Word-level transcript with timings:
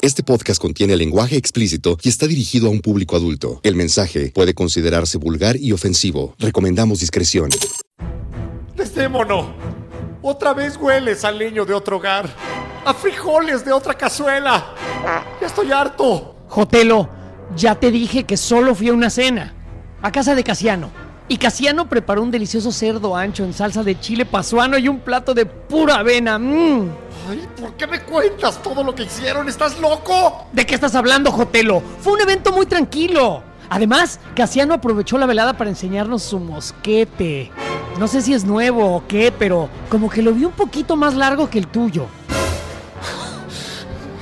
Este 0.00 0.22
podcast 0.22 0.62
contiene 0.62 0.96
lenguaje 0.96 1.36
explícito 1.36 1.98
y 2.02 2.08
está 2.08 2.28
dirigido 2.28 2.68
a 2.68 2.70
un 2.70 2.80
público 2.80 3.16
adulto. 3.16 3.58
El 3.64 3.74
mensaje 3.74 4.30
puede 4.32 4.54
considerarse 4.54 5.18
vulgar 5.18 5.56
y 5.56 5.72
ofensivo. 5.72 6.36
Recomendamos 6.38 7.00
discreción. 7.00 7.50
Desdémono, 8.76 9.52
otra 10.22 10.54
vez 10.54 10.76
hueles 10.76 11.24
a 11.24 11.32
leño 11.32 11.64
de 11.64 11.74
otro 11.74 11.96
hogar, 11.96 12.32
a 12.84 12.94
frijoles 12.94 13.64
de 13.64 13.72
otra 13.72 13.94
cazuela. 13.94 14.72
Ya 15.40 15.46
estoy 15.48 15.72
harto. 15.72 16.36
Jotelo, 16.46 17.08
ya 17.56 17.74
te 17.74 17.90
dije 17.90 18.22
que 18.22 18.36
solo 18.36 18.76
fui 18.76 18.90
a 18.90 18.92
una 18.92 19.10
cena, 19.10 19.52
a 20.00 20.12
casa 20.12 20.36
de 20.36 20.44
Casiano. 20.44 21.07
Y 21.30 21.36
Casiano 21.36 21.86
preparó 21.90 22.22
un 22.22 22.30
delicioso 22.30 22.72
cerdo 22.72 23.14
ancho 23.14 23.44
en 23.44 23.52
salsa 23.52 23.82
de 23.82 24.00
chile 24.00 24.24
pasuano 24.24 24.78
y 24.78 24.88
un 24.88 25.00
plato 25.00 25.34
de 25.34 25.44
pura 25.44 25.96
avena. 25.96 26.38
¡Mmm! 26.38 26.88
Ay, 27.28 27.46
¿por 27.60 27.74
qué 27.74 27.86
me 27.86 28.00
cuentas 28.00 28.62
todo 28.62 28.82
lo 28.82 28.94
que 28.94 29.02
hicieron? 29.02 29.46
¿Estás 29.46 29.78
loco? 29.78 30.46
¿De 30.52 30.64
qué 30.64 30.74
estás 30.74 30.94
hablando, 30.94 31.30
Jotelo? 31.30 31.82
Fue 32.00 32.14
un 32.14 32.22
evento 32.22 32.50
muy 32.50 32.64
tranquilo. 32.64 33.42
Además, 33.68 34.18
Casiano 34.34 34.72
aprovechó 34.72 35.18
la 35.18 35.26
velada 35.26 35.52
para 35.58 35.68
enseñarnos 35.68 36.22
su 36.22 36.38
mosquete. 36.38 37.52
No 37.98 38.08
sé 38.08 38.22
si 38.22 38.32
es 38.32 38.44
nuevo 38.44 38.96
o 38.96 39.06
qué, 39.06 39.30
pero 39.30 39.68
como 39.90 40.08
que 40.08 40.22
lo 40.22 40.32
vi 40.32 40.46
un 40.46 40.52
poquito 40.52 40.96
más 40.96 41.14
largo 41.14 41.50
que 41.50 41.58
el 41.58 41.66
tuyo. 41.66 42.06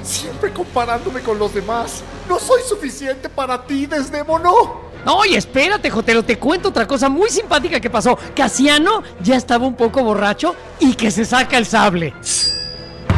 Siempre 0.03 0.53
comparándome 0.53 1.21
con 1.21 1.39
los 1.39 1.55
demás. 1.55 2.03
No 2.29 2.41
soy 2.41 2.63
suficiente 2.69 3.29
para 3.29 3.65
ti, 3.65 3.87
Desdémono. 3.87 4.87
Oye, 5.05 5.37
espérate, 5.37 5.91
Jotelo, 5.91 6.25
te 6.25 6.39
cuento 6.39 6.71
otra 6.71 6.87
cosa 6.87 7.09
muy 7.09 7.31
simpática 7.31 7.81
que 7.81 7.91
pasó. 7.91 8.19
Casiano 8.35 9.03
ya 9.21 9.37
estaba 9.37 9.67
un 9.67 9.75
poco 9.75 10.03
borracho 10.03 10.55
y 10.81 10.95
que 10.95 11.11
se 11.11 11.25
saca 11.25 11.59
el 11.59 11.67
sable. 11.67 12.15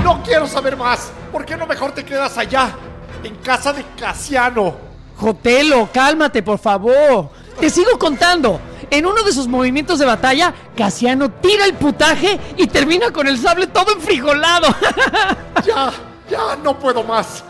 No 0.03 0.23
quiero 0.23 0.47
saber 0.47 0.77
más. 0.77 1.11
¿Por 1.33 1.45
qué 1.45 1.56
no 1.56 1.67
mejor 1.67 1.93
te 1.93 2.05
quedas 2.05 2.37
allá? 2.39 2.75
En 3.23 3.37
casa 3.37 3.73
de 3.73 3.84
Casiano. 3.99 4.77
Jotelo, 5.17 5.89
cálmate, 5.93 6.43
por 6.43 6.59
favor. 6.59 7.31
Te 7.59 7.71
sigo 7.71 7.99
contando. 7.99 8.61
En 8.91 9.05
uno 9.05 9.23
de 9.23 9.33
sus 9.33 9.49
movimientos 9.49 9.99
de 9.99 10.06
batalla, 10.06 10.55
Casiano 10.77 11.31
tira 11.31 11.65
el 11.65 11.75
putaje 11.75 12.39
y 12.56 12.67
termina 12.69 13.11
con 13.11 13.27
el 13.27 13.39
sable 13.39 13.67
todo 13.67 13.93
enfrijolado. 13.93 14.69
ya, 15.67 15.93
ya 16.31 16.56
no 16.62 16.79
puedo 16.79 17.03
más. 17.03 17.43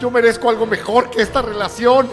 Yo 0.00 0.10
merezco 0.10 0.50
algo 0.50 0.66
mejor 0.66 1.10
que 1.10 1.22
esta 1.22 1.40
relación. 1.40 2.08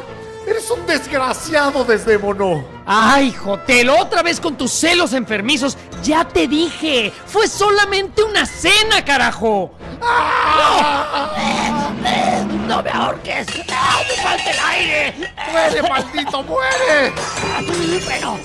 Eres 0.49 0.71
un 0.71 0.83
desgraciado, 0.87 1.83
Desdémono. 1.83 2.65
Ay, 2.83 3.31
Jotelo, 3.31 3.95
otra 3.99 4.23
vez 4.23 4.39
con 4.39 4.57
tus 4.57 4.71
celos 4.71 5.13
enfermizos. 5.13 5.77
Ya 6.01 6.25
te 6.25 6.47
dije, 6.47 7.13
fue 7.27 7.47
solamente 7.47 8.23
una 8.23 8.47
cena, 8.47 9.05
carajo. 9.05 9.71
¡No! 12.67 12.81
me 12.81 12.89
ahorques! 12.89 13.45
¡Ah, 13.71 13.99
¡Me 14.07 14.15
falta 14.23 14.51
el 14.51 14.59
aire! 14.59 15.13
¡Muere, 15.51 15.81
maldito, 15.83 16.43
muere! 16.43 17.13
Bueno, 18.05 18.39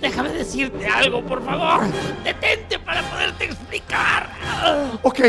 déjame 0.00 0.30
decirte 0.30 0.86
algo, 0.86 1.22
por 1.22 1.44
favor. 1.44 1.82
Detente 2.24 2.78
para 2.78 3.02
poderte 3.02 3.44
explicar. 3.44 4.30
Ok, 5.02 5.20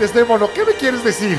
Desdémono, 0.00 0.52
¿qué 0.52 0.64
me 0.64 0.72
quieres 0.72 1.04
decir? 1.04 1.38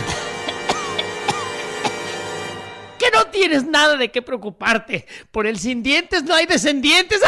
Tienes 3.36 3.66
nada 3.66 3.98
de 3.98 4.10
qué 4.10 4.22
preocuparte. 4.22 5.06
Por 5.32 5.46
el 5.46 5.60
sin 5.60 5.84
dientes 5.84 6.24
no 6.24 6.34
hay 6.34 6.46
descendientes. 6.46 7.22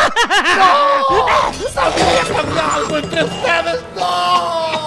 ¡No! 0.58 1.54
¡Sabía 1.70 2.24
que 2.26 2.36
había 2.36 2.74
algo 2.76 2.98
entre 2.98 3.24
ustedes! 3.24 3.84
¡No! 3.96 4.78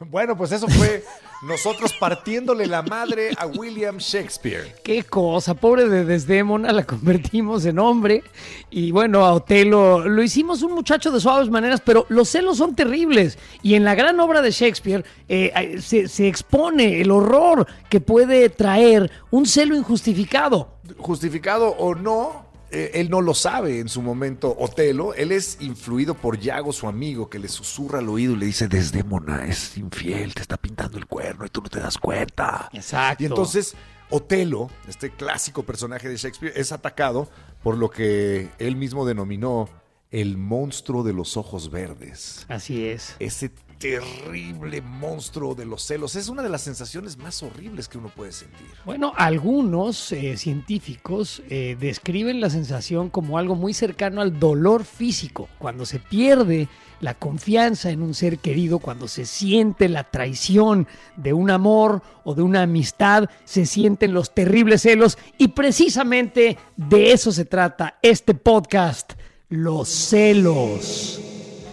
Bueno, 0.00 0.36
pues 0.36 0.52
eso 0.52 0.68
fue 0.68 1.04
nosotros 1.42 1.92
partiéndole 1.92 2.66
la 2.66 2.82
madre 2.82 3.30
a 3.36 3.46
William 3.46 3.98
Shakespeare. 3.98 4.74
Qué 4.82 5.04
cosa, 5.04 5.54
pobre 5.54 5.88
de 5.88 6.04
Desdémona, 6.04 6.72
la 6.72 6.84
convertimos 6.84 7.64
en 7.64 7.78
hombre. 7.78 8.24
Y 8.70 8.90
bueno, 8.90 9.24
a 9.24 9.32
Otelo 9.34 10.00
lo 10.08 10.22
hicimos 10.22 10.62
un 10.62 10.72
muchacho 10.72 11.10
de 11.10 11.20
suaves 11.20 11.48
maneras, 11.48 11.80
pero 11.84 12.06
los 12.08 12.28
celos 12.28 12.58
son 12.58 12.74
terribles. 12.74 13.38
Y 13.62 13.74
en 13.74 13.84
la 13.84 13.94
gran 13.94 14.18
obra 14.20 14.42
de 14.42 14.50
Shakespeare 14.50 15.04
eh, 15.28 15.78
se, 15.80 16.08
se 16.08 16.26
expone 16.26 17.00
el 17.00 17.10
horror 17.10 17.66
que 17.88 18.00
puede 18.00 18.48
traer 18.48 19.10
un 19.30 19.46
celo 19.46 19.76
injustificado. 19.76 20.78
Justificado 20.98 21.68
o 21.68 21.94
no, 21.94 22.47
eh, 22.70 22.90
él 22.94 23.08
no 23.10 23.20
lo 23.20 23.34
sabe 23.34 23.80
en 23.80 23.88
su 23.88 24.02
momento, 24.02 24.54
Otelo. 24.58 25.14
Él 25.14 25.32
es 25.32 25.58
influido 25.60 26.14
por 26.14 26.38
Yago, 26.38 26.72
su 26.72 26.86
amigo, 26.86 27.30
que 27.30 27.38
le 27.38 27.48
susurra 27.48 28.00
al 28.00 28.08
oído 28.08 28.34
y 28.34 28.36
le 28.36 28.46
dice: 28.46 28.68
Desdémona 28.68 29.46
es 29.46 29.76
infiel, 29.76 30.34
te 30.34 30.42
está 30.42 30.56
pintando 30.56 30.98
el 30.98 31.06
cuerno 31.06 31.46
y 31.46 31.48
tú 31.48 31.62
no 31.62 31.68
te 31.68 31.80
das 31.80 31.98
cuenta. 31.98 32.68
Exacto. 32.72 33.22
Y 33.22 33.26
entonces, 33.26 33.74
Otelo, 34.10 34.70
este 34.86 35.10
clásico 35.10 35.62
personaje 35.62 36.08
de 36.08 36.16
Shakespeare, 36.16 36.52
es 36.56 36.72
atacado 36.72 37.28
por 37.62 37.76
lo 37.76 37.90
que 37.90 38.50
él 38.58 38.76
mismo 38.76 39.06
denominó 39.06 39.68
el 40.10 40.36
monstruo 40.36 41.02
de 41.02 41.12
los 41.12 41.36
ojos 41.36 41.70
verdes. 41.70 42.46
Así 42.48 42.86
es. 42.86 43.16
Ese 43.18 43.50
terrible 43.78 44.82
monstruo 44.82 45.54
de 45.54 45.64
los 45.64 45.82
celos. 45.82 46.16
Es 46.16 46.28
una 46.28 46.42
de 46.42 46.48
las 46.48 46.62
sensaciones 46.62 47.16
más 47.16 47.42
horribles 47.42 47.88
que 47.88 47.98
uno 47.98 48.08
puede 48.08 48.32
sentir. 48.32 48.66
Bueno, 48.84 49.12
algunos 49.16 50.12
eh, 50.12 50.36
científicos 50.36 51.42
eh, 51.48 51.76
describen 51.78 52.40
la 52.40 52.50
sensación 52.50 53.08
como 53.08 53.38
algo 53.38 53.54
muy 53.54 53.72
cercano 53.74 54.20
al 54.20 54.38
dolor 54.38 54.84
físico, 54.84 55.48
cuando 55.58 55.86
se 55.86 56.00
pierde 56.00 56.68
la 57.00 57.14
confianza 57.14 57.90
en 57.90 58.02
un 58.02 58.14
ser 58.14 58.38
querido, 58.38 58.80
cuando 58.80 59.06
se 59.06 59.24
siente 59.24 59.88
la 59.88 60.04
traición 60.04 60.88
de 61.16 61.32
un 61.32 61.50
amor 61.50 62.02
o 62.24 62.34
de 62.34 62.42
una 62.42 62.62
amistad, 62.62 63.30
se 63.44 63.66
sienten 63.66 64.12
los 64.12 64.34
terribles 64.34 64.82
celos 64.82 65.16
y 65.38 65.48
precisamente 65.48 66.58
de 66.76 67.12
eso 67.12 67.30
se 67.30 67.44
trata 67.44 67.98
este 68.02 68.34
podcast, 68.34 69.12
los 69.48 69.88
celos. 69.88 71.20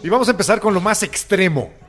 Y 0.03 0.09
vamos 0.09 0.27
a 0.27 0.31
empezar 0.31 0.59
con 0.59 0.75
lo 0.75 0.81
más 0.81 1.01
extremo. 1.01 1.84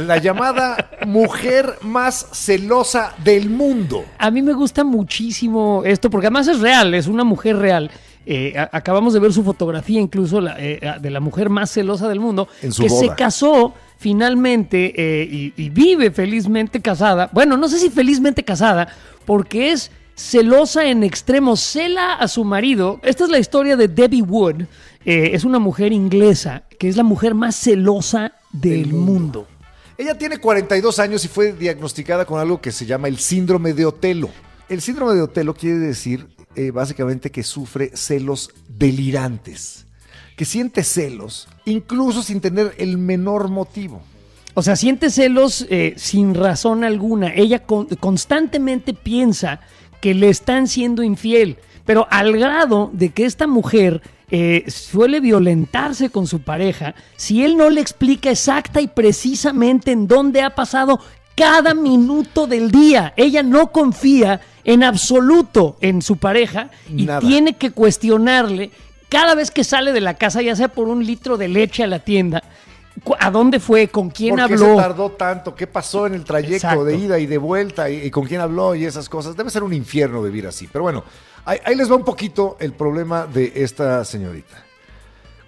La 0.00 0.18
llamada 0.18 0.90
mujer 1.06 1.78
más 1.82 2.28
celosa 2.32 3.14
del 3.24 3.48
mundo. 3.48 4.04
A 4.18 4.30
mí 4.30 4.42
me 4.42 4.52
gusta 4.52 4.84
muchísimo 4.84 5.82
esto, 5.84 6.10
porque 6.10 6.26
además 6.26 6.48
es 6.48 6.60
real, 6.60 6.92
es 6.94 7.06
una 7.06 7.24
mujer 7.24 7.56
real. 7.56 7.90
Eh, 8.28 8.54
acabamos 8.72 9.14
de 9.14 9.20
ver 9.20 9.32
su 9.32 9.44
fotografía 9.44 10.00
incluso 10.00 10.44
eh, 10.58 10.80
de 11.00 11.10
la 11.10 11.20
mujer 11.20 11.48
más 11.48 11.70
celosa 11.70 12.08
del 12.08 12.18
mundo, 12.20 12.48
en 12.60 12.72
su 12.72 12.82
que 12.82 12.88
boda. 12.88 13.00
se 13.00 13.14
casó 13.14 13.72
finalmente 13.98 14.92
eh, 14.96 15.24
y, 15.24 15.52
y, 15.56 15.70
vive 15.70 16.10
felizmente 16.10 16.80
casada. 16.80 17.30
Bueno, 17.32 17.56
no 17.56 17.68
sé 17.68 17.78
si 17.78 17.88
felizmente 17.88 18.42
casada, 18.42 18.88
porque 19.24 19.70
es 19.70 19.92
celosa 20.16 20.86
en 20.86 21.04
extremo, 21.04 21.56
cela 21.56 22.14
a 22.14 22.26
su 22.26 22.44
marido. 22.44 23.00
Esta 23.02 23.24
es 23.24 23.30
la 23.30 23.38
historia 23.38 23.76
de 23.76 23.88
Debbie 23.88 24.22
Wood. 24.22 24.64
es 25.04 25.44
una 25.44 25.60
mujer 25.60 25.92
inglesa 25.92 26.64
que 26.78 26.88
es 26.88 26.96
la 26.96 27.04
mujer 27.04 27.34
más 27.34 27.54
celosa 27.54 28.32
del 28.52 28.88
mundo. 28.88 29.46
mundo. 29.46 29.55
Ella 29.98 30.18
tiene 30.18 30.38
42 30.38 30.98
años 30.98 31.24
y 31.24 31.28
fue 31.28 31.52
diagnosticada 31.52 32.26
con 32.26 32.38
algo 32.38 32.60
que 32.60 32.70
se 32.70 32.84
llama 32.84 33.08
el 33.08 33.18
síndrome 33.18 33.72
de 33.72 33.86
Otelo. 33.86 34.28
El 34.68 34.82
síndrome 34.82 35.14
de 35.14 35.22
Otelo 35.22 35.54
quiere 35.54 35.78
decir 35.78 36.26
eh, 36.54 36.70
básicamente 36.70 37.30
que 37.30 37.42
sufre 37.42 37.92
celos 37.94 38.50
delirantes, 38.68 39.86
que 40.36 40.44
siente 40.44 40.82
celos 40.82 41.48
incluso 41.64 42.22
sin 42.22 42.40
tener 42.40 42.74
el 42.76 42.98
menor 42.98 43.48
motivo. 43.48 44.02
O 44.52 44.62
sea, 44.62 44.76
siente 44.76 45.10
celos 45.10 45.66
eh, 45.70 45.94
sin 45.96 46.34
razón 46.34 46.84
alguna. 46.84 47.32
Ella 47.34 47.64
con, 47.64 47.86
constantemente 47.86 48.92
piensa 48.92 49.60
que 50.00 50.14
le 50.14 50.28
están 50.28 50.66
siendo 50.66 51.02
infiel, 51.02 51.58
pero 51.86 52.06
al 52.10 52.36
grado 52.36 52.90
de 52.92 53.10
que 53.10 53.24
esta 53.24 53.46
mujer 53.46 54.02
eh, 54.30 54.64
suele 54.68 55.20
violentarse 55.20 56.10
con 56.10 56.26
su 56.26 56.40
pareja 56.40 56.94
si 57.16 57.44
él 57.44 57.56
no 57.56 57.70
le 57.70 57.80
explica 57.80 58.30
exacta 58.30 58.80
y 58.80 58.88
precisamente 58.88 59.92
en 59.92 60.08
dónde 60.08 60.42
ha 60.42 60.54
pasado 60.54 60.98
cada 61.36 61.74
minuto 61.74 62.46
del 62.46 62.70
día. 62.70 63.12
Ella 63.16 63.42
no 63.42 63.70
confía 63.70 64.40
en 64.64 64.82
absoluto 64.82 65.76
en 65.80 66.02
su 66.02 66.16
pareja 66.16 66.70
y 66.88 67.04
Nada. 67.04 67.20
tiene 67.20 67.54
que 67.56 67.70
cuestionarle 67.70 68.70
cada 69.08 69.34
vez 69.34 69.50
que 69.50 69.62
sale 69.62 69.92
de 69.92 70.00
la 70.00 70.14
casa, 70.14 70.42
ya 70.42 70.56
sea 70.56 70.68
por 70.68 70.88
un 70.88 71.04
litro 71.06 71.36
de 71.36 71.48
leche 71.48 71.84
a 71.84 71.86
la 71.86 72.00
tienda. 72.00 72.42
¿A 73.20 73.30
dónde 73.30 73.60
fue? 73.60 73.88
¿Con 73.88 74.08
quién 74.10 74.30
¿Por 74.36 74.48
qué 74.48 74.54
habló? 74.54 74.74
se 74.74 74.76
tardó 74.82 75.10
tanto? 75.12 75.54
¿Qué 75.54 75.66
pasó 75.66 76.06
en 76.06 76.14
el 76.14 76.24
trayecto 76.24 76.56
Exacto. 76.56 76.84
de 76.84 76.96
ida 76.96 77.18
y 77.18 77.26
de 77.26 77.36
vuelta? 77.38 77.90
Y 77.90 78.10
con 78.10 78.26
quién 78.26 78.40
habló? 78.40 78.74
Y 78.74 78.86
esas 78.86 79.08
cosas. 79.10 79.36
Debe 79.36 79.50
ser 79.50 79.62
un 79.62 79.74
infierno 79.74 80.22
vivir 80.22 80.46
así. 80.46 80.66
Pero 80.72 80.82
bueno, 80.82 81.04
ahí, 81.46 81.58
ahí 81.64 81.74
les 81.74 81.90
va 81.90 81.96
un 81.96 82.04
poquito 82.04 82.56
el 82.60 82.72
problema 82.74 83.26
de 83.26 83.52
esta 83.56 84.04
señorita. 84.04 84.64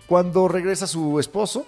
Cuando 0.06 0.48
regresa 0.48 0.86
su 0.86 1.20
esposo, 1.20 1.66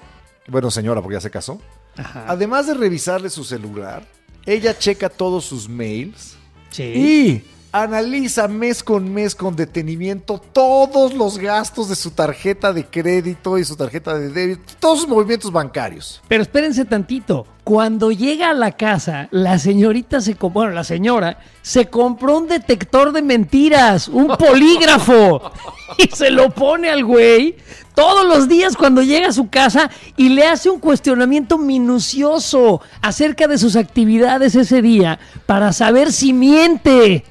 bueno, 0.49 0.71
señora, 0.71 1.03
porque 1.03 1.15
ya 1.17 1.21
se 1.21 1.31
casó, 1.31 1.61
Ajá. 1.97 2.25
además 2.27 2.67
de 2.67 2.75
revisarle 2.75 3.29
su 3.29 3.45
celular, 3.45 4.07
ella 4.47 4.79
checa 4.79 5.11
todos 5.11 5.45
sus 5.45 5.69
mails 5.69 6.37
Sí. 6.71 6.83
y 6.83 7.45
analiza 7.73 8.49
mes 8.49 8.83
con 8.83 9.13
mes 9.13 9.35
con 9.35 9.55
detenimiento 9.55 10.41
todos 10.53 11.15
los 11.15 11.39
gastos 11.39 11.89
de 11.89 11.97
su 11.97 12.11
tarjeta 12.11 12.73
de 12.73 12.85
crédito 12.85 13.59
y 13.59 13.65
su 13.65 13.77
tarjeta 13.77 14.19
de 14.19 14.31
débito, 14.31 14.73
todos 14.81 15.01
sus 15.01 15.09
movimientos 15.09 15.53
bancarios. 15.53 16.21
Pero 16.29 16.43
espérense 16.43 16.85
tantito. 16.85 17.47
Cuando 17.63 18.11
llega 18.11 18.51
a 18.51 18.55
la 18.55 18.73
casa, 18.73 19.29
la 19.31 19.59
señorita 19.59 20.21
se 20.21 20.35
compró, 20.35 20.63
bueno, 20.63 20.73
la 20.73 20.83
señora 20.83 21.39
se 21.63 21.87
compró 21.87 22.39
un 22.39 22.49
detector 22.49 23.13
de 23.13 23.23
mentiras, 23.23 24.09
un 24.09 24.27
polígrafo, 24.39 25.53
y 25.97 26.09
se 26.09 26.31
lo 26.31 26.51
pone 26.51 26.91
al 26.91 27.05
güey 27.05 27.57
todos 27.95 28.27
los 28.27 28.49
días 28.49 28.77
cuando 28.77 29.03
llega 29.03 29.29
a 29.29 29.33
su 29.33 29.51
casa 29.51 29.91
y 30.17 30.31
le 30.31 30.47
hace 30.47 30.71
un 30.71 30.81
cuestionamiento 30.81 31.59
minucioso 31.59 32.81
acerca 33.03 33.47
de 33.47 33.59
sus 33.59 33.77
actividades 33.77 34.55
ese 34.57 34.83
día 34.83 35.21
para 35.47 35.73
saber 35.73 36.11
si 36.11 36.33
miente. 36.33 37.25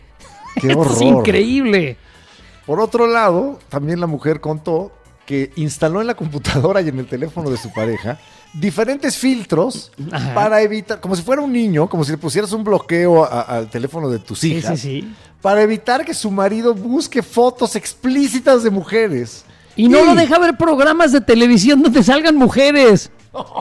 ¡Qué 0.56 0.68
Esto 0.68 0.80
horror! 0.80 0.94
es 0.96 1.02
increíble. 1.02 1.98
Por 2.66 2.80
otro 2.80 3.08
lado, 3.08 3.60
también 3.70 4.00
la 4.00 4.08
mujer 4.08 4.40
contó 4.42 4.92
que 5.26 5.52
instaló 5.56 6.02
en 6.02 6.08
la 6.08 6.16
computadora 6.16 6.82
y 6.82 6.90
en 6.90 7.00
el 7.00 7.06
teléfono 7.08 7.50
de 7.50 7.58
su 7.58 7.72
pareja 7.72 8.20
diferentes 8.52 9.16
filtros 9.16 9.92
Ajá. 10.12 10.34
para 10.34 10.62
evitar, 10.64 11.00
como 11.00 11.16
si 11.16 11.22
fuera 11.22 11.40
un 11.44 11.54
niño, 11.54 11.88
como 11.88 12.04
si 12.04 12.12
le 12.12 12.18
pusieras 12.18 12.52
un 12.52 12.64
bloqueo 12.64 13.24
a- 13.24 13.42
al 13.42 13.70
teléfono 13.70 14.10
de 14.10 14.18
tus 14.18 14.40
Sí, 14.40 14.56
hijas, 14.56 14.80
sí, 14.80 15.02
sí. 15.02 15.14
para 15.40 15.62
evitar 15.62 16.04
que 16.04 16.16
su 16.16 16.32
marido 16.32 16.74
busque 16.74 17.22
fotos 17.22 17.76
explícitas 17.76 18.64
de 18.64 18.72
mujeres. 18.72 19.46
Y 19.76 19.88
no 19.88 20.04
lo 20.04 20.16
deja 20.16 20.40
ver 20.40 20.58
programas 20.58 21.12
de 21.12 21.22
televisión 21.22 21.84
donde 21.84 22.02
salgan 22.04 22.36
mujeres. 22.36 23.12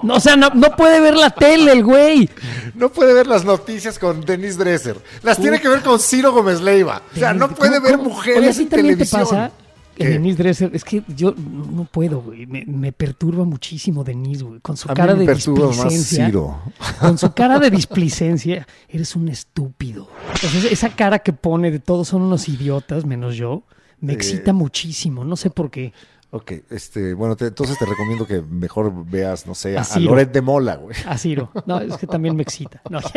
No, 0.03 0.15
o 0.15 0.21
sea, 0.21 0.37
no, 0.37 0.51
no 0.51 0.75
puede 0.77 1.01
ver 1.01 1.15
la 1.15 1.31
tele 1.31 1.73
el 1.73 1.85
güey. 1.85 2.29
No 2.75 2.91
puede 2.91 3.13
ver 3.13 3.27
las 3.27 3.45
noticias 3.45 3.99
con 3.99 4.23
Denise 4.23 4.59
Dresser. 4.59 4.97
Las 5.23 5.39
tiene 5.39 5.61
que 5.61 5.69
ver 5.69 5.83
con 5.83 5.99
Ciro 5.99 6.33
Gómez 6.33 6.61
Leiva. 6.61 7.03
O 7.15 7.19
sea, 7.19 7.35
no 7.35 7.47
¿Cómo- 7.47 7.57
puede 7.59 7.79
ver 7.81 7.97
cómo? 7.97 8.05
mujeres 8.11 8.39
Oye, 8.39 8.49
¿a 8.49 8.53
ti 8.53 8.63
en 8.63 8.69
también 8.69 8.95
televisión. 8.97 9.21
te 9.23 9.27
pasa? 9.27 9.51
¿Qué? 9.95 10.07
Denise 10.11 10.39
Dresser, 10.39 10.71
es 10.75 10.85
que 10.85 11.03
yo 11.09 11.35
no 11.37 11.85
puedo, 11.85 12.21
güey. 12.23 12.47
Me, 12.47 12.65
me 12.67 12.93
perturba 12.93 13.45
muchísimo 13.45 14.05
Denise, 14.05 14.45
güey. 14.45 14.61
Con 14.61 14.77
su 14.77 14.89
A 14.89 14.93
mí 14.93 14.97
cara 14.97 15.15
me 15.15 15.21
de 15.21 15.27
más 15.27 15.37
displicencia. 15.37 16.27
Ciro. 16.27 16.61
Con 17.01 17.19
su 17.19 17.33
cara 17.33 17.59
de 17.59 17.71
displicencia, 17.71 18.67
eres 18.89 19.17
un 19.17 19.29
estúpido. 19.29 20.09
Entonces, 20.35 20.65
esa 20.71 20.91
cara 20.91 21.19
que 21.19 21.33
pone 21.33 21.71
de 21.73 21.81
todos 21.81 22.07
son 22.09 22.23
unos 22.23 22.49
idiotas, 22.49 23.05
menos 23.05 23.35
yo, 23.37 23.65
me 24.01 24.13
Eh. 24.13 24.17
excita 24.17 24.53
muchísimo. 24.53 25.25
No 25.25 25.35
sé 25.37 25.51
por 25.51 25.71
qué. 25.71 25.93
Ok, 26.31 26.53
este, 26.71 27.15
bueno, 27.15 27.37
te- 27.37 27.47
entonces 27.47 27.79
te 27.79 27.87
recomiendo 27.87 28.27
que 28.27 28.43
mejor 28.43 28.93
veas, 29.07 29.47
no 29.47 29.55
sé, 29.55 29.79
a. 29.79 29.99
Loret 29.99 30.31
de 30.31 30.43
Mola, 30.43 30.77
güey. 30.77 30.95
A 31.09 31.17
Ciro. 31.17 31.51
No, 31.65 31.81
es 31.81 31.97
que 31.97 32.07
también 32.07 32.37
me 32.37 32.43
excita. 32.43 32.83
No. 32.91 33.01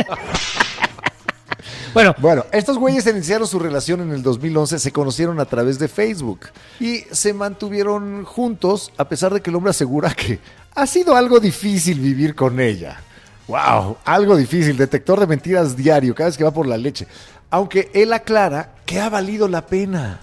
bueno, 1.94 2.16
Bueno, 2.20 2.46
estos 2.54 2.78
güeyes 2.78 3.06
iniciaron 3.08 3.48
su 3.48 3.60
relación 3.60 4.00
en 4.02 4.12
el 4.12 4.24
2011, 4.24 4.80
se 4.80 4.92
conocieron 4.92 5.40
a 5.42 5.46
través 5.46 5.78
de 5.78 5.90
Facebook 5.90 6.40
y 6.80 7.00
se 7.12 7.34
mantuvieron 7.34 8.24
juntos 8.24 8.94
a 8.98 9.10
pesar 9.10 9.34
de 9.34 9.42
que 9.42 9.50
el 9.50 9.58
hombre 9.58 9.72
asegura 9.72 10.14
que 10.14 10.40
ha 10.74 10.88
sido 10.88 11.16
algo 11.16 11.40
difícil 11.42 12.00
vivir 12.00 12.34
con 12.34 12.60
ella. 12.62 13.02
Wow, 13.48 13.98
algo 14.06 14.38
difícil, 14.38 14.78
detector 14.78 15.20
de 15.20 15.28
mentiras 15.28 15.76
diario, 15.76 16.16
cada 16.16 16.30
vez 16.30 16.38
que 16.38 16.46
va 16.46 16.52
por 16.52 16.66
la 16.66 16.78
leche. 16.78 17.08
Aunque 17.50 17.92
él 17.94 18.14
aclara 18.14 18.76
que 18.86 19.02
ha 19.02 19.10
valido 19.10 19.50
la 19.50 19.66
pena. 19.66 20.22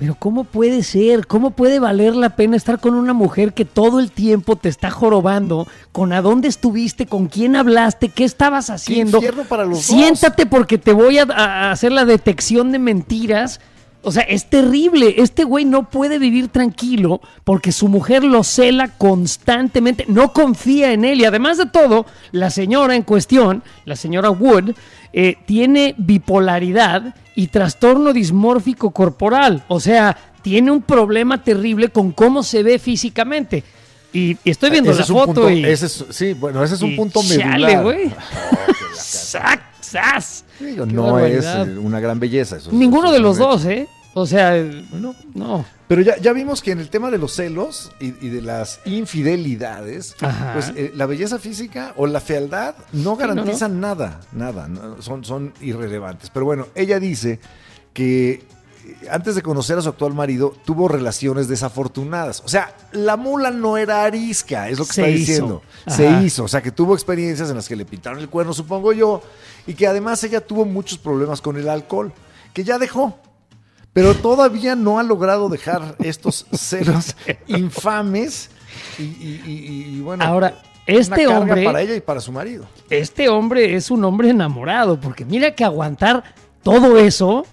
Pero 0.00 0.14
¿cómo 0.14 0.44
puede 0.44 0.82
ser? 0.82 1.26
¿Cómo 1.26 1.50
puede 1.50 1.78
valer 1.78 2.16
la 2.16 2.30
pena 2.30 2.56
estar 2.56 2.80
con 2.80 2.94
una 2.94 3.12
mujer 3.12 3.52
que 3.52 3.66
todo 3.66 4.00
el 4.00 4.10
tiempo 4.10 4.56
te 4.56 4.70
está 4.70 4.90
jorobando 4.90 5.68
con 5.92 6.14
a 6.14 6.22
dónde 6.22 6.48
estuviste, 6.48 7.04
con 7.04 7.26
quién 7.26 7.54
hablaste, 7.54 8.08
qué 8.08 8.24
estabas 8.24 8.70
haciendo? 8.70 9.18
infierno 9.18 9.44
para 9.44 9.66
los 9.66 9.86
dos. 9.86 9.98
Siéntate 9.98 10.46
porque 10.46 10.78
te 10.78 10.94
voy 10.94 11.18
a, 11.18 11.24
a 11.24 11.70
hacer 11.70 11.92
la 11.92 12.06
detección 12.06 12.72
de 12.72 12.78
mentiras. 12.78 13.60
O 14.02 14.12
sea, 14.12 14.22
es 14.22 14.48
terrible. 14.48 15.16
Este 15.18 15.44
güey 15.44 15.64
no 15.64 15.90
puede 15.90 16.18
vivir 16.18 16.48
tranquilo 16.48 17.20
porque 17.44 17.70
su 17.72 17.88
mujer 17.88 18.24
lo 18.24 18.42
cela 18.44 18.88
constantemente, 18.96 20.06
no 20.08 20.32
confía 20.32 20.92
en 20.92 21.04
él. 21.04 21.20
Y 21.20 21.24
además 21.26 21.58
de 21.58 21.66
todo, 21.66 22.06
la 22.32 22.48
señora 22.50 22.96
en 22.96 23.02
cuestión, 23.02 23.62
la 23.84 23.96
señora 23.96 24.30
Wood, 24.30 24.70
eh, 25.12 25.36
tiene 25.46 25.94
bipolaridad 25.98 27.14
y 27.34 27.48
trastorno 27.48 28.12
dismórfico 28.12 28.90
corporal. 28.92 29.64
O 29.68 29.80
sea, 29.80 30.16
tiene 30.42 30.70
un 30.70 30.80
problema 30.82 31.42
terrible 31.44 31.90
con 31.90 32.12
cómo 32.12 32.42
se 32.42 32.62
ve 32.62 32.78
físicamente. 32.78 33.62
Y, 34.12 34.36
y 34.44 34.50
estoy 34.50 34.70
viendo 34.70 34.90
Ese 34.90 35.00
la 35.00 35.06
foto 35.06 35.24
punto- 35.26 35.50
y... 35.50 35.64
ese 35.64 35.86
es- 35.86 36.04
sí, 36.10 36.32
bueno, 36.32 36.64
ese 36.64 36.74
es 36.74 36.82
un 36.82 36.96
punto 36.96 37.20
chale, 37.22 37.66
medular. 37.66 37.82
güey. 37.84 38.10
Sac, 38.94 39.62
sas. 39.90 40.44
Digo, 40.58 40.86
no 40.86 41.18
es 41.18 41.44
barbaridad. 41.44 41.68
eh, 41.68 41.78
una 41.78 42.00
gran 42.00 42.18
belleza. 42.20 42.56
eso- 42.56 42.72
Ninguno 42.72 43.06
eso 43.06 43.14
de 43.14 43.20
los 43.20 43.38
dos, 43.38 43.64
¿eh? 43.66 43.88
O 44.14 44.26
sea, 44.26 44.56
no. 44.92 45.14
no. 45.34 45.64
Pero 45.86 46.02
ya, 46.02 46.16
ya 46.18 46.32
vimos 46.32 46.62
que 46.62 46.72
en 46.72 46.80
el 46.80 46.88
tema 46.90 47.10
de 47.12 47.18
los 47.18 47.32
celos 47.34 47.92
y, 48.00 48.06
y 48.24 48.28
de 48.28 48.42
las 48.42 48.80
infidelidades, 48.84 50.16
Ajá. 50.20 50.52
pues 50.54 50.72
eh, 50.76 50.92
la 50.94 51.06
belleza 51.06 51.38
física 51.38 51.94
o 51.96 52.06
la 52.06 52.20
fealdad 52.20 52.74
no 52.92 53.02
no, 53.10 53.16
garantizan 53.16 53.80
nada, 53.80 54.20
nada, 54.32 54.66
no, 54.68 55.00
son, 55.02 55.24
son 55.24 55.52
irrelevantes. 55.60 56.30
Pero 56.30 56.44
bueno, 56.44 56.66
ella 56.74 56.98
dice 57.00 57.38
que 57.92 58.42
antes 59.10 59.34
de 59.34 59.42
conocer 59.42 59.78
a 59.78 59.82
su 59.82 59.88
actual 59.88 60.14
marido 60.14 60.52
tuvo 60.64 60.88
relaciones 60.88 61.48
desafortunadas. 61.48 62.42
O 62.44 62.48
sea, 62.48 62.74
la 62.92 63.16
mula 63.16 63.50
no 63.50 63.76
era 63.76 64.04
arisca, 64.04 64.68
es 64.68 64.78
lo 64.78 64.84
que 64.86 64.92
Se 64.92 65.00
está 65.02 65.10
hizo. 65.10 65.18
diciendo. 65.20 65.62
Ajá. 65.86 65.96
Se 65.96 66.10
hizo, 66.24 66.44
o 66.44 66.48
sea, 66.48 66.60
que 66.62 66.70
tuvo 66.72 66.94
experiencias 66.94 67.48
en 67.50 67.56
las 67.56 67.68
que 67.68 67.76
le 67.76 67.84
pintaron 67.84 68.18
el 68.18 68.28
cuerno, 68.28 68.52
supongo 68.52 68.92
yo, 68.92 69.22
y 69.66 69.74
que 69.74 69.86
además 69.86 70.22
ella 70.24 70.40
tuvo 70.40 70.64
muchos 70.64 70.98
problemas 70.98 71.40
con 71.40 71.56
el 71.56 71.68
alcohol, 71.68 72.12
que 72.52 72.64
ya 72.64 72.78
dejó. 72.78 73.18
Pero 73.92 74.14
todavía 74.14 74.76
no 74.76 74.98
ha 74.98 75.02
logrado 75.02 75.48
dejar 75.48 75.96
estos 75.98 76.46
celos 76.52 77.16
infames 77.48 78.50
y, 78.98 79.02
y- 79.02 79.42
y- 79.46 79.96
y, 79.96 80.00
bueno, 80.00 80.24
Ahora, 80.24 80.54
este 80.86 81.26
hombre, 81.26 81.64
para 81.64 81.80
ella 81.82 81.94
y 81.96 82.00
para 82.00 82.20
su 82.20 82.32
marido. 82.32 82.66
este 82.88 83.28
hombre 83.28 83.74
es 83.74 83.90
un 83.90 84.04
hombre 84.04 84.30
enamorado, 84.30 85.00
porque 85.00 85.24
mira 85.24 85.54
que 85.54 85.64
aguantar 85.64 86.22
todo 86.62 86.98
eso, 86.98 87.44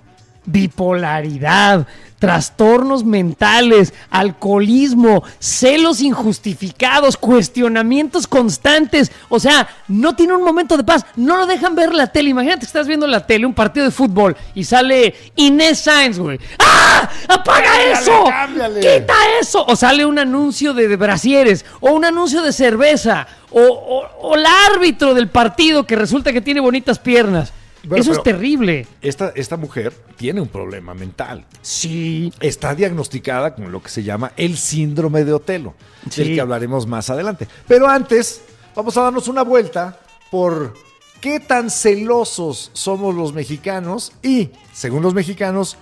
bipolaridad, 0.47 1.85
trastornos 2.19 3.03
mentales, 3.05 3.93
alcoholismo, 4.09 5.23
celos 5.37 6.01
injustificados, 6.01 7.15
cuestionamientos 7.15 8.25
constantes, 8.25 9.11
o 9.29 9.39
sea, 9.39 9.67
no 9.87 10.15
tiene 10.15 10.33
un 10.33 10.43
momento 10.43 10.77
de 10.77 10.83
paz, 10.83 11.05
no 11.15 11.37
lo 11.37 11.45
dejan 11.45 11.75
ver 11.75 11.93
la 11.93 12.07
tele. 12.07 12.31
Imagínate 12.31 12.61
que 12.61 12.65
estás 12.65 12.87
viendo 12.87 13.05
la 13.05 13.27
tele, 13.27 13.45
un 13.45 13.53
partido 13.53 13.85
de 13.85 13.91
fútbol, 13.91 14.35
y 14.55 14.63
sale 14.63 15.13
Inés 15.35 15.79
Sainz, 15.81 16.17
güey. 16.17 16.39
¡Ah! 16.57 17.07
¡Apaga 17.27 17.63
Cámbiale, 17.65 17.91
eso! 18.01 18.23
cámbiale. 18.27 18.79
¡Quita 18.79 19.13
eso! 19.39 19.63
O 19.67 19.75
sale 19.75 20.03
un 20.05 20.17
anuncio 20.17 20.73
de, 20.73 20.87
de 20.87 20.95
brasieres, 20.95 21.65
o 21.81 21.91
un 21.91 22.03
anuncio 22.05 22.41
de 22.41 22.51
cerveza, 22.51 23.27
o, 23.51 23.61
o- 23.61 24.29
o 24.29 24.35
el 24.35 24.45
árbitro 24.73 25.13
del 25.13 25.27
partido 25.29 25.85
que 25.85 25.95
resulta 25.95 26.33
que 26.33 26.41
tiene 26.41 26.61
bonitas 26.61 26.97
piernas. 26.97 27.53
Bueno, 27.87 28.01
eso 28.01 28.11
es 28.11 28.23
terrible. 28.23 28.87
Esta, 29.01 29.31
esta 29.35 29.57
mujer 29.57 29.93
tiene 30.15 30.41
un 30.41 30.47
problema 30.47 30.93
mental. 30.93 31.45
Sí. 31.61 32.33
Está 32.39 32.75
diagnosticada 32.75 33.55
con 33.55 33.71
lo 33.71 33.81
que 33.81 33.89
se 33.89 34.03
llama 34.03 34.31
el 34.37 34.57
síndrome 34.57 35.23
de 35.23 35.33
Otelo, 35.33 35.75
Sí. 36.09 36.23
del 36.23 36.35
que 36.35 36.41
hablaremos 36.41 36.87
más 36.87 37.09
adelante. 37.09 37.47
Pero 37.67 37.87
antes, 37.87 38.41
vamos 38.75 38.95
a 38.97 39.03
darnos 39.03 39.27
una 39.27 39.43
vuelta 39.43 39.99
por 40.29 40.73
qué 41.21 41.39
tan 41.39 41.69
celosos 41.69 42.69
somos 42.73 43.15
los 43.15 43.33
mexicanos 43.33 44.11
y, 44.21 44.49
según 44.73 45.03
los 45.03 45.13
mexicanos, 45.13 45.77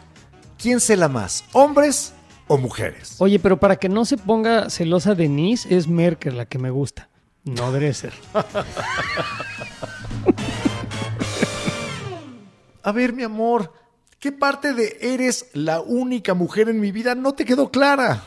¿quién 0.62 0.80
cela 0.80 1.10
más, 1.10 1.44
hombres 1.54 2.14
o 2.48 2.58
mujeres? 2.58 3.16
Oye, 3.20 3.40
pero 3.40 3.60
para 3.60 3.78
que 3.78 3.90
no 3.90 4.06
se 4.06 4.18
ponga 4.18 4.70
celosa 4.70 5.16
Denise, 5.16 5.76
es 5.76 5.88
Merkel 5.88 6.38
la 6.38 6.46
que 6.46 6.60
me 6.60 6.70
gusta, 6.70 7.10
no 7.44 7.72
Dresser. 7.72 8.14
A 12.86 12.92
ver, 12.92 13.14
mi 13.14 13.24
amor, 13.24 13.74
¿qué 14.20 14.32
parte 14.32 14.74
de 14.76 15.00
eres 15.02 15.48
la 15.54 15.82
única 15.82 16.36
mujer 16.36 16.70
en 16.70 16.80
mi 16.80 16.92
vida 16.92 17.16
no 17.16 17.34
te 17.34 17.44
quedó 17.44 17.72
clara? 17.72 18.22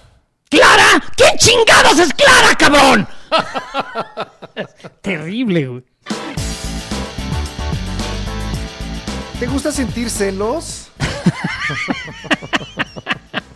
¡Clara! 0.50 1.00
¿Quién 1.16 1.36
chingados 1.38 1.96
es 2.00 2.12
Clara, 2.12 2.56
cabrón? 2.56 3.06
Terrible, 5.00 5.68
güey. 5.68 5.84
¿Te 9.38 9.46
gusta 9.46 9.70
sentir 9.70 10.10
celos? 10.10 10.90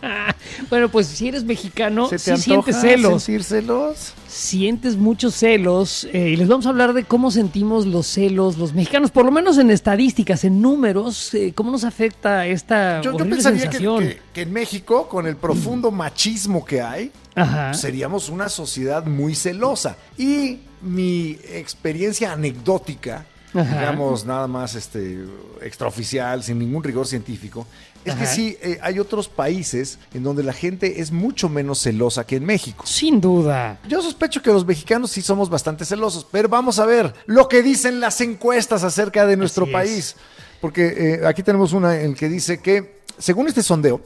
Bueno, 0.69 0.89
pues 0.89 1.07
si 1.07 1.27
eres 1.29 1.43
mexicano, 1.43 2.07
¿Se 2.09 2.17
te 2.17 2.37
sí 2.37 2.51
antoja 2.51 2.71
sientes 2.73 2.81
celos. 2.81 3.23
sentir 3.23 3.43
celos? 3.43 4.13
sientes 4.27 4.97
muchos 4.97 5.35
celos 5.35 6.07
eh, 6.11 6.29
y 6.29 6.35
les 6.35 6.47
vamos 6.47 6.65
a 6.65 6.69
hablar 6.69 6.93
de 6.93 7.03
cómo 7.03 7.29
sentimos 7.31 7.85
los 7.85 8.07
celos 8.07 8.57
los 8.57 8.73
mexicanos, 8.73 9.11
por 9.11 9.25
lo 9.25 9.31
menos 9.31 9.57
en 9.59 9.69
estadísticas, 9.71 10.43
en 10.43 10.59
números, 10.61 11.33
eh, 11.35 11.53
cómo 11.55 11.71
nos 11.71 11.83
afecta 11.83 12.45
esta 12.47 13.01
Yo, 13.01 13.11
yo 13.17 13.29
pensaría 13.29 13.69
que, 13.69 13.77
que- 13.77 14.19
que 14.33 14.41
en 14.41 14.51
México, 14.51 15.07
con 15.07 15.27
el 15.27 15.35
profundo 15.37 15.91
machismo 15.91 16.65
que 16.65 16.81
hay, 16.81 17.11
Ajá. 17.35 17.73
seríamos 17.73 18.29
una 18.29 18.49
sociedad 18.49 19.05
muy 19.05 19.35
celosa. 19.35 19.97
Y 20.17 20.59
mi 20.81 21.37
experiencia 21.51 22.31
anecdótica, 22.33 23.25
Ajá. 23.53 23.79
digamos 23.79 24.25
nada 24.25 24.47
más 24.47 24.73
este, 24.75 25.19
extraoficial, 25.61 26.43
sin 26.43 26.57
ningún 26.59 26.83
rigor 26.83 27.05
científico, 27.07 27.67
es 28.05 28.15
que 28.15 28.25
sí, 28.25 28.57
eh, 28.61 28.79
hay 28.81 28.99
otros 28.99 29.29
países 29.29 29.99
en 30.13 30.23
donde 30.23 30.43
la 30.43 30.53
gente 30.53 31.01
es 31.01 31.11
mucho 31.11 31.49
menos 31.49 31.79
celosa 31.81 32.25
que 32.25 32.35
en 32.35 32.45
México. 32.45 32.85
Sin 32.85 33.21
duda. 33.21 33.79
Yo 33.87 34.01
sospecho 34.01 34.41
que 34.41 34.51
los 34.51 34.65
mexicanos 34.65 35.11
sí 35.11 35.21
somos 35.21 35.49
bastante 35.49 35.85
celosos, 35.85 36.25
pero 36.31 36.49
vamos 36.49 36.79
a 36.79 36.85
ver 36.85 37.13
lo 37.25 37.47
que 37.47 37.61
dicen 37.63 37.99
las 37.99 38.19
encuestas 38.21 38.83
acerca 38.83 39.25
de 39.25 39.37
nuestro 39.37 39.63
Así 39.65 39.71
es. 39.71 39.73
país. 39.73 40.15
Porque 40.61 40.87
eh, 40.87 41.27
aquí 41.27 41.43
tenemos 41.43 41.73
una 41.73 41.99
en 42.01 42.15
que 42.15 42.29
dice 42.29 42.61
que, 42.61 43.01
según 43.17 43.47
este 43.47 43.63
sondeo, 43.63 44.01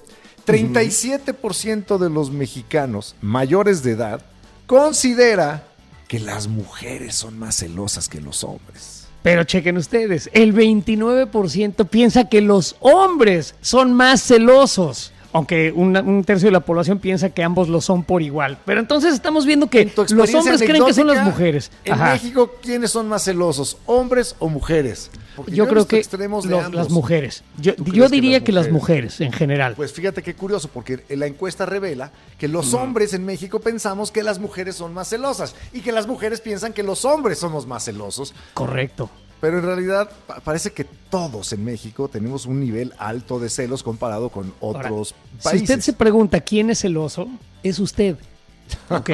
37% 0.45 1.97
de 1.97 2.09
los 2.09 2.31
mexicanos 2.31 3.15
mayores 3.21 3.83
de 3.83 3.91
edad 3.91 4.25
considera 4.65 5.67
que 6.07 6.19
las 6.19 6.47
mujeres 6.47 7.15
son 7.15 7.37
más 7.37 7.57
celosas 7.57 8.07
que 8.07 8.21
los 8.21 8.43
hombres. 8.43 8.96
Pero 9.29 9.43
chequen 9.43 9.77
ustedes, 9.77 10.29
el 10.33 10.53
29% 10.53 11.85
piensa 11.87 12.29
que 12.29 12.41
los 12.41 12.75
hombres 12.79 13.55
son 13.61 13.93
más 13.93 14.21
celosos. 14.23 15.11
Aunque 15.33 15.71
una- 15.75 16.01
un 16.01 16.23
tercio 16.23 16.47
de 16.47 16.51
la 16.53 16.61
población 16.61 16.99
piensa 16.99 17.29
que 17.29 17.43
ambos 17.43 17.67
lo 17.67 17.81
son 17.81 18.03
por 18.03 18.21
igual. 18.21 18.57
Pero 18.65 18.79
entonces 18.79 19.13
estamos 19.13 19.45
viendo 19.45 19.67
que 19.69 19.85
los 19.95 20.33
hombres 20.33 20.61
creen 20.63 20.85
que 20.85 20.93
son 20.93 21.07
las 21.07 21.23
mujeres. 21.25 21.69
En. 21.83 21.99
México, 21.99 22.55
¿quiénes 22.61 22.91
son 22.91 23.07
más 23.09 23.25
celosos, 23.25 23.77
hombres 23.85 24.35
o 24.39 24.49
mujeres? 24.49 25.11
Porque 25.37 25.51
Yo 25.55 25.67
creo 25.67 25.87
que 25.87 25.97
extremos 25.97 26.45
de 26.47 26.57
ambos. 26.57 26.73
las 26.73 26.89
mujeres. 26.89 27.43
Yo, 27.59 27.75
¿Tú 27.75 27.85
yo 27.85 27.91
crees 27.91 28.09
que 28.09 28.15
diría 28.15 28.43
que 28.43 28.51
las 28.51 28.69
mujeres? 28.71 29.21
en 29.21 29.31
general. 29.31 29.75
Pues 29.75 29.93
fíjate 29.93 30.21
qué 30.23 30.33
curioso, 30.33 30.67
porque 30.73 31.05
la 31.09 31.27
encuesta 31.27 31.65
revela 31.65 32.11
que 32.39 32.47
los 32.47 32.73
hombres 32.73 33.13
en 33.13 33.23
México 33.23 33.59
pensamos 33.61 34.11
que 34.11 34.23
las 34.23 34.39
mujeres 34.39 34.75
son 34.75 34.93
más 34.95 35.07
celosas 35.09 35.55
y 35.73 35.81
que 35.81 35.91
las 35.91 36.07
mujeres 36.07 36.41
piensan 36.41 36.73
que 36.73 36.81
los 36.83 37.05
hombres 37.05 37.37
somos 37.37 37.67
más 37.67 37.85
celosos, 37.85 38.33
Correcto. 38.55 39.09
pero 39.39 39.59
en 39.59 39.65
realidad 39.65 40.09
pa- 40.25 40.39
parece 40.39 40.71
que 40.71 40.83
todos 40.83 41.53
en 41.53 41.63
México 41.63 42.07
tenemos 42.09 42.47
un 42.47 42.59
nivel 42.59 42.93
alto 42.97 43.39
de 43.39 43.49
celos 43.49 43.83
comparado 43.83 44.29
con 44.29 44.51
Ahora, 44.59 44.79
otros 44.89 45.09
si 45.37 45.43
países. 45.43 45.61
usted 45.69 45.79
se 45.81 45.93
pregunta 45.93 46.41
quién 46.41 46.71
es 46.71 46.79
celoso, 46.79 47.27
es 47.61 47.77
usted. 47.77 48.15
¿Ok? 48.89 49.11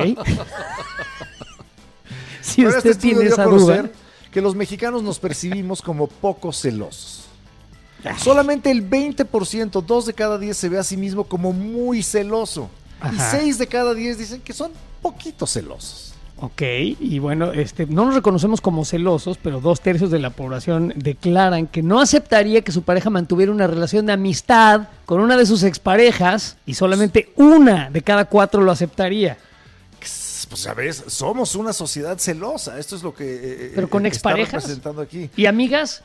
si 2.42 2.62
Pero 2.64 2.70
este 2.70 2.78
usted 2.78 2.92
estudio 2.92 3.16
tiene 3.20 3.30
esa 3.30 3.44
conocer 3.44 3.82
duda. 3.84 3.92
Que 4.34 4.42
los 4.42 4.56
mexicanos 4.56 5.04
nos 5.04 5.20
percibimos 5.20 5.82
como 5.82 6.08
poco 6.08 6.52
celosos. 6.52 7.26
Solamente 8.18 8.70
el 8.70 8.90
20%, 8.90 9.82
dos 9.82 10.06
de 10.06 10.14
cada 10.14 10.38
10 10.38 10.58
se 10.58 10.68
ve 10.68 10.78
a 10.78 10.84
sí 10.84 10.98
mismo 10.98 11.24
como 11.24 11.54
muy 11.54 12.04
celoso. 12.04 12.70
Ajá. 13.00 13.38
Y 13.38 13.40
6 13.40 13.58
de 13.60 13.68
cada 13.68 13.94
10 13.94 14.18
dicen 14.18 14.42
que 14.42 14.52
son 14.52 14.72
poquito 15.02 15.48
celosos. 15.48 16.14
Ok, 16.38 16.62
y 17.00 17.20
bueno, 17.20 17.54
este, 17.54 17.86
no 17.86 18.06
nos 18.06 18.16
reconocemos 18.16 18.60
como 18.60 18.84
celosos, 18.84 19.38
pero 19.42 19.62
dos 19.62 19.80
tercios 19.80 20.12
de 20.12 20.20
la 20.20 20.32
población 20.32 20.92
declaran 20.98 21.68
que 21.68 21.82
no 21.82 22.02
aceptaría 22.02 22.64
que 22.64 22.74
su 22.74 22.82
pareja 22.82 23.10
mantuviera 23.10 23.52
una 23.52 23.68
relación 23.68 24.06
de 24.06 24.14
amistad 24.14 24.90
con 25.06 25.22
una 25.22 25.38
de 25.38 25.46
sus 25.46 25.64
exparejas 25.64 26.58
y 26.66 26.74
solamente 26.74 27.32
una 27.38 27.90
de 27.90 28.02
cada 28.02 28.26
cuatro 28.26 28.62
lo 28.62 28.72
aceptaría. 28.72 29.38
Pues 30.46 30.62
sabes, 30.62 31.04
somos 31.08 31.56
una 31.56 31.74
sociedad 31.74 32.18
celosa. 32.18 32.78
Esto 32.80 32.96
es 32.96 33.04
lo 33.04 33.14
que 33.14 33.26
eh, 33.68 33.72
Pero 33.76 33.90
con 33.90 34.06
eh, 34.06 34.10
está 34.10 34.30
exparejas. 34.30 34.64
representando 34.64 35.02
aquí. 35.02 35.30
¿Y 35.36 35.46
amigas? 35.46 36.02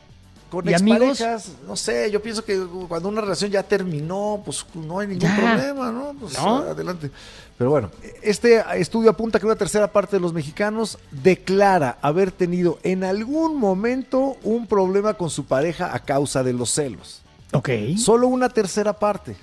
Con 0.51 0.67
¿Y 0.67 0.73
amigos? 0.73 1.11
exparejas, 1.21 1.51
no 1.67 1.77
sé, 1.77 2.11
yo 2.11 2.23
pienso 2.23 2.43
que 2.43 2.59
cuando 2.89 3.11
una 3.11 3.21
relación 3.21 3.51
ya 3.51 3.63
terminó, 3.63 4.41
pues 4.45 4.65
no 4.75 4.99
hay 4.99 5.09
ningún 5.09 5.29
Ya. 5.29 5.37
problema, 5.37 5.93
¿no? 5.93 6.15
Pues 6.19 6.39
¿No? 6.39 6.57
adelante. 6.61 7.11
Pero 7.59 7.69
bueno, 7.71 7.91
este 8.23 8.63
estudio 8.81 9.11
apunta 9.11 9.39
que 9.39 9.45
una 9.45 9.57
tercera 9.57 9.93
parte 9.93 10.17
de 10.17 10.21
los 10.21 10.33
mexicanos 10.33 10.97
declara 11.11 11.99
haber 12.01 12.33
tenido 12.33 12.79
en 12.83 13.05
algún 13.05 13.57
momento 13.59 14.37
un 14.43 14.67
problema 14.67 15.15
con 15.15 15.29
su 15.29 15.45
pareja 15.45 15.95
a 15.95 15.99
causa 15.99 16.43
de 16.43 16.55
los 16.55 16.71
celos. 16.71 17.21
Ok. 17.53 17.69
Solo 17.99 18.27
una 18.29 18.49
tercera 18.49 18.93
parte. 18.95 19.37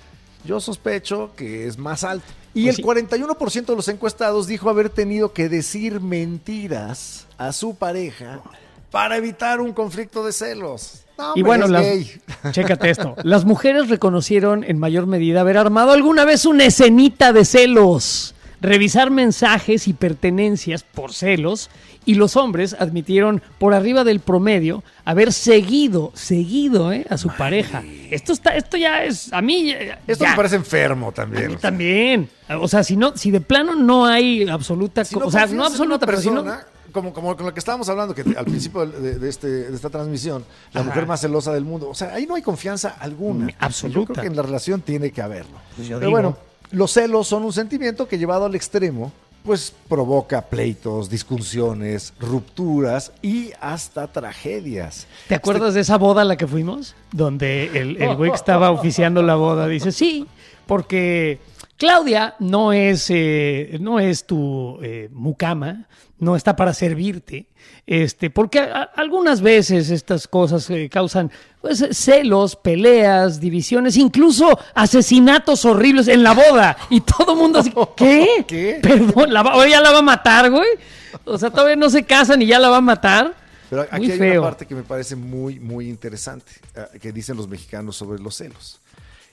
Yo 0.46 0.60
sospecho 0.60 1.32
que 1.36 1.66
es 1.66 1.76
más 1.78 2.04
alto. 2.04 2.26
Y 2.54 2.64
Pues 2.64 2.78
el 2.78 2.84
41% 2.84 3.66
de 3.66 3.76
los 3.76 3.88
encuestados 3.88 4.46
dijo 4.46 4.70
haber 4.70 4.88
tenido 4.88 5.32
que 5.32 5.48
decir 5.48 6.00
mentiras 6.00 7.26
a 7.36 7.52
su 7.52 7.74
pareja 7.74 8.40
para 8.90 9.16
evitar 9.16 9.60
un 9.60 9.72
conflicto 9.72 10.24
de 10.24 10.32
celos. 10.32 11.02
No, 11.18 11.32
Y 11.34 11.42
bueno, 11.42 11.66
las, 11.66 11.84
chécate 12.52 12.90
esto. 12.90 13.16
Las 13.22 13.44
mujeres 13.44 13.88
reconocieron 13.88 14.64
en 14.64 14.78
mayor 14.78 15.06
medida 15.06 15.40
haber 15.42 15.58
armado 15.58 15.92
alguna 15.92 16.24
vez 16.24 16.46
una 16.46 16.64
escenita 16.64 17.32
de 17.32 17.44
celos, 17.44 18.34
revisar 18.60 19.10
mensajes 19.10 19.86
y 19.88 19.92
pertenencias 19.92 20.82
por 20.84 21.12
celos, 21.12 21.70
y 22.04 22.14
los 22.14 22.36
hombres 22.36 22.76
admitieron 22.78 23.42
por 23.58 23.74
arriba 23.74 24.04
del 24.04 24.20
promedio 24.20 24.84
haber 25.04 25.32
seguido, 25.32 26.12
seguido 26.14 26.92
¿eh? 26.92 27.04
a 27.10 27.18
su 27.18 27.28
pareja. 27.28 27.82
Esto 28.10 28.32
está, 28.32 28.56
esto 28.56 28.76
ya 28.76 29.02
es, 29.04 29.32
a 29.32 29.42
mí, 29.42 29.66
ya- 29.66 30.00
Esto 30.06 30.24
ya. 30.24 30.30
me 30.30 30.36
parece 30.36 30.54
enfermo 30.56 31.08
A 31.08 31.12
también. 31.12 31.56
también. 31.58 32.28
O 32.60 32.68
sea, 32.68 32.84
si 32.84 32.96
no, 32.96 33.16
si 33.16 33.30
de 33.32 33.40
plano 33.40 33.74
no 33.74 34.06
hay 34.06 34.48
absoluta, 34.48 35.04
Si 35.04 35.16
o 35.16 35.30
sea, 35.30 35.46
no 35.46 35.52
en 35.54 35.60
absoluta, 35.62 35.96
una 35.96 36.06
pero 36.06 36.20
si 36.20 36.28
no, 36.30 36.44
persona, 36.44 36.64
como, 36.92 37.12
como 37.12 37.36
con 37.36 37.44
lo 37.46 37.52
que 37.52 37.58
estábamos 37.58 37.88
hablando, 37.88 38.14
que 38.14 38.22
al 38.36 38.44
principio 38.44 38.86
de, 38.86 39.18
de 39.18 39.28
este, 39.28 39.48
de 39.48 39.74
esta 39.74 39.90
transmisión, 39.90 40.44
la 40.72 40.80
Ajá. 40.82 40.88
mujer 40.90 41.06
más 41.06 41.20
celosa 41.20 41.52
del 41.52 41.64
mundo. 41.64 41.88
O 41.90 41.94
sea, 41.94 42.14
ahí 42.14 42.24
no 42.26 42.36
hay 42.36 42.42
confianza 42.42 42.90
alguna. 43.00 43.52
Absoluta. 43.58 43.98
Yo 43.98 44.04
creo 44.06 44.22
que 44.22 44.28
en 44.28 44.36
la 44.36 44.42
relación 44.42 44.80
tiene 44.80 45.10
que 45.10 45.20
haberlo. 45.22 45.58
Pues 45.74 45.88
yo 45.88 45.96
Pero 45.98 46.06
digo. 46.06 46.10
bueno, 46.12 46.38
los 46.70 46.92
celos 46.92 47.28
son 47.28 47.44
un 47.44 47.52
sentimiento 47.52 48.08
que 48.08 48.18
llevado 48.18 48.46
al 48.46 48.54
extremo, 48.54 49.12
pues 49.44 49.72
provoca 49.88 50.42
pleitos, 50.42 51.08
discusiones, 51.08 52.12
rupturas 52.18 53.12
y 53.22 53.52
hasta 53.60 54.08
tragedias. 54.08 55.06
¿Te 55.28 55.36
acuerdas 55.36 55.74
de 55.74 55.80
esa 55.80 55.98
boda 55.98 56.22
a 56.22 56.24
la 56.24 56.36
que 56.36 56.48
fuimos? 56.48 56.96
Donde 57.12 57.66
el, 57.80 58.02
el 58.02 58.16
güey 58.16 58.32
que 58.32 58.36
estaba 58.36 58.70
oficiando 58.72 59.22
la 59.22 59.36
boda 59.36 59.68
dice, 59.68 59.92
sí, 59.92 60.26
porque 60.66 61.38
Claudia 61.76 62.34
no 62.38 62.72
es, 62.72 63.06
eh, 63.10 63.76
no 63.80 64.00
es 64.00 64.24
tu 64.26 64.78
eh, 64.82 65.08
mucama, 65.12 65.86
no 66.18 66.34
está 66.34 66.56
para 66.56 66.72
servirte, 66.72 67.46
este, 67.86 68.30
porque 68.30 68.60
a- 68.60 68.72
a- 68.74 68.82
algunas 68.96 69.42
veces 69.42 69.90
estas 69.90 70.26
cosas 70.26 70.68
eh, 70.70 70.88
causan 70.90 71.30
pues, 71.60 71.84
celos, 71.92 72.56
peleas, 72.56 73.40
divisiones, 73.40 73.96
incluso 73.98 74.58
asesinatos 74.74 75.64
horribles 75.66 76.08
en 76.08 76.22
la 76.22 76.32
boda. 76.32 76.76
Y 76.88 77.02
todo 77.02 77.32
el 77.34 77.38
mundo 77.38 77.58
así, 77.58 77.72
¿qué? 77.96 78.44
¿Qué? 78.48 78.78
Perdón, 78.82 79.32
la 79.34 79.42
va, 79.42 79.52
¿ahora 79.52 79.68
ya 79.68 79.80
la 79.82 79.90
va 79.92 79.98
a 79.98 80.02
matar, 80.02 80.50
güey. 80.50 80.68
O 81.24 81.36
sea, 81.36 81.50
todavía 81.50 81.76
no 81.76 81.90
se 81.90 82.04
casan 82.04 82.40
y 82.40 82.46
ya 82.46 82.58
la 82.58 82.70
va 82.70 82.78
a 82.78 82.80
matar. 82.82 83.34
Pero 83.68 83.82
aquí 83.90 84.02
Muy 84.04 84.12
hay 84.12 84.18
feo. 84.18 84.40
una 84.40 84.48
parte 84.50 84.64
que 84.66 84.74
me 84.74 84.82
parece 84.84 85.16
muy, 85.16 85.58
muy 85.60 85.88
interesante, 85.90 86.52
eh, 86.74 86.98
que 87.00 87.12
dicen 87.12 87.36
los 87.36 87.48
mexicanos 87.48 87.96
sobre 87.96 88.18
los 88.22 88.36
celos. 88.36 88.80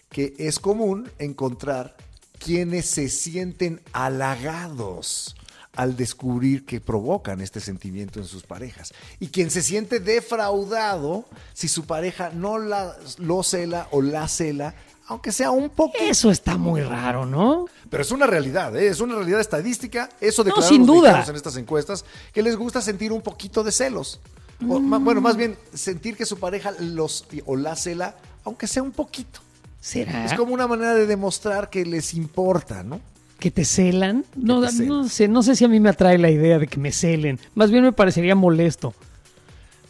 Que 0.09 0.33
es 0.38 0.59
común 0.59 1.09
encontrar 1.19 1.95
quienes 2.43 2.85
se 2.88 3.09
sienten 3.09 3.81
halagados 3.93 5.35
al 5.75 5.95
descubrir 5.95 6.65
que 6.65 6.79
provocan 6.79 7.41
este 7.41 7.59
sentimiento 7.59 8.19
en 8.19 8.25
sus 8.25 8.43
parejas. 8.43 8.93
Y 9.19 9.27
quien 9.27 9.50
se 9.50 9.62
siente 9.62 10.00
defraudado 10.00 11.25
si 11.53 11.67
su 11.67 11.85
pareja 11.85 12.29
no 12.29 12.59
la, 12.59 12.95
lo 13.17 13.41
cela 13.43 13.88
o 13.91 14.01
la 14.01 14.27
cela, 14.27 14.75
aunque 15.07 15.31
sea 15.31 15.51
un 15.51 15.69
poco. 15.69 15.93
Eso 16.00 16.29
está 16.29 16.57
muy 16.57 16.81
raro, 16.81 17.25
¿no? 17.25 17.65
Pero 17.89 18.03
es 18.03 18.12
una 18.12 18.27
realidad, 18.27 18.75
¿eh? 18.75 18.88
es 18.88 19.00
una 19.00 19.15
realidad 19.15 19.39
estadística. 19.39 20.09
Eso 20.21 20.43
No, 20.43 20.45
declaran 20.45 20.69
sin 20.69 20.85
los 20.85 20.95
duda. 20.95 21.25
en 21.27 21.35
estas 21.35 21.57
encuestas, 21.57 22.05
que 22.33 22.43
les 22.43 22.55
gusta 22.55 22.81
sentir 22.81 23.12
un 23.12 23.21
poquito 23.21 23.63
de 23.63 23.71
celos. 23.71 24.19
O, 24.67 24.79
bueno, 24.79 25.21
más 25.21 25.35
bien 25.35 25.57
sentir 25.73 26.15
que 26.15 26.25
su 26.25 26.38
pareja 26.39 26.71
los 26.79 27.25
o 27.45 27.55
la 27.55 27.75
cela, 27.75 28.15
aunque 28.45 28.67
sea 28.67 28.83
un 28.83 28.91
poquito. 28.91 29.39
¿Será 29.83 30.23
Es 30.23 30.33
como 30.35 30.53
una 30.53 30.65
manera 30.65 30.93
de 30.95 31.05
demostrar 31.05 31.69
que 31.69 31.85
les 31.85 32.13
importa, 32.13 32.83
¿no? 32.83 33.01
que 33.37 33.51
te 33.51 33.65
celan? 33.65 34.23
No, 34.37 34.61
te 34.61 34.71
celan. 34.71 34.87
no 34.87 35.09
sé, 35.09 35.27
no 35.27 35.43
sé 35.43 35.57
si 35.57 35.65
a 35.65 35.67
mí 35.67 35.77
me 35.81 35.89
atrae 35.89 36.17
la 36.17 36.29
idea 36.29 36.57
de 36.57 36.67
que 36.67 36.77
me 36.79 36.93
celen. 36.93 37.37
Más 37.55 37.69
bien 37.69 37.83
me 37.83 37.91
parecería 37.91 38.33
molesto. 38.35 38.93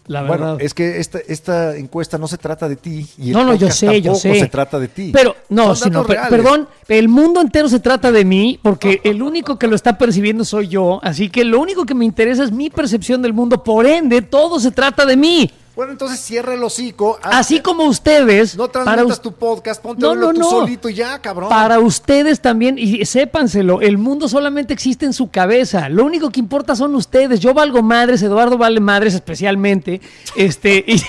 La 0.07 0.23
verdad. 0.23 0.37
Bueno, 0.55 0.57
es 0.59 0.73
que 0.73 0.99
esta, 0.99 1.19
esta 1.27 1.77
encuesta 1.77 2.17
no 2.17 2.27
se 2.27 2.39
trata 2.39 2.67
de 2.67 2.75
ti. 2.77 3.07
Y 3.19 3.27
el 3.27 3.33
no, 3.33 3.43
no, 3.43 3.53
yo 3.53 3.69
sé, 3.69 4.01
yo 4.01 4.15
sé. 4.15 4.39
se 4.39 4.47
trata 4.47 4.79
de 4.79 4.87
ti. 4.87 5.11
Pero, 5.13 5.35
no, 5.49 5.75
sino, 5.75 6.03
per- 6.03 6.21
perdón, 6.29 6.67
el 6.87 7.07
mundo 7.09 7.41
entero 7.41 7.69
se 7.69 7.79
trata 7.79 8.11
de 8.11 8.25
mí 8.25 8.59
porque 8.63 8.99
el 9.03 9.21
único 9.21 9.59
que 9.59 9.67
lo 9.67 9.75
está 9.75 9.99
percibiendo 9.99 10.43
soy 10.43 10.67
yo. 10.69 10.99
Así 11.03 11.29
que 11.29 11.45
lo 11.45 11.61
único 11.61 11.85
que 11.85 11.93
me 11.93 12.05
interesa 12.05 12.43
es 12.43 12.51
mi 12.51 12.71
percepción 12.71 13.21
del 13.21 13.33
mundo. 13.33 13.63
Por 13.63 13.85
ende, 13.85 14.23
todo 14.23 14.59
se 14.59 14.71
trata 14.71 15.05
de 15.05 15.15
mí. 15.15 15.51
Bueno, 15.75 15.91
entonces 15.91 16.19
cierra 16.19 16.53
el 16.53 16.63
hocico. 16.63 17.17
haz- 17.23 17.35
Así 17.39 17.59
como 17.59 17.85
ustedes. 17.85 18.55
No 18.55 18.67
para 18.71 18.83
transmitas 18.83 19.17
us- 19.17 19.21
tu 19.23 19.31
podcast, 19.31 19.81
ponte 19.81 20.01
No, 20.01 20.13
no, 20.13 20.31
tú 20.31 20.39
no. 20.39 20.49
solito 20.49 20.87
y 20.89 20.93
ya, 20.93 21.19
cabrón. 21.19 21.49
Para 21.49 21.79
ustedes 21.79 22.39
también, 22.41 22.77
y 22.77 23.03
sépanselo, 23.05 23.81
el 23.81 23.97
mundo 23.97 24.29
solamente 24.29 24.71
existe 24.73 25.05
en 25.07 25.13
su 25.13 25.31
cabeza. 25.31 25.89
Lo 25.89 26.05
único 26.05 26.29
que 26.29 26.39
importa 26.39 26.75
son 26.75 26.93
ustedes. 26.95 27.39
Yo 27.39 27.53
valgo 27.55 27.81
madres, 27.81 28.21
Eduardo 28.21 28.57
vale 28.57 28.79
madres 28.79 29.15
especialmente. 29.15 29.99
Este, 30.35 30.83
y, 30.87 31.01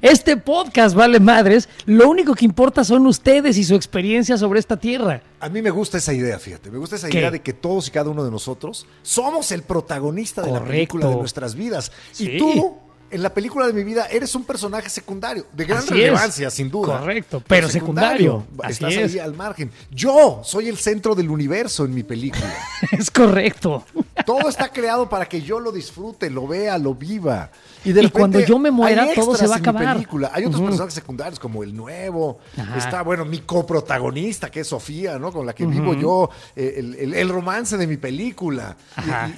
este 0.00 0.36
podcast 0.38 0.94
vale 0.96 1.20
madres. 1.20 1.68
Lo 1.84 2.08
único 2.08 2.34
que 2.34 2.46
importa 2.46 2.84
son 2.84 3.06
ustedes 3.06 3.58
y 3.58 3.64
su 3.64 3.74
experiencia 3.74 4.38
sobre 4.38 4.58
esta 4.58 4.78
tierra. 4.78 5.22
A 5.38 5.48
mí 5.50 5.60
me 5.60 5.70
gusta 5.70 5.98
esa 5.98 6.14
idea, 6.14 6.38
fíjate. 6.38 6.70
Me 6.70 6.78
gusta 6.78 6.96
esa 6.96 7.08
¿Qué? 7.10 7.18
idea 7.18 7.30
de 7.30 7.42
que 7.42 7.52
todos 7.52 7.88
y 7.88 7.90
cada 7.90 8.08
uno 8.10 8.24
de 8.24 8.30
nosotros 8.30 8.86
somos 9.02 9.52
el 9.52 9.62
protagonista 9.64 10.40
de 10.40 10.50
la 10.52 10.64
película 10.64 11.08
de 11.08 11.16
nuestras 11.16 11.54
vidas. 11.54 11.92
Sí. 12.12 12.30
Y 12.30 12.38
tú, 12.38 12.76
en 13.12 13.22
la 13.22 13.32
película 13.32 13.66
de 13.66 13.72
mi 13.72 13.84
vida, 13.84 14.06
eres 14.06 14.34
un 14.34 14.44
personaje 14.44 14.88
secundario, 14.88 15.46
de 15.52 15.64
gran 15.64 15.78
Así 15.80 15.90
relevancia, 15.90 16.48
es. 16.48 16.54
sin 16.54 16.70
duda. 16.70 16.98
Correcto, 17.00 17.42
pero 17.46 17.68
secundario. 17.68 18.44
Así 18.62 18.72
Estás 18.84 18.94
es. 18.94 19.12
ahí 19.12 19.18
al 19.20 19.34
margen. 19.34 19.70
Yo 19.90 20.40
soy 20.44 20.68
el 20.68 20.76
centro 20.78 21.14
del 21.14 21.30
universo 21.30 21.84
en 21.84 21.94
mi 21.94 22.02
película. 22.02 22.52
Es 22.92 23.10
correcto. 23.10 23.84
Todo 24.26 24.48
está 24.48 24.68
creado 24.70 25.08
para 25.08 25.26
que 25.26 25.40
yo 25.40 25.60
lo 25.60 25.70
disfrute, 25.72 26.28
lo 26.30 26.46
vea, 26.46 26.76
lo 26.78 26.94
viva. 26.94 27.50
de 27.84 28.02
Y 28.02 28.10
cuando 28.10 28.40
yo 28.40 28.58
me 28.58 28.70
muera, 28.70 29.06
todo 29.14 29.34
se 29.36 29.46
va 29.46 29.54
a 29.54 29.58
acabar. 29.58 29.94
película. 29.94 30.30
Hay 30.34 30.44
otros 30.44 30.60
personajes 30.60 30.94
secundarios 30.94 31.38
como 31.38 31.62
el 31.62 31.74
nuevo. 31.74 32.38
Ajá. 32.56 32.76
Está, 32.78 33.02
bueno, 33.02 33.24
mi 33.24 33.38
coprotagonista, 33.38 34.50
que 34.50 34.60
es 34.60 34.66
Sofía, 34.68 35.18
¿no? 35.18 35.32
Con 35.32 35.46
la 35.46 35.54
que 35.54 35.64
vivo 35.66 35.94
yo, 35.94 36.28
eh, 36.56 36.74
el, 36.78 36.94
el- 36.96 37.14
el 37.14 37.28
romance 37.28 37.76
de 37.76 37.86
mi 37.86 37.96
película. 37.96 38.76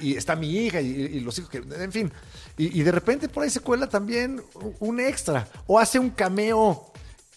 Y-. 0.01 0.07
Y, 0.07 0.13
y 0.13 0.17
está 0.17 0.35
mi 0.35 0.49
hija 0.49 0.81
y, 0.81 0.87
y 0.87 1.19
los 1.21 1.37
hijos 1.39 1.49
que. 1.49 1.63
En 1.79 1.91
fin. 1.91 2.11
Y, 2.57 2.79
y 2.79 2.83
de 2.83 2.91
repente 2.91 3.27
por 3.27 3.43
ahí 3.43 3.49
se 3.49 3.59
cuela 3.59 3.87
también 3.87 4.41
un 4.79 4.99
extra. 4.99 5.47
O 5.67 5.79
hace 5.79 5.99
un 5.99 6.09
cameo. 6.09 6.91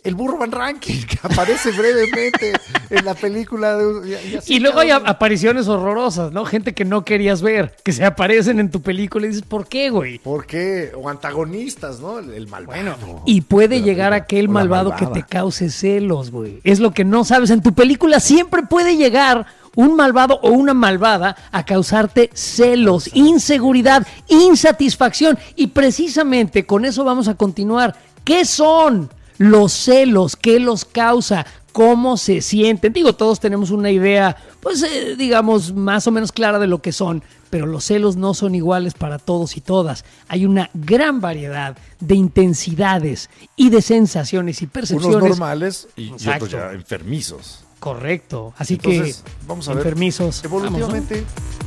El 0.05 0.15
burro 0.15 0.39
Van 0.39 0.53
Ranking, 0.53 1.03
que 1.07 1.19
aparece 1.21 1.73
brevemente 1.73 2.53
en 2.89 3.05
la 3.05 3.15
película. 3.15 3.77
De, 3.77 4.41
y, 4.47 4.61
luego 4.61 4.79
hay 4.79 4.91
apariciones 4.91 5.67
horrorosas, 5.67 6.31
¿no? 6.33 6.45
Gente 6.45 6.73
que 6.73 6.85
no 6.85 7.05
querías 7.05 7.43
ver, 7.43 7.75
que 7.83 7.93
se 7.93 8.05
aparecen 8.05 8.61
en 8.61 8.71
tu 8.71 8.81
película 8.81 9.27
y 9.27 9.31
dices, 9.31 9.43
¿por 9.43 9.67
qué, 9.67 9.91
güey? 9.91 10.19
¿Por 10.21 10.47
qué? 10.47 10.93
O 10.95 11.09
antagonistas, 11.09 11.99
¿no? 11.99 12.21
El, 12.21 12.33
el 12.33 12.47
malvado. 12.47 13.23
Y 13.27 13.41
puede 13.41 13.83
llegar 13.83 14.13
película. 14.13 14.17
aquel 14.17 14.49
malvado 14.49 14.95
que 14.95 15.07
te 15.07 15.25
cause 15.25 15.69
celos, 15.69 16.31
güey. 16.31 16.61
Es 16.63 16.79
lo 16.79 16.93
que 16.93 17.05
no 17.05 17.25
sabes. 17.25 17.51
En 17.51 17.61
tu 17.61 17.75
película 17.75 18.21
siempre 18.21 18.63
puede 18.63 18.97
llegar 18.97 19.47
un 19.77 19.97
malvado 19.97 20.39
o 20.43 20.51
una 20.51 20.75
malvada 20.75 21.37
a 21.53 21.65
causarte 21.65 22.31
celos, 22.35 23.11
inseguridad, 23.15 24.07
insatisfacción. 24.29 25.39
Y 25.57 25.69
precisamente 25.69 26.67
con 26.67 26.85
eso 26.85 27.05
vamos 27.05 27.29
a 27.29 27.35
continuar. 27.35 27.95
¿Qué 28.25 28.45
son 28.45 29.11
los 29.39 29.73
celos? 29.73 30.37
¿Qué 30.37 30.59
los 30.61 30.85
causa? 30.85 31.47
¿Cómo 31.73 32.17
se 32.17 32.41
sienten? 32.41 32.93
Digo, 32.93 33.15
todos 33.15 33.39
tenemos 33.39 33.71
una 33.71 33.91
idea, 33.91 34.37
pues 34.61 34.83
eh, 34.83 35.15
digamos, 35.17 35.73
más 35.73 36.07
o 36.09 36.11
menos 36.11 36.33
clara 36.33 36.59
de 36.59 36.67
lo 36.67 36.83
que 36.83 36.91
son, 36.91 37.23
pero 37.51 37.67
los 37.67 37.85
celos 37.85 38.17
no 38.17 38.35
son 38.35 38.57
iguales 38.57 38.95
para 38.95 39.19
todos 39.19 39.57
y 39.57 39.61
todas. 39.61 40.05
Hay 40.27 40.45
una 40.45 40.71
gran 40.75 41.21
variedad 41.21 41.77
de 42.01 42.17
intensidades 42.17 43.31
y 43.55 43.71
de 43.71 43.81
sensaciones 43.81 44.61
y 44.61 44.65
Unos 44.65 44.73
percepciones. 44.73 45.29
normales 45.29 45.89
y, 45.97 46.05
y 46.19 46.29
otros 46.29 46.51
ya 46.51 46.73
enfermizos. 46.73 47.65
Correcto. 47.81 48.53
Así 48.59 48.75
Entonces, 48.75 49.23
que, 49.25 49.31
vamos 49.47 49.69
a 49.69 49.75
ver. 49.75 49.79
enfermizos. 49.87 50.45
Evolutivamente, 50.45 51.25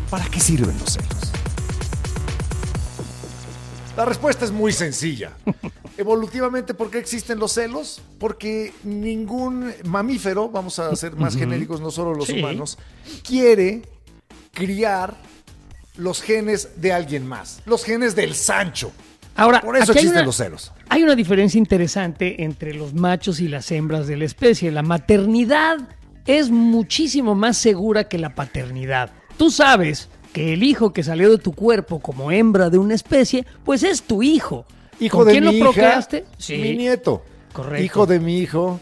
¿para 0.09 0.25
qué 0.25 0.39
sirven 0.39 0.77
los 0.79 0.93
celos? 0.93 1.31
La 3.97 4.05
respuesta 4.05 4.45
es 4.45 4.51
muy 4.51 4.71
sencilla. 4.71 5.31
Evolutivamente, 5.97 6.73
¿por 6.73 6.89
qué 6.89 6.97
existen 6.97 7.37
los 7.39 7.51
celos? 7.53 8.01
Porque 8.19 8.73
ningún 8.83 9.71
mamífero, 9.83 10.49
vamos 10.49 10.79
a 10.79 10.95
ser 10.95 11.15
más 11.15 11.35
genéricos, 11.35 11.81
no 11.81 11.91
solo 11.91 12.13
los 12.13 12.27
Sí. 12.27 12.39
humanos, 12.39 12.77
quiere 13.27 13.81
criar 14.53 15.15
los 15.97 16.21
genes 16.21 16.69
de 16.77 16.93
alguien 16.93 17.27
más, 17.27 17.61
los 17.65 17.83
genes 17.83 18.15
del 18.15 18.33
Sancho. 18.33 18.91
Ahora, 19.35 19.61
Por 19.61 19.77
eso 19.77 19.91
existen 19.91 20.13
una- 20.17 20.23
los 20.25 20.35
celos. 20.37 20.71
Hay 20.89 21.03
una 21.03 21.15
diferencia 21.15 21.57
interesante 21.57 22.43
entre 22.43 22.73
los 22.73 22.93
machos 22.93 23.39
y 23.39 23.47
las 23.47 23.69
hembras 23.71 24.07
de 24.07 24.17
la 24.17 24.25
especie. 24.25 24.71
La 24.71 24.81
maternidad 24.81 25.77
es 26.25 26.50
muchísimo 26.50 27.36
más 27.36 27.57
segura 27.57 28.05
que 28.05 28.18
la 28.18 28.36
paternidad. 28.36 29.12
Tú 29.38 29.50
sabes 29.51 30.10
que 30.34 30.53
el 30.53 30.64
hijo 30.64 30.94
que 30.94 31.03
salió 31.03 31.31
de 31.31 31.38
tu 31.38 31.53
cuerpo 31.53 32.00
como 32.00 32.31
hembra 32.31 32.70
de 32.70 32.77
una 32.77 32.94
especie, 32.96 33.46
pues 33.64 33.84
es 33.84 34.03
tu 34.03 34.24
hijo. 34.24 34.66
Hijo 35.00 35.20
¿Con 35.20 35.27
de 35.27 35.31
quién 35.34 35.44
mi 35.46 35.50
lo 35.51 35.55
hija, 35.57 35.64
procreaste? 35.66 36.25
mi 36.50 36.77
nieto. 36.77 37.24
Correcto. 37.53 37.84
Hijo 37.84 38.05
de 38.05 38.20
mi 38.20 38.38
hijo, 38.38 38.79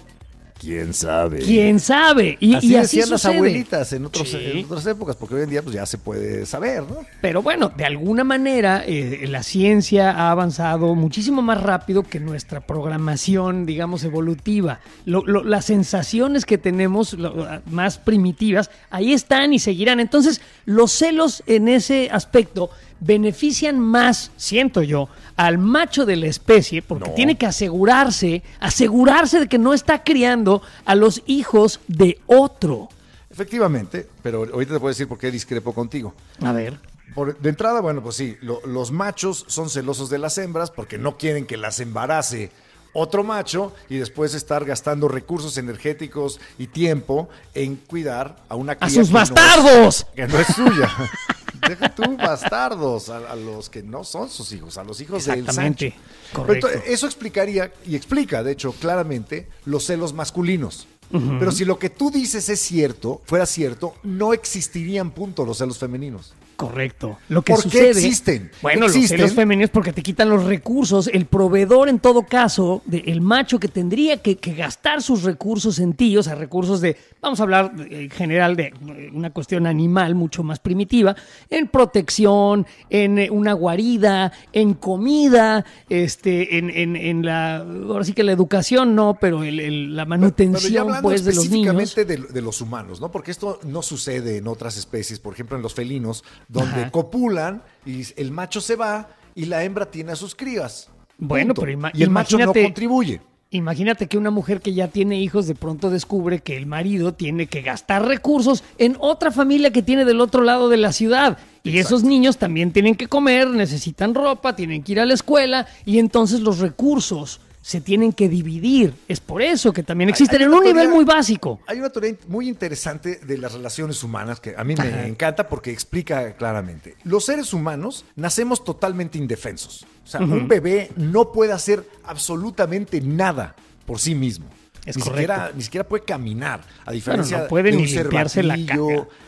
quién 0.60 0.94
sabe. 0.94 1.40
¿Quién 1.40 1.80
sabe? 1.80 2.38
Y 2.40 2.54
así 2.54 2.68
y 2.68 2.76
así 2.76 2.98
decían 2.98 3.10
las 3.12 3.26
abuelitas 3.26 3.94
en, 3.94 4.06
otros, 4.06 4.30
Sí. 4.30 4.38
en 4.42 4.66
otras 4.66 4.86
épocas, 4.88 5.16
porque 5.16 5.36
hoy 5.36 5.44
en 5.44 5.50
día 5.50 5.62
pues 5.64 5.74
ya 5.76 5.86
se 5.86 5.98
puede 5.98 6.46
saber, 6.46 6.84
¿no? 6.84 6.98
Pero 7.22 7.42
bueno, 7.42 7.72
de 7.76 7.86
alguna 7.86 8.24
manera 8.24 8.84
eh, 8.86 9.26
la 9.30 9.42
ciencia 9.44 10.12
ha 10.12 10.32
avanzado 10.32 10.94
muchísimo 10.96 11.42
más 11.42 11.62
rápido 11.62 12.04
que 12.04 12.20
nuestra 12.20 12.60
programación, 12.60 13.66
digamos, 13.66 14.04
evolutiva. 14.04 14.80
Lo- 15.06 15.24
lo- 15.26 15.44
las 15.44 15.66
sensaciones 15.66 16.46
que 16.46 16.58
tenemos 16.58 17.14
lo- 17.14 17.48
más 17.68 17.98
primitivas, 17.98 18.70
ahí 18.90 19.14
están 19.14 19.54
y 19.54 19.60
seguirán. 19.60 20.00
Entonces, 20.00 20.42
los 20.66 20.92
celos 20.92 21.44
en 21.48 21.68
ese 21.70 22.10
aspecto 22.12 22.70
benefician 23.00 23.80
más, 23.80 24.32
siento 24.38 24.82
yo, 24.84 25.10
al 25.36 25.58
macho 25.58 26.06
de 26.06 26.16
la 26.18 26.28
especie, 26.28 26.82
porque 26.82 27.10
No. 27.10 27.16
tiene 27.16 27.38
que 27.38 27.46
asegurarse, 27.46 28.44
asegurarse 28.60 29.40
de 29.40 29.48
que 29.48 29.58
no 29.58 29.74
está 29.74 30.04
criando 30.04 30.62
a 30.86 30.96
los 30.96 31.22
hijos 31.26 31.80
de 31.88 32.20
otro. 32.28 32.90
Efectivamente, 33.32 34.08
pero 34.22 34.40
ahorita 34.52 34.74
te 34.74 34.80
puedo 34.80 34.90
decir 34.90 35.08
por 35.08 35.18
qué 35.18 35.32
discrepo 35.32 35.74
contigo. 35.74 36.14
A 36.44 36.52
ver. 36.52 36.78
Por- 37.16 37.38
de 37.40 37.50
entrada, 37.50 37.80
bueno, 37.82 38.04
pues 38.04 38.16
sí, 38.16 38.38
lo- 38.42 38.62
los 38.66 38.92
machos 38.92 39.46
son 39.48 39.70
celosos 39.70 40.10
de 40.10 40.18
las 40.20 40.38
hembras 40.38 40.72
porque 40.72 40.98
no 40.98 41.18
quieren 41.18 41.46
que 41.46 41.58
las 41.58 41.80
embarace 41.80 42.52
otro 42.94 43.24
macho 43.24 43.72
y 43.88 43.98
después 43.98 44.34
estar 44.34 44.66
gastando 44.66 45.08
recursos 45.08 45.58
energéticos 45.58 46.40
y 46.58 46.68
tiempo 46.68 47.30
en 47.54 47.76
cuidar 47.78 48.36
a 48.50 48.56
una 48.56 48.74
¡A 48.74 48.76
cría 48.78 48.90
sus 48.90 49.08
que 49.08 49.14
no 49.14 49.22
es- 49.22 49.30
bastardos! 49.30 50.06
que 50.16 50.28
no 50.28 50.38
es 50.40 50.48
suya. 50.48 50.90
Deja 51.68 51.94
tú 51.94 52.18
bastardos 52.18 53.10
a, 53.10 53.18
a 53.32 53.36
los 53.36 53.70
que 53.70 53.84
no 53.84 54.04
son 54.04 54.30
sus 54.30 54.52
hijos, 54.52 54.78
a 54.78 54.84
los 54.84 55.02
hijos 55.02 55.26
del 55.26 55.40
Exactamente, 55.40 55.92
Sancho. 55.92 56.04
correcto. 56.34 56.68
Pero 56.72 56.84
eso 56.86 57.06
explicaría 57.06 57.72
y 57.86 57.96
explica, 57.96 58.44
de 58.44 58.52
hecho, 58.52 58.72
claramente 58.74 59.48
los 59.66 59.86
celos 59.86 60.14
masculinos. 60.14 60.88
Pero 61.12 61.52
si 61.52 61.66
lo 61.66 61.80
que 61.80 61.90
tú 61.90 62.12
dices 62.12 62.50
es 62.50 62.60
cierto, 62.60 63.22
fuera 63.26 63.48
cierto, 63.48 63.96
no 64.04 64.32
existirían 64.32 65.10
punto 65.10 65.44
los 65.44 65.58
celos 65.58 65.80
femeninos. 65.80 66.34
Correcto. 66.60 67.20
Lo 67.30 67.42
que 67.42 67.54
¿Por 67.54 67.64
qué 67.64 67.70
sucede. 67.70 67.90
existen? 67.92 68.52
Bueno, 68.62 68.88
Existen. 68.88 69.18
los 69.18 69.28
celos 69.30 69.34
femeninos 69.34 69.70
porque 69.70 69.94
te 69.94 70.04
quitan 70.04 70.28
los 70.30 70.44
recursos. 70.44 71.08
El 71.08 71.26
proveedor, 71.26 71.88
en 71.88 72.00
todo 72.00 72.24
caso, 72.24 72.82
de- 72.86 72.98
el 73.08 73.22
macho 73.22 73.62
que 73.62 73.70
tendría 73.70 74.18
que, 74.22 74.36
que 74.36 74.54
gastar 74.56 75.02
sus 75.02 75.24
recursos 75.24 75.80
en 75.80 75.94
ti, 75.94 76.18
o 76.18 76.22
sea, 76.22 76.36
recursos 76.36 76.82
de, 76.82 76.98
vamos 77.22 77.40
a 77.40 77.44
hablar 77.44 77.74
de- 77.74 78.04
en 78.04 78.10
general 78.10 78.58
de 78.58 78.74
eh, 78.90 79.10
una 79.14 79.30
cuestión 79.30 79.68
animal 79.68 80.16
mucho 80.16 80.44
más 80.44 80.60
primitiva, 80.60 81.16
en 81.50 81.70
protección, 81.70 82.68
en 82.90 83.20
eh, 83.20 83.30
una 83.32 83.54
guarida, 83.54 84.34
en 84.52 84.74
comida, 84.74 85.64
este, 85.88 86.58
en, 86.58 86.70
en, 86.72 86.98
en 86.98 87.26
la, 87.26 87.58
ahora 87.60 88.04
sí 88.04 88.12
que 88.12 88.24
la 88.24 88.34
educación 88.34 88.96
no, 88.96 89.18
pero 89.22 89.46
el- 89.46 89.62
el- 89.62 89.96
la 89.96 90.04
Pero 90.04 90.10
manutención, 90.10 90.82
hablando 90.88 91.04
pues, 91.04 91.24
de 91.24 91.34
los 91.36 91.50
niños. 91.50 91.74
específicamente 91.82 92.28
de, 92.28 92.34
de 92.34 92.42
los 92.42 92.60
humanos, 92.60 93.00
¿no? 93.00 93.10
Porque 93.12 93.32
esto 93.32 93.62
no 93.64 93.82
sucede 93.82 94.36
en 94.38 94.48
otras 94.50 94.76
especies, 94.76 95.20
por 95.20 95.34
ejemplo 95.34 95.56
en 95.56 95.64
los 95.64 95.74
felinos, 95.74 96.26
donde 96.50 96.82
Ajá. 96.82 96.92
copulan 96.92 97.64
y 97.86 98.04
el 98.18 98.32
macho 98.32 98.60
se 98.60 98.76
va 98.76 99.08
y 99.36 99.46
la 99.46 99.64
hembra 99.64 99.90
tiene 99.90 100.12
a 100.12 100.16
sus 100.18 100.36
crías. 100.36 100.90
Bueno, 101.18 101.54
Punto. 101.54 101.62
pero 101.62 101.72
ima- 101.72 101.92
y 101.94 102.04
el 102.04 102.10
macho 102.10 102.38
no 102.38 102.44
imagínate- 102.44 102.64
contribuye. 102.64 103.22
Imagínate 103.52 104.06
que 104.08 104.18
una 104.20 104.30
mujer 104.30 104.62
que 104.62 104.74
ya 104.76 104.90
tiene 104.90 105.20
hijos 105.20 105.48
de 105.48 105.56
pronto 105.56 105.90
descubre 105.90 106.40
que 106.40 106.56
el 106.56 106.68
marido 106.68 107.16
tiene 107.16 107.48
que 107.48 107.64
gastar 107.64 108.06
recursos 108.06 108.64
en 108.78 108.96
otra 109.00 109.32
familia 109.32 109.72
que 109.72 109.82
tiene 109.82 110.06
del 110.06 110.22
otro 110.22 110.44
lado 110.44 110.70
de 110.70 110.78
la 110.78 110.92
ciudad. 110.92 111.40
Y 111.64 111.80
esos 111.80 112.04
niños 112.04 112.38
también 112.38 112.72
tienen 112.72 112.94
que 112.94 113.08
comer, 113.08 113.48
necesitan 113.50 114.14
ropa, 114.14 114.56
tienen 114.56 114.84
que 114.84 114.92
ir 114.92 115.00
a 115.00 115.06
la 115.06 115.16
escuela 115.16 115.66
y 115.84 115.98
entonces 115.98 116.42
los 116.42 116.60
recursos 116.60 117.42
se 117.70 117.82
tienen 117.82 118.14
que 118.14 118.28
dividir. 118.28 118.96
Es 119.08 119.20
por 119.20 119.44
eso 119.44 119.72
que 119.72 119.84
también 119.84 120.10
existen 120.10 120.40
Hay 120.42 120.48
en 120.48 120.54
un 120.56 120.64
nivel 120.64 120.90
muy 120.90 121.06
básico. 121.06 121.60
Hay 121.68 121.78
una 121.78 121.92
teoría 121.92 122.16
muy 122.28 122.50
interesante 122.50 123.18
de 123.18 123.38
las 123.38 123.54
relaciones 123.54 124.04
humanas 124.04 124.40
que 124.40 124.56
a 124.58 124.64
mí 124.64 124.74
me 124.76 124.88
Ajá. 124.88 125.06
encanta 125.06 125.48
porque 125.48 125.70
explica 125.70 126.34
claramente. 126.36 126.96
Los 127.04 127.26
seres 127.26 127.54
humanos 127.54 128.06
nacemos 128.16 128.64
totalmente 128.64 129.20
indefensos. 129.20 129.86
O 130.04 130.08
sea, 130.08 130.20
un 130.22 130.48
bebé 130.48 130.90
no 130.96 131.32
puede 131.32 131.54
hacer 131.54 131.88
absolutamente 132.06 133.02
nada 133.02 133.56
por 133.86 134.00
sí 134.00 134.16
mismo. 134.16 134.48
Es 134.88 134.98
ni, 134.98 135.04
correcto. 135.04 135.32
siquiera, 135.32 135.52
ni 135.56 135.62
siquiera 135.62 135.88
puede 135.88 136.04
caminar, 136.06 136.62
a 136.88 136.92
diferencia 136.92 137.38
no 137.38 137.48
puede 137.50 137.70
de 137.70 137.78
un 137.78 137.84
ni 137.84 137.88
limpiarse 137.88 138.42
la 138.42 138.58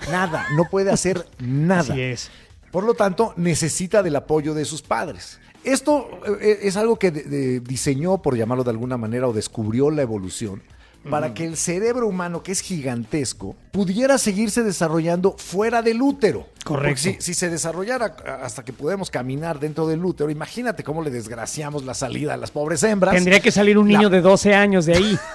Nada, 0.10 0.48
no 0.56 0.68
puede 0.68 0.90
hacer 0.90 1.28
nada. 1.38 1.94
Así 1.94 2.02
es. 2.02 2.32
Por 2.72 2.86
lo 2.86 2.96
tanto, 2.96 3.36
necesita 3.38 4.02
del 4.02 4.16
apoyo 4.16 4.56
de 4.56 4.66
sus 4.66 4.82
padres. 4.82 5.40
Esto 5.64 6.08
eh, 6.42 6.60
es 6.64 6.76
algo 6.78 6.98
que 6.98 7.12
de- 7.12 7.24
de- 7.24 7.60
diseñó, 7.60 8.22
por 8.22 8.36
llamarlo 8.36 8.64
de 8.64 8.72
alguna 8.72 8.98
manera, 8.98 9.28
o 9.28 9.34
descubrió 9.34 9.92
la 9.92 10.02
evolución, 10.02 10.62
para 11.10 11.34
que 11.34 11.46
el 11.46 11.58
cerebro 11.58 12.08
humano, 12.08 12.44
que 12.44 12.52
es 12.52 12.62
gigantesco, 12.62 13.56
pudiera 13.72 14.18
seguirse 14.20 14.62
desarrollando 14.64 15.36
fuera 15.38 15.82
del 15.82 16.02
útero. 16.02 16.48
Correcto. 16.64 17.02
Si, 17.02 17.18
si 17.20 17.34
se 17.34 17.50
desarrollara 17.50 18.16
hasta 18.44 18.64
que 18.64 18.74
podemos 18.74 19.10
caminar 19.10 19.60
dentro 19.60 19.88
del 19.88 20.04
útero, 20.06 20.30
imagínate 20.30 20.84
cómo 20.84 21.02
le 21.02 21.10
desgraciamos 21.10 21.84
la 21.84 21.94
salida 21.94 22.34
a 22.34 22.38
las 22.38 22.52
pobres 22.52 22.84
hembras. 22.84 23.14
Tendría 23.16 23.40
que 23.40 23.52
salir 23.52 23.78
un 23.78 23.88
niño 23.88 24.04
La- 24.04 24.10
de 24.10 24.22
12 24.22 24.54
años 24.54 24.86
de 24.86 24.96
ahí. 24.96 25.20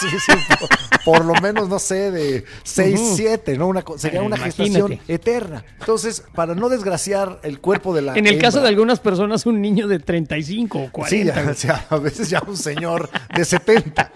Sí, 0.00 0.08
sí, 0.26 0.32
por, 0.58 0.68
por 1.04 1.24
lo 1.24 1.34
menos, 1.40 1.68
no 1.68 1.78
sé, 1.78 2.10
de 2.10 2.44
6, 2.64 3.00
7, 3.16 3.56
¿no? 3.56 3.68
Una, 3.68 3.84
sería 3.96 4.20
una 4.22 4.36
Imagínate. 4.36 4.62
gestación 4.64 5.00
eterna. 5.08 5.64
Entonces, 5.80 6.22
para 6.34 6.54
no 6.54 6.68
desgraciar 6.68 7.40
el 7.42 7.60
cuerpo 7.60 7.94
de 7.94 8.02
la 8.02 8.14
En 8.16 8.26
el 8.26 8.38
caso 8.38 8.60
de 8.60 8.68
algunas 8.68 9.00
personas, 9.00 9.46
un 9.46 9.60
niño 9.62 9.86
de 9.88 9.98
35 10.00 10.78
o 10.78 10.90
40. 10.92 11.54
Sí, 11.54 11.66
ya, 11.68 11.86
a 11.88 11.96
veces 11.96 12.28
ya 12.30 12.42
un 12.46 12.56
señor 12.56 13.08
de 13.34 13.44
70. 13.44 14.10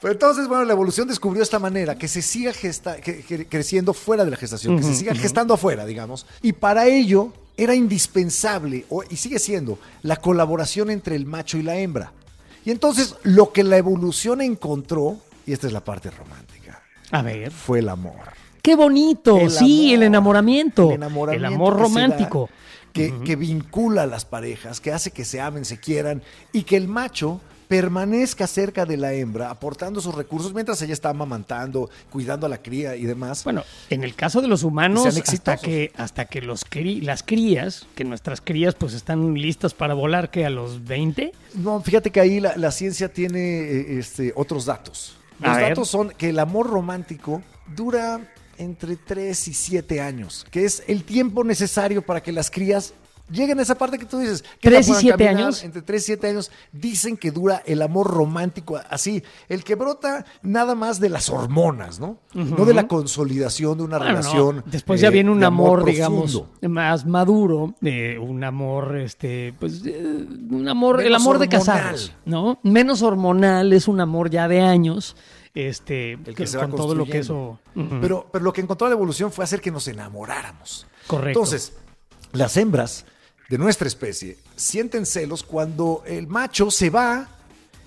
Pero 0.00 0.12
entonces, 0.12 0.46
bueno, 0.46 0.64
la 0.64 0.72
evolución 0.74 1.08
descubrió 1.08 1.42
esta 1.42 1.58
manera, 1.58 1.96
que 1.96 2.06
se 2.06 2.20
siga 2.20 2.52
gesta- 2.52 2.96
que- 3.00 3.22
que- 3.24 3.46
creciendo 3.46 3.94
fuera 3.94 4.24
de 4.24 4.30
la 4.30 4.36
gestación, 4.36 4.76
que 4.76 4.82
se 4.82 4.94
siga 4.94 5.14
gestando 5.14 5.54
afuera, 5.54 5.65
digamos. 5.86 6.26
Y 6.42 6.52
para 6.52 6.86
ello 6.86 7.32
era 7.56 7.74
indispensable, 7.74 8.84
y 9.10 9.16
sigue 9.16 9.38
siendo, 9.38 9.78
la 10.02 10.16
colaboración 10.16 10.90
entre 10.90 11.16
el 11.16 11.26
macho 11.26 11.56
y 11.58 11.62
la 11.62 11.76
hembra. 11.76 12.12
Y 12.64 12.70
entonces 12.70 13.16
lo 13.22 13.52
que 13.52 13.64
la 13.64 13.76
evolución 13.78 14.40
encontró, 14.40 15.16
y 15.46 15.52
esta 15.52 15.66
es 15.66 15.72
la 15.72 15.84
parte 15.84 16.10
romántica, 16.10 16.82
A 17.10 17.22
ver. 17.22 17.50
fue 17.50 17.78
el 17.78 17.88
amor. 17.88 18.14
Qué 18.62 18.74
bonito. 18.74 19.38
El 19.38 19.50
sí, 19.50 19.90
el 19.90 20.00
amor. 20.00 20.06
enamoramiento. 20.06 20.88
El 20.88 20.94
enamoramiento 20.96 21.46
El 21.46 21.54
amor 21.54 21.76
que 21.76 21.82
romántico. 21.82 22.50
que 22.92 23.36
vincula 23.36 24.02
a 24.02 24.06
las 24.06 24.24
parejas, 24.24 24.80
que 24.80 24.92
hace 24.92 25.10
que 25.10 25.24
se 25.24 25.40
amen, 25.40 25.64
se 25.64 25.78
quieran 25.78 26.22
y 26.52 26.62
que 26.64 26.76
el 26.76 26.88
macho 26.88 27.40
permanezca 27.68 28.46
cerca 28.46 28.86
de 28.86 28.96
la 28.96 29.12
hembra, 29.12 29.50
aportando 29.50 30.00
sus 30.00 30.14
recursos 30.14 30.54
mientras 30.54 30.80
ella 30.82 30.92
está 30.92 31.10
amamantando, 31.10 31.90
cuidando 32.10 32.46
a 32.46 32.48
la 32.48 32.58
cría 32.62 32.96
y 32.96 33.04
demás. 33.04 33.44
Bueno, 33.44 33.62
en 33.90 34.04
el 34.04 34.14
caso 34.14 34.40
de 34.40 34.48
los 34.48 34.62
humanos, 34.62 35.06
hasta 35.06 35.56
que, 35.56 35.92
hasta 35.96 36.24
que 36.26 36.40
los 36.42 36.64
cri- 36.64 37.02
las 37.02 37.22
crías, 37.22 37.86
que 37.94 38.04
nuestras 38.04 38.40
crías 38.40 38.74
pues 38.74 38.94
están 38.94 39.34
listas 39.34 39.74
para 39.74 39.94
volar, 39.94 40.30
que 40.30 40.46
a 40.46 40.50
los 40.50 40.84
20, 40.84 41.32
No, 41.54 41.80
fíjate 41.80 42.10
que 42.10 42.20
ahí 42.20 42.40
la, 42.40 42.56
la 42.56 42.70
ciencia 42.70 43.12
tiene 43.12 43.40
eh, 43.60 43.98
este, 43.98 44.32
otros 44.36 44.64
datos. 44.64 45.16
A 45.42 45.48
Los 45.48 45.56
ver. 45.56 45.68
datos 45.70 45.88
son 45.88 46.10
que 46.10 46.30
el 46.30 46.38
amor 46.38 46.70
romántico 46.70 47.42
dura 47.74 48.20
entre 48.58 48.96
3 48.96 49.48
y 49.48 49.52
7 49.54 50.00
años, 50.00 50.46
que 50.50 50.64
es 50.64 50.82
el 50.86 51.04
tiempo 51.04 51.44
necesario 51.44 52.00
para 52.00 52.22
que 52.22 52.32
las 52.32 52.50
crías 52.50 52.94
lleguen 53.30 53.58
a 53.58 53.62
esa 53.62 53.74
parte 53.74 53.98
que 53.98 54.04
tú 54.06 54.18
dices. 54.18 54.42
Que 54.60 54.68
¿Tres 54.70 54.88
y 54.88 54.94
siete 54.94 55.24
caminar. 55.24 55.44
años? 55.44 55.64
Entre 55.64 55.82
3 55.82 56.02
y 56.02 56.06
7 56.06 56.26
años 56.28 56.50
dicen 56.72 57.16
que 57.16 57.30
dura 57.30 57.62
el 57.66 57.82
amor 57.82 58.08
romántico 58.10 58.80
así, 58.90 59.22
el 59.48 59.64
que 59.64 59.74
brota 59.74 60.24
nada 60.42 60.74
más 60.74 61.00
de 61.00 61.08
las 61.08 61.28
hormonas, 61.30 61.98
¿no? 62.00 62.18
No 62.34 62.64
de 62.64 62.74
la 62.74 62.86
consolidación 62.88 63.78
de 63.78 63.84
una 63.84 63.98
Bueno, 63.98 64.12
no, 64.14 64.18
relación. 64.20 64.64
Después 64.66 65.00
eh, 65.00 65.02
ya 65.04 65.10
viene 65.10 65.30
un 65.30 65.42
amor, 65.44 65.84
digamos, 65.84 66.44
más 66.62 67.06
maduro, 67.06 67.74
eh, 67.82 68.18
un 68.20 68.44
amor, 68.44 68.96
este, 68.96 69.54
pues, 69.58 69.82
eh, 69.84 70.26
un 70.50 70.68
amor, 70.68 71.00
el 71.02 71.14
amor 71.14 71.38
de 71.38 71.48
casados, 71.48 72.12
¿no? 72.24 72.58
Menos 72.62 73.02
hormonal, 73.02 73.72
es 73.72 73.88
un 73.88 74.00
amor 74.00 74.30
ya 74.30 74.48
de 74.48 74.60
años, 74.60 75.16
este, 75.54 76.12
El 76.12 76.22
que 76.24 76.34
que- 76.34 76.46
se 76.46 76.58
va 76.58 76.68
con 76.68 76.76
todo 76.76 76.94
lo 76.94 77.06
que 77.06 77.18
eso. 77.18 77.58
pero, 78.00 78.28
pero 78.30 78.44
lo 78.44 78.52
que 78.52 78.60
encontró 78.60 78.86
la 78.88 78.94
evolución 78.94 79.32
fue 79.32 79.44
hacer 79.44 79.60
que 79.60 79.70
nos 79.70 79.88
enamoráramos. 79.88 80.86
Correcto. 81.06 81.40
Entonces, 81.40 81.72
las 82.32 82.56
hembras 82.56 83.06
de 83.48 83.58
nuestra 83.58 83.86
especie 83.88 84.36
sienten 84.56 85.06
celos 85.06 85.42
cuando 85.42 86.02
el 86.06 86.26
macho 86.26 86.70
se 86.70 86.90
va 86.90 87.28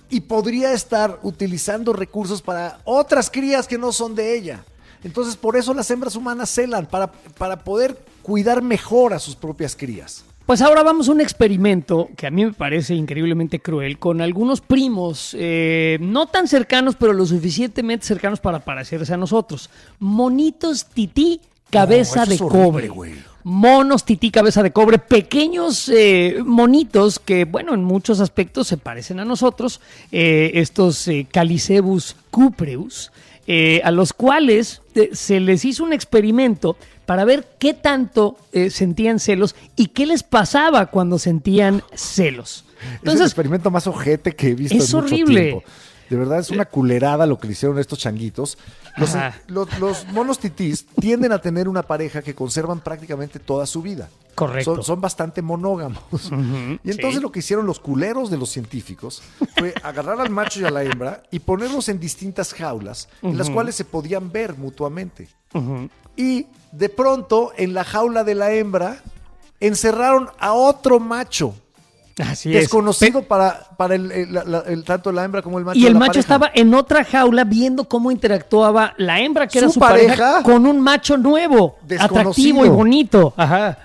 y 0.10 0.22
podría 0.22 0.74
estar 0.74 1.20
utilizando 1.24 1.94
recursos 1.94 2.42
para 2.42 2.80
otras 2.84 3.30
crías 3.30 3.68
que 3.68 3.78
no 3.78 3.92
son 3.92 4.16
de 4.16 4.38
ella. 4.38 4.64
Entonces, 5.04 5.36
por 5.36 5.56
eso 5.56 5.74
las 5.74 5.90
hembras 5.92 6.16
humanas 6.16 6.50
celan, 6.54 6.86
para, 6.88 7.12
para 7.12 7.64
poder 7.64 7.98
cuidar 8.22 8.62
mejor 8.62 9.14
a 9.14 9.20
sus 9.20 9.36
propias 9.36 9.76
crías. 9.76 10.26
Pues 10.46 10.62
ahora 10.64 10.82
vamos 10.82 11.08
a 11.08 11.12
un 11.12 11.22
experimento 11.22 12.10
que 12.18 12.26
a 12.26 12.32
mí 12.32 12.44
me 12.44 12.54
parece 12.54 12.96
increíblemente 12.96 13.60
cruel 13.60 14.00
con 14.00 14.20
algunos 14.20 14.62
primos, 14.62 15.36
eh, 15.38 16.00
no 16.02 16.26
tan 16.26 16.48
cercanos, 16.48 16.96
pero 17.00 17.14
lo 17.14 17.26
suficientemente 17.28 18.08
cercanos 18.08 18.40
para 18.40 18.60
parecerse 18.66 19.14
a 19.14 19.18
nosotros. 19.18 19.70
Monitos 20.00 20.86
tití, 20.88 21.40
cabeza 21.70 22.22
No, 22.22 22.26
de 22.26 22.36
horrible, 22.44 22.64
cobre. 22.66 22.88
güey. 22.90 23.14
Monos 23.50 24.06
tití, 24.06 24.30
cabeza 24.30 24.62
de 24.62 24.72
cobre, 24.72 25.00
pequeños 25.00 25.90
eh, 25.90 26.38
monitos 26.46 27.18
que, 27.18 27.46
bueno, 27.46 27.74
en 27.74 27.84
muchos 27.84 28.20
aspectos 28.20 28.68
se 28.68 28.78
parecen 28.78 29.20
a 29.20 29.26
nosotros, 29.26 29.82
eh, 30.12 30.52
estos 30.54 31.08
eh, 31.08 31.26
Calicebus 31.32 32.16
cupreus, 32.30 33.12
eh, 33.48 33.82
a 33.84 33.90
los 33.90 34.14
cuales 34.14 34.84
se 35.14 35.40
les 35.40 35.66
hizo 35.66 35.84
un 35.84 35.94
experimento 35.94 36.78
para 37.08 37.26
ver 37.26 37.48
qué 37.58 37.74
tanto 37.74 38.38
sentían 38.70 39.18
celos 39.18 39.56
y 39.76 39.88
qué 39.88 40.06
les 40.06 40.22
pasaba 40.22 40.86
cuando 40.86 41.18
sentían 41.18 41.82
celos. 41.96 42.66
es 43.04 43.16
el 43.16 43.22
experimento 43.24 43.72
más 43.72 43.88
ojete 43.88 44.36
que 44.36 44.50
he 44.50 44.54
visto 44.54 44.78
es 44.78 44.94
en 44.94 44.96
mucho 44.96 45.16
horrible. 45.16 45.42
tiempo. 45.42 45.64
De 46.10 46.16
verdad 46.16 46.40
es 46.40 46.50
una 46.50 46.66
culerada 46.66 47.26
lo 47.28 47.38
que 47.40 47.48
le 47.48 47.54
hicieron 47.54 47.78
estos 47.80 48.00
changuitos. 48.00 48.58
Los, 48.98 49.14
Ajá. 49.16 49.38
los- 49.48 49.78
los 49.80 50.08
monos 50.08 50.40
titís 50.40 50.88
tienden 51.00 51.32
a 51.32 51.40
tener 51.40 51.68
una 51.70 51.84
pareja 51.84 52.22
que 52.22 52.34
conservan 52.34 52.80
prácticamente 52.80 53.40
toda 53.40 53.66
su 53.66 53.82
vida. 53.82 54.10
Correcto. 54.36 54.76
Son, 54.76 54.84
son 54.84 55.02
bastante 55.02 55.42
monógamos. 55.42 56.02
y 56.84 56.90
entonces 56.92 57.16
sí. 57.16 57.20
lo 57.22 57.32
que 57.32 57.40
hicieron 57.40 57.66
los 57.66 57.80
culeros 57.80 58.32
de 58.32 58.38
los 58.38 58.50
científicos 58.50 59.22
fue 59.58 59.74
agarrar 59.84 60.20
al 60.22 60.30
macho 60.30 60.62
y 60.62 60.64
a 60.66 60.72
la 60.72 60.84
hembra 60.84 61.24
y 61.30 61.40
ponerlos 61.40 61.90
en 61.90 62.00
distintas 62.00 62.54
jaulas 62.54 63.10
en 63.22 63.38
las 63.38 63.50
cuales 63.50 63.76
se 63.76 63.86
podían 63.86 64.32
ver 64.32 64.56
mutuamente. 64.58 65.28
Y 66.16 66.48
de 66.72 66.90
pronto 66.90 67.52
en 67.58 67.74
la 67.74 67.84
jaula 67.84 68.24
de 68.24 68.36
la 68.36 68.52
hembra 68.54 69.02
encerraron 69.60 70.30
a 70.40 70.54
otro 70.54 71.00
macho 71.00 71.54
así 72.20 72.50
es. 72.54 72.62
desconocido 72.62 73.24
para, 73.24 73.70
para 73.78 73.96
el, 73.96 74.84
tanto 74.86 75.12
la 75.12 75.24
hembra 75.24 75.42
como 75.42 75.58
el 75.60 75.66
macho. 75.66 75.80
Y 75.80 75.86
el 75.88 75.94
macho 75.96 76.08
pareja. 76.08 76.20
estaba 76.20 76.52
en 76.54 76.74
otra 76.74 77.04
jaula 77.04 77.44
viendo 77.44 77.86
cómo 77.86 78.12
interactuaba 78.12 78.94
la 78.98 79.20
hembra, 79.20 79.48
que 79.48 79.60
era 79.60 79.70
Su 79.70 79.80
pareja, 79.80 80.16
pareja. 80.16 80.44
con 80.44 80.66
un 80.66 80.80
macho 80.82 81.18
nuevo, 81.18 81.78
atractivo 82.00 82.66
y 82.66 82.70
bonito. 82.70 83.34
Ajá. 83.38 83.78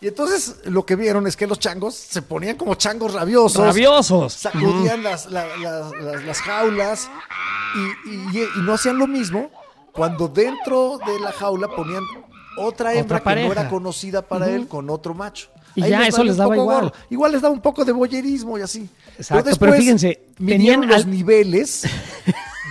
Y 0.00 0.08
entonces 0.08 0.56
lo 0.64 0.84
que 0.84 0.96
vieron 0.96 1.28
es 1.28 1.36
que 1.36 1.46
los 1.46 1.60
changos 1.60 1.94
se 1.94 2.22
ponían 2.22 2.56
como 2.56 2.74
changos 2.74 3.14
rabiosos. 3.14 3.64
Rabiosos. 3.64 4.32
Sacudían 4.32 5.02
las, 5.04 5.26
la- 5.30 5.46
la- 5.58 5.90
las- 6.02 6.24
las 6.24 6.38
jaulas 6.40 7.08
y, 8.04 8.10
y- 8.10 8.42
y 8.56 8.60
no 8.62 8.74
hacían 8.74 8.98
lo 8.98 9.06
mismo 9.06 9.50
cuando 9.92 10.26
dentro 10.26 10.98
de 11.06 11.20
la 11.20 11.30
jaula 11.32 11.68
ponían 11.68 12.02
otra 12.58 12.94
hembra 12.94 13.18
que 13.20 13.24
pareja. 13.24 13.46
no 13.46 13.52
era 13.52 13.68
conocida 13.68 14.22
para 14.22 14.48
él 14.50 14.66
con 14.66 14.90
otro 14.90 15.14
macho. 15.14 15.48
Y 15.74 15.88
ya, 15.88 16.06
eso 16.06 16.22
les 16.24 16.36
daba 16.36 16.56
igual. 16.56 16.80
gorro. 16.84 16.92
Igual 17.10 17.32
les 17.32 17.42
daba 17.42 17.54
un 17.54 17.60
poco 17.62 17.84
de 17.84 17.92
boyerismo 17.92 18.58
y 18.58 18.62
así. 18.62 18.88
Exacto, 19.16 19.50
pero 19.58 19.72
fíjense, 19.74 20.20
tenían 20.36 20.86
los 20.86 21.04
al- 21.04 21.10
niveles 21.10 21.82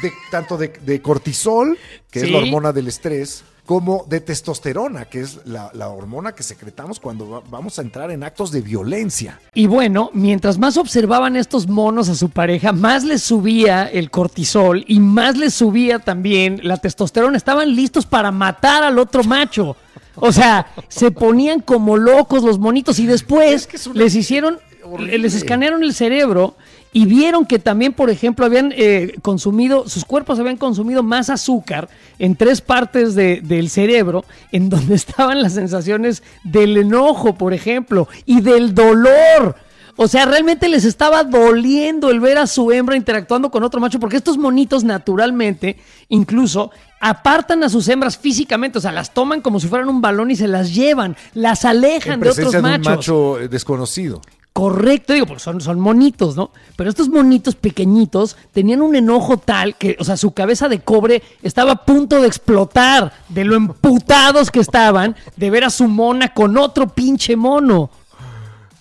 de, 0.01 0.11
tanto 0.29 0.57
de, 0.57 0.67
de 0.69 1.01
cortisol, 1.01 1.77
que 2.09 2.19
es 2.21 2.31
la 2.31 2.39
hormona 2.39 2.71
del 2.73 2.87
estrés, 2.87 3.43
como 3.71 4.03
de 4.09 4.19
testosterona, 4.19 5.05
que 5.05 5.21
es 5.21 5.39
la, 5.45 5.71
la 5.73 5.87
hormona 5.87 6.33
que 6.33 6.43
secretamos 6.43 6.99
cuando 6.99 7.29
va- 7.29 7.41
vamos 7.49 7.79
a 7.79 7.81
entrar 7.83 8.11
en 8.11 8.21
actos 8.21 8.51
de 8.51 8.59
violencia. 8.59 9.39
Y 9.53 9.65
bueno, 9.65 10.09
mientras 10.13 10.57
más 10.57 10.75
observaban 10.75 11.37
estos 11.37 11.69
monos 11.69 12.09
a 12.09 12.15
su 12.15 12.27
pareja, 12.27 12.73
más 12.73 13.05
les 13.05 13.21
subía 13.23 13.85
el 13.85 14.11
cortisol 14.11 14.83
y 14.89 14.99
más 14.99 15.37
les 15.37 15.53
subía 15.53 15.99
también 15.99 16.59
la 16.63 16.75
testosterona. 16.75 17.37
Estaban 17.37 17.73
listos 17.73 18.05
para 18.05 18.29
matar 18.29 18.83
al 18.83 18.99
otro 18.99 19.23
macho. 19.23 19.77
O 20.17 20.33
sea, 20.33 20.67
se 20.89 21.09
ponían 21.11 21.61
como 21.61 21.95
locos 21.95 22.43
los 22.43 22.59
monitos 22.59 22.99
y 22.99 23.05
después 23.05 23.69
Es 23.73 23.85
que 23.85 23.97
les 23.97 24.13
hicieron, 24.15 24.59
horrible. 24.83 25.17
les 25.19 25.33
escanearon 25.33 25.81
el 25.83 25.93
cerebro 25.93 26.57
y 26.93 27.05
vieron 27.05 27.45
que 27.45 27.57
también, 27.59 27.93
por 27.93 28.09
ejemplo, 28.09 28.45
habían 28.45 28.73
eh, 28.75 29.15
consumido, 29.21 29.87
sus 29.87 30.03
cuerpos 30.03 30.39
habían 30.39 30.57
consumido 30.57 31.03
más 31.03 31.29
azúcar 31.29 31.87
en 32.19 32.35
tres 32.35 32.59
partes 32.61 33.15
de- 33.15 33.39
del 33.41 33.69
cerebro, 33.69 34.25
en 34.51 34.69
donde 34.69 34.95
estaban 34.95 35.41
las 35.41 35.53
sensaciones 35.53 36.21
del 36.43 36.75
enojo, 36.77 37.35
por 37.35 37.53
ejemplo, 37.53 38.07
y 38.25 38.41
del 38.41 38.75
dolor. 38.75 39.55
O 39.97 40.07
sea, 40.07 40.25
realmente 40.25 40.67
les 40.69 40.83
estaba 40.85 41.23
doliendo 41.23 42.09
el 42.09 42.19
ver 42.21 42.37
a 42.37 42.47
su 42.47 42.71
hembra 42.71 42.95
interactuando 42.95 43.51
con 43.51 43.63
otro 43.63 43.79
macho, 43.81 43.99
porque 43.99 44.17
estos 44.17 44.37
monitos 44.37 44.83
naturalmente, 44.83 45.77
incluso, 46.09 46.71
apartan 46.99 47.63
a 47.63 47.69
sus 47.69 47.87
hembras 47.89 48.17
físicamente, 48.17 48.77
o 48.77 48.81
sea, 48.81 48.91
las 48.91 49.13
toman 49.13 49.41
como 49.41 49.59
si 49.59 49.67
fueran 49.67 49.89
un 49.89 50.01
balón 50.01 50.31
y 50.31 50.35
se 50.35 50.47
las 50.47 50.73
llevan, 50.73 51.15
las 51.33 51.65
alejan 51.65 52.15
En 52.15 52.19
de 52.21 52.29
otros 52.29 52.35
presencia 52.35 52.59
de 52.61 52.65
un 52.65 52.71
machos. 52.81 52.85
macho 52.97 53.39
eh, 53.39 53.47
desconocido. 53.47 54.21
Correcto, 54.53 55.13
digo, 55.13 55.25
porque 55.27 55.41
son, 55.41 55.61
son 55.61 55.79
monitos, 55.79 56.35
¿no? 56.35 56.51
Pero 56.75 56.89
estos 56.89 57.07
monitos 57.07 57.55
pequeñitos 57.55 58.35
tenían 58.51 58.81
un 58.81 58.95
enojo 58.95 59.37
tal 59.37 59.77
que, 59.77 59.95
o 59.97 60.03
sea, 60.03 60.17
su 60.17 60.33
cabeza 60.33 60.67
de 60.67 60.81
cobre 60.81 61.23
estaba 61.41 61.71
a 61.71 61.85
punto 61.85 62.19
de 62.21 62.27
explotar 62.27 63.13
de 63.29 63.45
lo 63.45 63.55
emputados 63.55 64.51
que 64.51 64.59
estaban 64.59 65.15
de 65.37 65.49
ver 65.49 65.63
a 65.63 65.69
su 65.69 65.87
mona 65.87 66.33
con 66.33 66.57
otro 66.57 66.89
pinche 66.89 67.37
mono. 67.37 67.89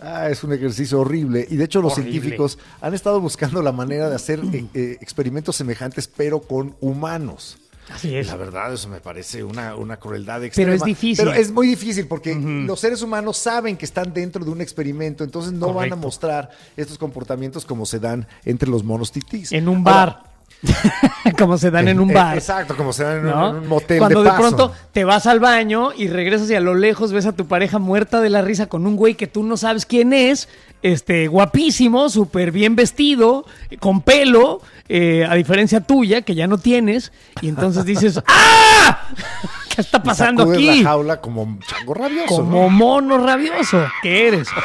Ah, 0.00 0.28
es 0.28 0.42
un 0.42 0.52
ejercicio 0.52 0.98
horrible. 1.00 1.46
Y 1.48 1.54
de 1.56 1.64
hecho 1.64 1.80
los 1.80 1.92
Horrible. 1.92 2.10
científicos 2.10 2.58
han 2.80 2.94
estado 2.94 3.20
buscando 3.20 3.62
la 3.62 3.70
manera 3.70 4.08
de 4.08 4.16
hacer 4.16 4.40
eh, 4.52 4.64
eh, 4.74 4.96
experimentos 5.00 5.54
semejantes, 5.54 6.08
pero 6.08 6.40
con 6.40 6.74
humanos. 6.80 7.58
Así 7.92 8.16
es. 8.16 8.28
La 8.28 8.36
verdad, 8.36 8.72
eso 8.72 8.88
me 8.88 9.00
parece 9.00 9.42
una, 9.42 9.74
una 9.76 9.98
crueldad 9.98 10.42
extrema. 10.44 10.74
es 10.74 10.84
difícil. 10.84 11.24
Pero 11.24 11.36
es 11.36 11.50
muy 11.50 11.66
difícil 11.66 12.06
porque 12.06 12.34
los 12.34 12.80
seres 12.80 13.02
humanos 13.02 13.36
saben 13.36 13.76
que 13.76 13.84
están 13.84 14.12
dentro 14.12 14.44
de 14.44 14.50
un 14.50 14.60
experimento, 14.60 15.24
entonces 15.24 15.52
no 15.52 15.72
van 15.72 15.92
a 15.92 15.96
mostrar 15.96 16.50
estos 16.76 16.98
comportamientos 16.98 17.64
como 17.64 17.86
se 17.86 17.98
dan 17.98 18.26
entre 18.44 18.68
los 18.68 18.84
monos 18.84 19.12
titís. 19.12 19.52
En 19.52 19.68
un 19.68 19.78
Ahora, 19.78 19.90
bar. 20.06 20.29
Como 21.38 21.56
se 21.58 21.70
dan 21.70 21.88
en 21.88 22.00
un 22.00 22.10
eh, 22.10 22.14
bar. 22.14 22.36
Exacto, 22.36 22.76
como 22.76 22.92
se 22.92 23.02
dan 23.04 23.18
en, 23.20 23.26
un- 23.26 23.32
en 23.32 23.56
un 23.62 23.68
motel 23.68 23.98
Cuando 23.98 24.18
de, 24.20 24.24
de, 24.24 24.30
paso. 24.30 24.40
pronto 24.42 24.72
te 24.92 25.04
vas 25.04 25.26
al 25.26 25.40
baño 25.40 25.90
y 25.96 26.08
regresas 26.08 26.50
y 26.50 26.54
a 26.54 26.60
lo 26.60 26.74
lejos 26.74 27.12
ves 27.12 27.24
a 27.26 27.32
tu 27.32 27.46
pareja 27.46 27.78
muerta 27.78 28.20
de 28.20 28.28
la 28.30 28.42
risa 28.42 28.66
con 28.66 28.86
un 28.86 28.96
güey 28.96 29.14
que 29.14 29.26
tú 29.26 29.42
no 29.42 29.56
sabes 29.56 29.86
quién 29.86 30.12
es, 30.12 30.48
este, 30.82 31.28
guapísimo, 31.28 32.08
súper 32.10 32.52
bien 32.52 32.76
vestido, 32.76 33.46
con 33.78 34.02
pelo, 34.02 34.60
eh, 34.88 35.26
a 35.28 35.34
diferencia 35.34 35.80
tuya, 35.80 36.22
que 36.22 36.34
ya 36.34 36.46
no 36.46 36.58
tienes, 36.58 37.12
y 37.40 37.48
entonces 37.48 37.84
dices, 37.86 38.20
¡ah! 38.26 39.08
¿Qué 39.74 39.80
está 39.80 39.98
Y 39.98 40.06
pasando 40.06 40.42
sacudes 40.42 40.58
aquí? 40.68 40.82
la 40.82 40.90
jaula 40.90 41.20
como 41.20 41.58
chango 41.66 41.94
rabioso. 41.94 42.26
Como 42.36 42.62
¿no? 42.64 42.68
mono 42.70 43.18
rabioso 43.18 43.82
que 44.02 44.28
eres. 44.28 44.48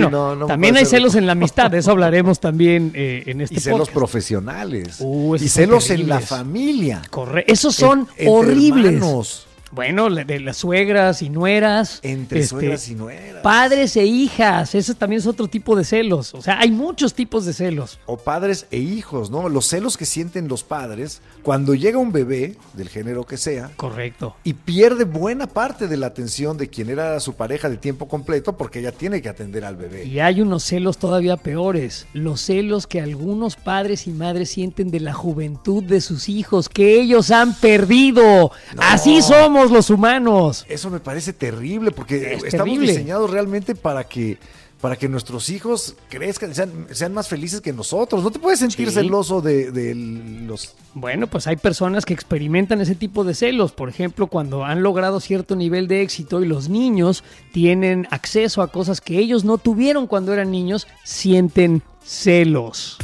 bueno, 0.00 0.10
no, 0.10 0.34
no 0.36 0.46
también 0.46 0.76
hay 0.76 0.84
celos 0.86 1.14
en 1.14 1.26
la 1.26 1.32
amistad, 1.32 1.70
de 1.70 1.78
eso 1.78 1.90
hablaremos 1.92 2.40
también 2.40 2.92
eh, 2.94 3.22
en 3.26 3.40
este 3.40 3.56
Y 3.56 3.60
celos 3.60 3.80
podcast. 3.80 3.94
profesionales. 3.94 4.96
Uh, 5.00 5.36
y 5.36 5.48
celos 5.48 5.90
en 5.90 6.08
la 6.08 6.20
familia. 6.20 7.02
Corre- 7.10 7.44
Esos 7.46 7.74
son 7.74 8.08
En- 8.16 8.28
horribles. 8.28 8.94
hermanos. 8.94 9.46
Bueno, 9.72 10.10
de 10.10 10.38
las 10.38 10.58
suegras 10.58 11.22
y 11.22 11.30
nueras. 11.30 12.00
Entre 12.02 12.40
este, 12.40 12.50
suegras 12.50 12.88
y 12.88 12.94
nueras. 12.94 13.42
Padres 13.42 13.96
e 13.96 14.04
hijas. 14.04 14.74
Ese 14.74 14.94
también 14.94 15.20
es 15.20 15.26
otro 15.26 15.48
tipo 15.48 15.74
de 15.74 15.84
celos. 15.84 16.34
O 16.34 16.42
sea, 16.42 16.58
hay 16.60 16.70
muchos 16.70 17.14
tipos 17.14 17.46
de 17.46 17.54
celos. 17.54 17.98
O 18.04 18.18
padres 18.18 18.66
e 18.70 18.76
hijos, 18.76 19.30
¿no? 19.30 19.48
Los 19.48 19.66
celos 19.66 19.96
que 19.96 20.04
sienten 20.04 20.46
los 20.46 20.62
padres 20.62 21.22
cuando 21.42 21.74
llega 21.74 21.98
un 21.98 22.12
bebé, 22.12 22.56
del 22.74 22.90
género 22.90 23.24
que 23.24 23.38
sea, 23.38 23.70
Correcto. 23.76 24.36
y 24.44 24.52
pierde 24.52 25.04
buena 25.04 25.46
parte 25.46 25.88
de 25.88 25.96
la 25.96 26.08
atención 26.08 26.58
de 26.58 26.68
quien 26.68 26.90
era 26.90 27.18
su 27.20 27.34
pareja 27.34 27.68
de 27.70 27.78
tiempo 27.78 28.08
completo 28.08 28.56
porque 28.56 28.80
ella 28.80 28.92
tiene 28.92 29.22
que 29.22 29.30
atender 29.30 29.64
al 29.64 29.76
bebé. 29.76 30.04
Y 30.04 30.20
hay 30.20 30.42
unos 30.42 30.64
celos 30.64 30.98
todavía 30.98 31.38
peores. 31.38 32.06
Los 32.12 32.42
celos 32.42 32.86
que 32.86 33.00
algunos 33.00 33.56
padres 33.56 34.06
y 34.06 34.10
madres 34.10 34.50
sienten 34.50 34.90
de 34.90 35.00
la 35.00 35.14
juventud 35.14 35.82
de 35.82 36.02
sus 36.02 36.28
hijos, 36.28 36.68
que 36.68 37.00
ellos 37.00 37.30
han 37.30 37.54
perdido. 37.54 38.52
Así 38.76 39.22
somos 39.22 39.61
los 39.70 39.90
humanos. 39.90 40.64
Eso 40.68 40.90
me 40.90 41.00
parece 41.00 41.32
terrible 41.32 41.90
porque 41.92 42.34
Es 42.34 42.44
estamos 42.44 42.64
terrible. 42.66 42.88
diseñados 42.92 43.30
realmente 43.30 43.74
para 43.74 44.04
que 44.04 44.38
para 44.80 44.96
que 44.96 45.08
nuestros 45.08 45.48
hijos 45.48 45.94
crezcan, 46.08 46.52
sean, 46.56 46.88
sean 46.90 47.14
más 47.14 47.28
felices 47.28 47.60
que 47.60 47.72
nosotros. 47.72 48.20
No 48.24 48.32
te 48.32 48.40
puedes 48.40 48.58
sentir 48.58 48.88
Sí. 48.88 48.94
celoso 48.94 49.40
de, 49.40 49.70
de 49.70 49.94
los... 49.94 50.74
Bueno, 50.94 51.28
pues 51.28 51.46
hay 51.46 51.54
personas 51.54 52.04
que 52.04 52.12
experimentan 52.12 52.80
ese 52.80 52.96
tipo 52.96 53.22
de 53.22 53.34
celos. 53.34 53.70
Por 53.70 53.88
ejemplo, 53.88 54.26
cuando 54.26 54.64
han 54.64 54.82
logrado 54.82 55.20
cierto 55.20 55.54
nivel 55.54 55.86
de 55.86 56.02
éxito 56.02 56.42
y 56.42 56.46
los 56.46 56.68
niños 56.68 57.22
tienen 57.52 58.08
acceso 58.10 58.60
a 58.60 58.72
cosas 58.72 59.00
que 59.00 59.18
ellos 59.20 59.44
no 59.44 59.56
tuvieron 59.56 60.08
cuando 60.08 60.32
eran 60.32 60.50
niños, 60.50 60.88
sienten 61.04 61.84
celos. 62.04 62.98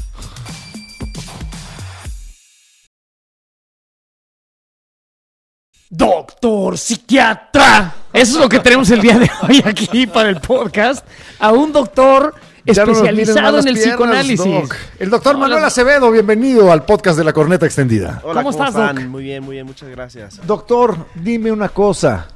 Doctor 5.90 6.77
psiquiatra. 6.77 7.94
Eso 8.12 8.35
es 8.37 8.42
lo 8.42 8.48
que 8.51 8.59
tenemos 8.61 8.90
el 8.90 9.01
día 9.01 9.18
de 9.18 9.31
hoy 9.42 9.62
aquí 9.64 10.07
para 10.07 10.29
el 10.29 10.38
podcast. 10.38 11.07
A 11.38 11.53
un 11.53 11.72
doctor 11.72 12.35
no 12.66 12.72
especializado 12.72 13.59
en 13.59 13.68
el 13.68 13.74
piernas, 13.74 13.94
psicoanálisis. 13.94 14.44
Doc. 14.44 14.77
El 14.98 15.09
doctor 15.09 15.38
Manuel 15.38 15.64
Acevedo, 15.64 16.11
bienvenido 16.11 16.70
al 16.70 16.85
podcast 16.85 17.16
de 17.16 17.24
la 17.24 17.33
Corneta 17.33 17.64
Extendida. 17.64 18.20
Hola, 18.22 18.42
¿Cómo 18.42 18.53
¿cómo, 18.53 18.64
estás, 18.64 18.68
están? 18.68 18.96
Doc? 18.96 19.05
Muy 19.07 19.22
bien, 19.22 19.42
muy 19.42 19.55
bien, 19.55 19.66
muchas 19.66 19.88
gracias. 19.88 20.46
Doctor, 20.46 21.07
dime 21.14 21.51
una 21.51 21.70
cosa. 21.70 22.29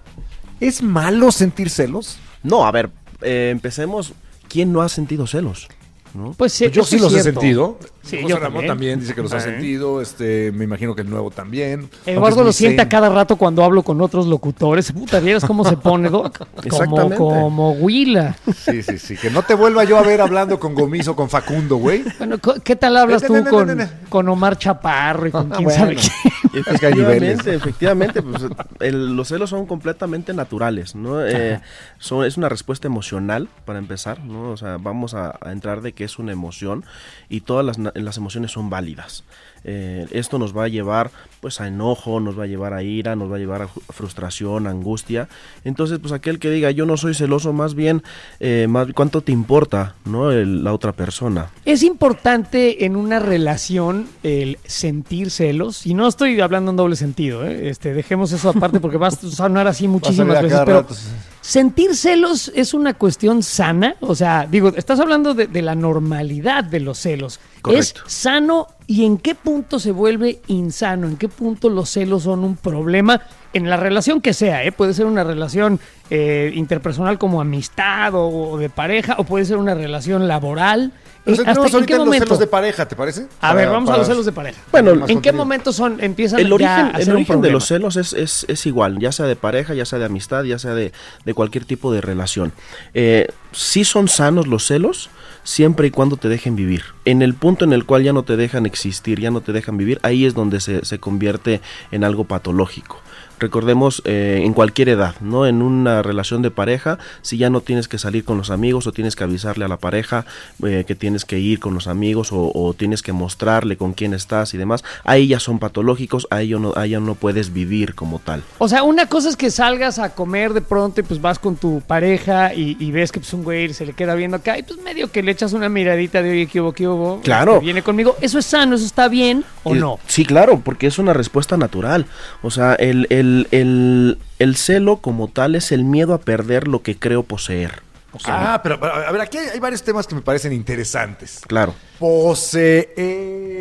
¿Es 0.58 0.82
malo 0.82 1.30
sentir 1.30 1.68
celos? 1.68 2.16
No, 2.42 2.64
a 2.64 2.70
ver, 2.72 2.88
eh, 3.20 3.50
empecemos. 3.52 4.14
¿Quién 4.48 4.72
no 4.72 4.80
ha 4.80 4.88
sentido 4.88 5.26
celos? 5.26 5.68
¿No? 6.14 6.32
Pues, 6.36 6.60
eh, 6.60 6.70
yo 6.70 6.84
sí 6.84 6.98
los 6.98 7.14
he 7.14 7.22
sentido. 7.22 7.78
Sí, 8.02 8.16
José 8.16 8.28
yo 8.28 8.36
Ramón 8.36 8.66
también. 8.66 8.66
también. 8.66 9.00
dice 9.00 9.14
que 9.14 9.22
los 9.22 9.32
ha 9.32 9.36
Ajá. 9.36 9.46
sentido. 9.46 10.00
Este, 10.02 10.52
me 10.52 10.64
imagino 10.64 10.94
que 10.94 11.02
el 11.02 11.08
nuevo 11.10 11.30
también. 11.30 11.88
Eduardo 12.04 12.42
lo 12.44 12.52
siente 12.52 12.82
a 12.82 12.88
cada 12.88 13.08
rato 13.08 13.36
cuando 13.36 13.62
hablo 13.64 13.82
con 13.82 14.00
otros 14.00 14.26
locutores. 14.26 14.90
Puta, 14.92 15.20
¿vieras 15.20 15.44
cómo 15.44 15.64
se 15.64 15.76
pone, 15.76 16.10
Doc? 16.10 16.38
Como, 16.52 16.62
Exactamente. 16.64 17.16
como 17.16 17.72
Huila. 17.72 18.36
Sí, 18.54 18.82
sí, 18.82 18.98
sí. 18.98 19.16
Que 19.16 19.30
no 19.30 19.42
te 19.42 19.54
vuelva 19.54 19.84
yo 19.84 19.96
a 19.98 20.02
ver 20.02 20.20
hablando 20.20 20.58
con 20.60 20.74
Gomizo, 20.74 21.14
con 21.16 21.30
Facundo, 21.30 21.76
güey. 21.76 22.04
Bueno, 22.18 22.36
¿qué 22.64 22.76
tal 22.76 22.96
hablas 22.96 23.22
tú 23.22 23.32
con, 23.48 23.78
con 24.08 24.28
Omar 24.28 24.58
Chaparro 24.58 25.28
y 25.28 25.30
con 25.30 25.50
Ah, 25.52 25.56
quién 25.56 25.64
bueno. 25.64 25.80
sabe 25.80 25.96
quién? 25.96 26.64
Es 26.72 26.80
que 26.80 26.86
hay 26.86 26.94
niveles. 26.94 27.38
Efectivamente, 27.46 28.20
efectivamente, 28.20 28.22
pues, 28.22 28.42
el- 28.80 29.16
los 29.16 29.28
celos 29.28 29.48
son 29.50 29.64
completamente 29.66 30.34
naturales, 30.34 30.94
¿no? 30.94 31.24
Eh, 31.24 31.60
son, 31.98 32.24
es 32.26 32.36
una 32.36 32.48
respuesta 32.48 32.86
emocional, 32.88 33.48
para 33.64 33.78
empezar, 33.78 34.20
¿no? 34.24 34.50
O 34.50 34.56
sea, 34.56 34.76
vamos 34.78 35.14
a, 35.14 35.38
a 35.40 35.52
entrar 35.52 35.80
de 35.82 35.92
que 35.92 36.01
es 36.04 36.18
una 36.18 36.32
emoción 36.32 36.84
y 37.28 37.40
todas 37.40 37.64
las, 37.64 37.78
las 37.94 38.16
emociones 38.16 38.50
son 38.52 38.70
válidas. 38.70 39.24
Eh, 39.64 40.08
esto 40.10 40.40
nos 40.40 40.56
va 40.56 40.64
a 40.64 40.68
llevar, 40.68 41.12
pues, 41.40 41.60
a 41.60 41.68
enojo, 41.68 42.18
nos 42.18 42.36
va 42.36 42.44
a 42.44 42.46
llevar 42.48 42.74
a 42.74 42.82
ira, 42.82 43.14
nos 43.14 43.30
va 43.30 43.36
a 43.36 43.38
llevar 43.38 43.62
a 43.62 43.68
frustración, 43.68 44.66
angustia. 44.66 45.28
Entonces, 45.64 46.00
pues, 46.00 46.12
aquel 46.12 46.40
que 46.40 46.50
diga, 46.50 46.72
yo 46.72 46.84
no 46.84 46.96
soy 46.96 47.14
celoso, 47.14 47.52
más 47.52 47.76
bien, 47.76 48.02
eh, 48.40 48.66
más, 48.68 48.88
¿cuánto 48.92 49.20
te 49.20 49.30
importa, 49.30 49.94
no? 50.04 50.32
El- 50.32 50.64
la 50.64 50.72
otra 50.72 50.92
persona. 50.92 51.50
Es 51.64 51.84
importante 51.84 52.84
en 52.84 52.96
una 52.96 53.20
relación 53.20 54.08
el 54.24 54.58
sentir 54.64 55.30
celos. 55.30 55.86
Y 55.86 55.94
no 55.94 56.08
estoy 56.08 56.40
hablando 56.40 56.72
en 56.72 56.76
doble 56.76 56.96
sentido, 56.96 57.46
¿eh? 57.46 57.68
este, 57.68 57.94
dejemos 57.94 58.32
eso 58.32 58.48
aparte 58.48 58.80
porque 58.80 58.96
va 58.96 59.06
a 59.08 59.10
sonar 59.12 59.68
así 59.68 59.86
muchísimas 59.86 60.42
veces. 60.42 60.60
Pero 60.66 60.80
rato. 60.82 60.94
Sentir 61.42 61.94
celos 61.94 62.50
es 62.54 62.72
una 62.72 62.94
cuestión 62.94 63.42
sana. 63.42 63.96
O 64.00 64.14
sea, 64.14 64.46
digo, 64.50 64.72
estás 64.74 64.98
hablando 64.98 65.34
de, 65.34 65.46
de 65.46 65.60
la 65.60 65.74
normalidad 65.74 66.64
de 66.64 66.80
los 66.80 66.98
celos. 66.98 67.38
Correcto. 67.60 68.02
¿Es 68.06 68.12
sano 68.12 68.68
y 68.86 69.04
en 69.04 69.18
qué 69.18 69.34
punto 69.34 69.78
se 69.78 69.90
vuelve 69.92 70.40
insano? 70.46 71.06
¿En 71.06 71.18
qué 71.18 71.28
punto 71.28 71.68
los 71.68 71.90
celos 71.90 72.22
son 72.22 72.44
un 72.44 72.56
problema? 72.56 73.20
En 73.52 73.68
la 73.68 73.76
relación 73.76 74.20
que 74.20 74.32
sea, 74.34 74.64
¿eh? 74.64 74.72
puede 74.72 74.94
ser 74.94 75.06
una 75.06 75.24
relación 75.24 75.78
eh, 76.10 76.52
interpersonal 76.54 77.18
como 77.18 77.40
amistad 77.40 78.14
o, 78.14 78.26
o 78.52 78.58
de 78.58 78.70
pareja, 78.70 79.16
o 79.18 79.24
puede 79.24 79.44
ser 79.44 79.58
una 79.58 79.74
relación 79.74 80.26
laboral. 80.28 80.92
Eh, 81.24 81.36
centramos 81.36 81.66
¿Hasta 81.66 81.78
en 81.78 81.86
qué 81.86 81.92
en 81.92 81.98
los 81.98 82.06
momento? 82.06 82.24
celos 82.26 82.38
de 82.40 82.46
pareja, 82.48 82.88
¿te 82.88 82.96
parece? 82.96 83.20
A 83.22 83.40
Para- 83.40 83.54
ver, 83.54 83.68
vamos 83.68 83.90
a 83.90 83.96
los 83.98 84.06
celos 84.08 84.26
de 84.26 84.32
pareja. 84.32 84.58
Bueno, 84.72 85.06
¿En 85.06 85.20
qué 85.20 85.32
momento 85.32 85.72
son 85.72 86.02
empiezan 86.02 86.40
el 86.40 86.48
ya 86.48 86.54
origen, 86.54 86.72
a 86.96 86.98
el 86.98 87.10
origen 87.12 87.40
de 87.42 87.50
los 87.50 87.66
celos 87.66 87.96
es, 87.96 88.12
es, 88.12 88.44
es 88.48 88.66
igual, 88.66 88.98
ya 88.98 89.12
sea 89.12 89.26
de 89.26 89.36
pareja, 89.36 89.74
ya 89.74 89.84
sea 89.84 89.98
de 90.00 90.06
amistad, 90.06 90.42
ya 90.44 90.58
sea 90.58 90.74
de, 90.74 90.92
de 91.24 91.34
cualquier 91.34 91.64
tipo 91.64 91.92
de 91.92 92.00
relación. 92.00 92.52
Eh, 92.94 93.28
sí 93.52 93.84
son 93.84 94.08
sanos 94.08 94.48
los 94.48 94.66
celos 94.66 95.10
siempre 95.44 95.86
y 95.88 95.90
cuando 95.92 96.16
te 96.16 96.28
dejen 96.28 96.56
vivir. 96.56 96.82
En 97.04 97.22
el 97.22 97.34
punto 97.34 97.64
en 97.64 97.72
el 97.72 97.84
cual 97.84 98.02
ya 98.02 98.12
no 98.12 98.22
te 98.24 98.36
dejan 98.36 98.66
existir, 98.66 99.20
ya 99.20 99.30
no 99.30 99.40
te 99.42 99.52
dejan 99.52 99.76
vivir, 99.76 100.00
ahí 100.02 100.24
es 100.24 100.34
donde 100.34 100.60
se, 100.60 100.84
se 100.84 100.98
convierte 100.98 101.60
en 101.92 102.02
algo 102.02 102.24
patológico. 102.24 103.00
Recordemos 103.42 104.02
eh, 104.04 104.42
en 104.44 104.52
cualquier 104.52 104.88
edad, 104.88 105.16
¿no? 105.20 105.46
En 105.46 105.62
una 105.62 106.00
relación 106.00 106.42
de 106.42 106.52
pareja, 106.52 106.98
si 107.22 107.38
ya 107.38 107.50
no 107.50 107.60
tienes 107.60 107.88
que 107.88 107.98
salir 107.98 108.24
con 108.24 108.38
los 108.38 108.50
amigos 108.50 108.86
o 108.86 108.92
tienes 108.92 109.16
que 109.16 109.24
avisarle 109.24 109.64
a 109.64 109.68
la 109.68 109.78
pareja 109.78 110.24
eh, 110.64 110.84
que 110.86 110.94
tienes 110.94 111.24
que 111.24 111.40
ir 111.40 111.58
con 111.58 111.74
los 111.74 111.88
amigos 111.88 112.30
o, 112.30 112.52
o 112.54 112.72
tienes 112.72 113.02
que 113.02 113.12
mostrarle 113.12 113.76
con 113.76 113.94
quién 113.94 114.14
estás 114.14 114.54
y 114.54 114.58
demás, 114.58 114.84
ahí 115.02 115.26
ya 115.26 115.40
son 115.40 115.58
patológicos, 115.58 116.28
ahí 116.30 116.50
ya 116.50 116.58
no, 116.60 116.72
ahí 116.76 116.90
ya 116.90 117.00
no 117.00 117.16
puedes 117.16 117.52
vivir 117.52 117.96
como 117.96 118.20
tal. 118.20 118.44
O 118.58 118.68
sea, 118.68 118.84
una 118.84 119.06
cosa 119.06 119.28
es 119.28 119.36
que 119.36 119.50
salgas 119.50 119.98
a 119.98 120.14
comer 120.14 120.52
de 120.52 120.60
pronto 120.60 121.00
y 121.00 121.02
pues 121.04 121.20
vas 121.20 121.40
con 121.40 121.56
tu 121.56 121.80
pareja 121.84 122.54
y, 122.54 122.76
y 122.78 122.92
ves 122.92 123.10
que 123.10 123.18
pues 123.18 123.32
un 123.32 123.42
güey 123.42 123.74
se 123.74 123.84
le 123.86 123.92
queda 123.92 124.14
viendo 124.14 124.36
acá 124.36 124.56
y 124.56 124.62
pues 124.62 124.80
medio 124.82 125.10
que 125.10 125.20
le 125.24 125.32
echas 125.32 125.52
una 125.52 125.68
miradita 125.68 126.22
de 126.22 126.30
oye, 126.30 126.46
¿qué 126.46 126.60
hubo, 126.60 126.72
qué 126.72 126.86
hubo? 126.86 127.20
Claro. 127.22 127.54
Este, 127.54 127.64
Viene 127.64 127.82
conmigo. 127.82 128.16
¿Eso 128.20 128.38
es 128.38 128.46
sano? 128.46 128.76
¿Eso 128.76 128.86
está 128.86 129.08
bien 129.08 129.44
o 129.64 129.74
Eh, 129.74 129.78
no? 129.80 129.98
Sí, 130.06 130.24
claro, 130.24 130.60
porque 130.64 130.86
es 130.86 130.98
una 131.00 131.12
respuesta 131.12 131.56
natural. 131.56 132.06
O 132.42 132.50
sea, 132.50 132.74
el, 132.74 133.06
el, 133.10 133.31
el, 133.50 134.18
el 134.38 134.56
celo 134.56 134.98
como 134.98 135.28
tal 135.28 135.54
es 135.54 135.72
el 135.72 135.84
miedo 135.84 136.14
a 136.14 136.20
perder 136.20 136.68
lo 136.68 136.82
que 136.82 136.98
creo 136.98 137.22
poseer. 137.22 137.82
Ah, 138.24 138.60
pero, 138.62 138.74
a 138.84 139.10
ver, 139.10 139.22
aquí 139.22 139.38
hay, 139.38 139.48
hay 139.54 139.58
varios 139.58 139.82
temas 139.82 140.06
que 140.06 140.14
me 140.14 140.20
parecen 140.20 140.52
interesantes. 140.52 141.40
Claro, 141.46 141.74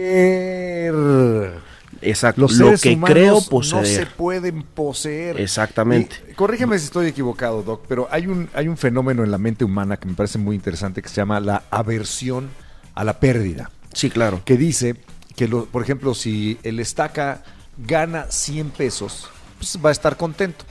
Poseer. 0.08 1.64
exacto. 2.02 2.42
Los 2.42 2.54
Lo 2.58 2.74
que 2.78 2.90
humanos 2.94 3.10
creo 3.16 3.34
no 3.36 3.42
se 3.42 3.50
poseer. 3.50 4.08
pueden 4.16 4.64
poseer. 4.64 5.40
Exactamente. 5.40 6.16
Y 6.30 6.34
corrígeme 6.34 6.78
si 6.80 6.86
estoy 6.86 7.08
equivocado, 7.08 7.64
Doc, 7.64 7.86
pero 7.88 8.08
hay 8.12 8.28
un, 8.28 8.50
hay 8.54 8.68
un 8.68 8.78
fenómeno 8.78 9.24
en 9.24 9.32
la 9.32 9.38
mente 9.38 9.64
humana 9.64 9.98
que 9.98 10.08
me 10.08 10.14
parece 10.16 10.38
muy 10.38 10.56
interesante 10.56 11.02
que 11.02 11.10
se 11.10 11.16
llama 11.16 11.40
la 11.40 11.64
aversión 11.72 12.50
a 12.96 13.04
la 13.04 13.20
pérdida. 13.20 13.72
Sí, 13.94 14.10
claro. 14.10 14.42
Que 14.46 14.58
dice 14.58 14.96
que, 15.36 15.48
lo- 15.48 15.66
por 15.66 15.82
ejemplo, 15.82 16.14
si 16.14 16.58
el 16.64 16.80
estaca 16.80 17.44
gana 17.78 18.26
100 18.30 18.70
pesos, 18.72 19.30
pues 19.62 19.78
va 19.84 19.90
a 19.90 19.92
estar 19.92 20.18
contento. 20.18 20.66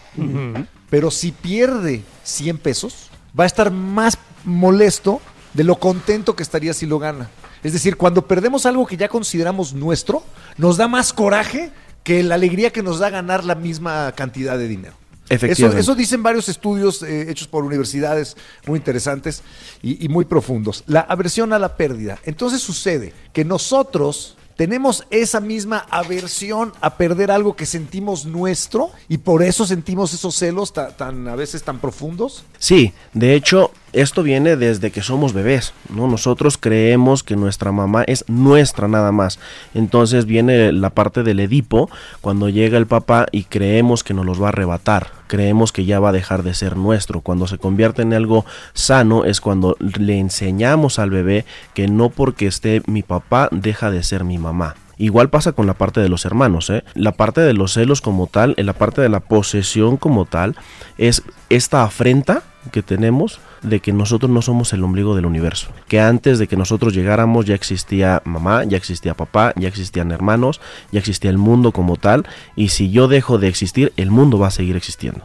Pero 0.90 1.12
si 1.12 1.30
pierde 1.30 2.02
100 2.24 2.58
pesos, 2.58 3.08
va 3.38 3.44
a 3.44 3.46
estar 3.46 3.70
más 3.70 4.18
molesto 4.44 5.20
de 5.54 5.62
lo 5.62 5.76
contento 5.76 6.34
que 6.34 6.42
estaría 6.42 6.74
si 6.74 6.86
lo 6.86 6.98
gana. 6.98 7.30
Es 7.62 7.72
decir, 7.72 7.96
cuando 7.96 8.26
perdemos 8.26 8.66
algo 8.66 8.86
que 8.86 8.96
ya 8.96 9.08
consideramos 9.08 9.74
nuestro, 9.74 10.24
nos 10.56 10.76
da 10.76 10.88
más 10.88 11.12
coraje 11.12 11.70
que 12.02 12.24
la 12.24 12.34
alegría 12.34 12.72
que 12.72 12.82
nos 12.82 12.98
da 12.98 13.10
ganar 13.10 13.44
la 13.44 13.54
misma 13.54 14.10
cantidad 14.16 14.58
de 14.58 14.66
dinero. 14.66 14.94
Eso, 15.28 15.46
Efectivamente. 15.46 15.80
eso 15.82 15.94
dicen 15.94 16.24
varios 16.24 16.48
estudios 16.48 17.04
eh, 17.04 17.30
hechos 17.30 17.46
por 17.46 17.62
universidades 17.62 18.36
muy 18.66 18.78
interesantes 18.78 19.44
y, 19.82 20.04
y 20.04 20.08
muy 20.08 20.24
profundos. 20.24 20.82
La 20.88 21.00
aversión 21.02 21.52
a 21.52 21.60
la 21.60 21.76
pérdida. 21.76 22.18
Entonces 22.24 22.60
sucede 22.60 23.12
que 23.32 23.44
nosotros 23.44 24.36
tenemos 24.60 25.06
esa 25.08 25.40
misma 25.40 25.86
aversión 25.88 26.74
a 26.82 26.98
perder 26.98 27.30
algo 27.30 27.56
que 27.56 27.64
sentimos 27.64 28.26
nuestro 28.26 28.90
y 29.08 29.16
por 29.16 29.42
eso 29.42 29.64
sentimos 29.64 30.12
esos 30.12 30.34
celos 30.34 30.74
ta- 30.74 30.94
tan, 30.94 31.26
a 31.28 31.34
veces 31.34 31.62
tan 31.62 31.78
profundos. 31.78 32.44
Sí, 32.58 32.92
de 33.14 33.34
hecho, 33.34 33.70
esto 33.92 34.22
viene 34.22 34.56
desde 34.56 34.90
que 34.90 35.02
somos 35.02 35.32
bebés, 35.32 35.72
¿no? 35.94 36.06
Nosotros 36.06 36.58
creemos 36.58 37.22
que 37.22 37.36
nuestra 37.36 37.72
mamá 37.72 38.04
es 38.04 38.24
nuestra 38.28 38.88
nada 38.88 39.12
más. 39.12 39.38
Entonces 39.74 40.26
viene 40.26 40.72
la 40.72 40.90
parte 40.90 41.22
del 41.22 41.40
Edipo, 41.40 41.90
cuando 42.20 42.48
llega 42.48 42.78
el 42.78 42.86
papá 42.86 43.26
y 43.32 43.44
creemos 43.44 44.04
que 44.04 44.14
nos 44.14 44.26
los 44.26 44.40
va 44.40 44.46
a 44.46 44.48
arrebatar. 44.50 45.08
Creemos 45.26 45.72
que 45.72 45.84
ya 45.84 46.00
va 46.00 46.10
a 46.10 46.12
dejar 46.12 46.42
de 46.42 46.54
ser 46.54 46.76
nuestro. 46.76 47.20
Cuando 47.20 47.46
se 47.46 47.58
convierte 47.58 48.02
en 48.02 48.14
algo 48.14 48.44
sano 48.72 49.24
es 49.24 49.40
cuando 49.40 49.76
le 49.78 50.18
enseñamos 50.18 50.98
al 50.98 51.10
bebé 51.10 51.44
que 51.74 51.88
no 51.88 52.10
porque 52.10 52.46
esté 52.46 52.82
mi 52.86 53.02
papá 53.02 53.48
deja 53.52 53.90
de 53.90 54.02
ser 54.02 54.24
mi 54.24 54.38
mamá. 54.38 54.74
Igual 54.98 55.30
pasa 55.30 55.52
con 55.52 55.66
la 55.66 55.72
parte 55.72 56.00
de 56.00 56.10
los 56.10 56.26
hermanos, 56.26 56.68
¿eh? 56.68 56.84
La 56.94 57.12
parte 57.12 57.40
de 57.40 57.54
los 57.54 57.72
celos 57.72 58.02
como 58.02 58.26
tal, 58.26 58.54
en 58.58 58.66
la 58.66 58.74
parte 58.74 59.00
de 59.00 59.08
la 59.08 59.20
posesión 59.20 59.96
como 59.96 60.26
tal, 60.26 60.56
es 60.98 61.22
esta 61.48 61.84
afrenta 61.84 62.42
que 62.70 62.82
tenemos 62.82 63.40
de 63.62 63.80
que 63.80 63.92
nosotros 63.92 64.30
no 64.30 64.42
somos 64.42 64.72
el 64.72 64.82
ombligo 64.82 65.14
del 65.14 65.26
universo. 65.26 65.68
Que 65.88 66.00
antes 66.00 66.38
de 66.38 66.48
que 66.48 66.56
nosotros 66.56 66.94
llegáramos 66.94 67.46
ya 67.46 67.54
existía 67.54 68.22
mamá, 68.24 68.64
ya 68.64 68.76
existía 68.76 69.14
papá, 69.14 69.52
ya 69.56 69.68
existían 69.68 70.10
hermanos, 70.12 70.60
ya 70.92 70.98
existía 70.98 71.30
el 71.30 71.38
mundo 71.38 71.72
como 71.72 71.96
tal. 71.96 72.26
Y 72.56 72.68
si 72.68 72.90
yo 72.90 73.08
dejo 73.08 73.38
de 73.38 73.48
existir, 73.48 73.92
el 73.96 74.10
mundo 74.10 74.38
va 74.38 74.48
a 74.48 74.52
seguir 74.52 74.76
existiendo. 74.76 75.22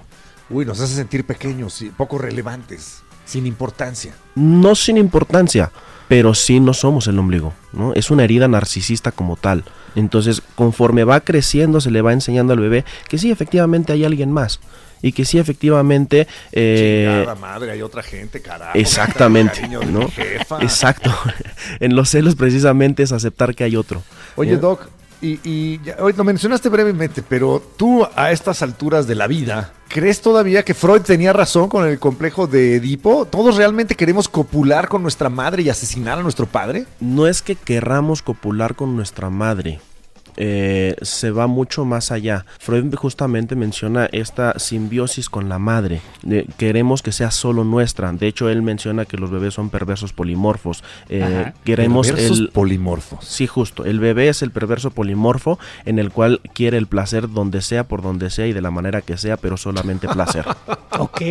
Uy, 0.50 0.66
nos 0.66 0.80
hace 0.80 0.96
sentir 0.96 1.26
pequeños 1.26 1.82
y 1.82 1.90
poco 1.90 2.18
relevantes, 2.18 3.02
sin 3.26 3.48
importancia. 3.48 4.14
No 4.36 4.76
sin 4.76 4.98
importancia, 4.98 5.72
pero 6.08 6.36
sí 6.36 6.60
no 6.60 6.74
somos 6.74 7.08
el 7.08 7.18
ombligo, 7.18 7.54
¿no? 7.74 7.94
Es 7.94 8.12
una 8.12 8.24
herida 8.24 8.48
narcisista 8.48 9.12
como 9.12 9.38
tal. 9.38 9.64
Entonces, 9.96 10.44
conforme 10.56 11.04
va 11.04 11.22
creciendo, 11.22 11.82
se 11.82 11.90
le 11.90 12.02
va 12.02 12.14
enseñando 12.14 12.54
al 12.54 12.60
bebé 12.60 12.86
que 13.10 13.18
sí, 13.18 13.32
efectivamente 13.32 13.94
hay 13.94 14.06
alguien 14.06 14.32
más. 14.32 14.60
Y 15.06 15.12
que 15.12 15.24
sí, 15.24 15.38
efectivamente... 15.38 16.28
eh, 16.52 17.06
Chingada 17.08 17.36
madre, 17.36 17.72
hay 17.72 17.82
otra 17.84 18.02
gente, 18.02 18.42
carajo. 18.42 18.72
Exactamente, 18.74 19.68
¿no? 19.68 20.10
jefa. 20.10 20.60
Exacto. 20.62 21.12
En 21.80 21.96
los 21.96 22.10
celos 22.10 22.36
precisamente 22.36 23.04
es 23.04 23.12
aceptar 23.12 23.54
que 23.54 23.64
hay 23.64 23.76
otro. 23.76 24.02
Oye, 24.36 24.58
Doc, 24.58 24.88
y, 25.22 25.40
y 25.44 25.80
ya- 25.84 25.98
hoy 26.00 26.14
lo 26.14 26.24
mencionaste 26.24 26.70
brevemente, 26.70 27.22
pero 27.22 27.62
tú 27.78 28.08
a 28.16 28.32
estas 28.32 28.62
alturas 28.64 29.06
de 29.06 29.14
la 29.16 29.28
vida, 29.28 29.74
¿crees 29.90 30.22
todavía 30.22 30.64
que 30.64 30.74
Freud 30.74 31.02
tenía 31.02 31.34
razón 31.34 31.70
con 31.70 31.88
el 31.88 32.00
complejo 32.00 32.48
de 32.48 32.76
Edipo? 32.78 33.26
¿Todos 33.26 33.58
realmente 33.58 33.94
queremos 33.96 34.28
copular 34.28 34.88
con 34.88 35.04
nuestra 35.04 35.30
madre 35.30 35.62
y 35.64 35.70
asesinar 35.70 36.18
a 36.18 36.24
nuestro 36.24 36.48
padre? 36.48 36.86
No 37.00 37.28
es 37.28 37.42
que 37.44 37.56
querramos 37.56 38.22
copular 38.24 38.74
con 38.76 38.96
nuestra 38.96 39.30
madre. 39.30 39.80
Eh, 40.38 40.96
se 41.02 41.32
va 41.32 41.48
mucho 41.48 41.86
más 41.86 42.12
allá. 42.12 42.46
Freud 42.60 42.94
justamente 42.96 43.56
menciona 43.56 44.08
esta 44.12 44.58
simbiosis 44.60 45.30
con 45.30 45.50
la 45.50 45.60
madre. 45.60 46.02
queremos 46.58 47.02
que 47.02 47.12
sea 47.12 47.32
solo 47.32 47.64
nuestra. 47.64 48.12
De 48.12 48.28
hecho, 48.28 48.50
él 48.50 48.62
menciona 48.62 49.06
que 49.06 49.18
los 49.18 49.32
bebés 49.32 49.54
son 49.54 49.70
perversos 49.70 50.14
polimorfos. 50.14 50.84
Eh, 51.10 51.52
queremos 51.64 52.08
Perversos 52.08 52.40
el, 52.40 52.50
polimorfos. 52.50 53.26
Sí, 53.26 53.48
justo. 53.48 53.86
El 53.86 54.00
bebé 54.00 54.30
es 54.30 54.42
el 54.42 54.52
perverso 54.52 54.92
polimorfo 54.92 55.60
en 55.86 56.00
el 56.00 56.12
cual 56.12 56.42
quiere 56.54 56.78
el 56.78 56.88
placer 56.88 57.30
donde 57.30 57.62
sea, 57.62 57.86
por 57.86 58.02
donde 58.02 58.30
sea 58.30 58.48
y 58.48 58.54
de 58.54 58.62
la 58.62 58.72
manera 58.72 59.02
que 59.02 59.18
sea, 59.18 59.38
pero 59.38 59.58
solamente 59.58 60.08
placer. 60.08 60.46
Ok, 60.98 61.22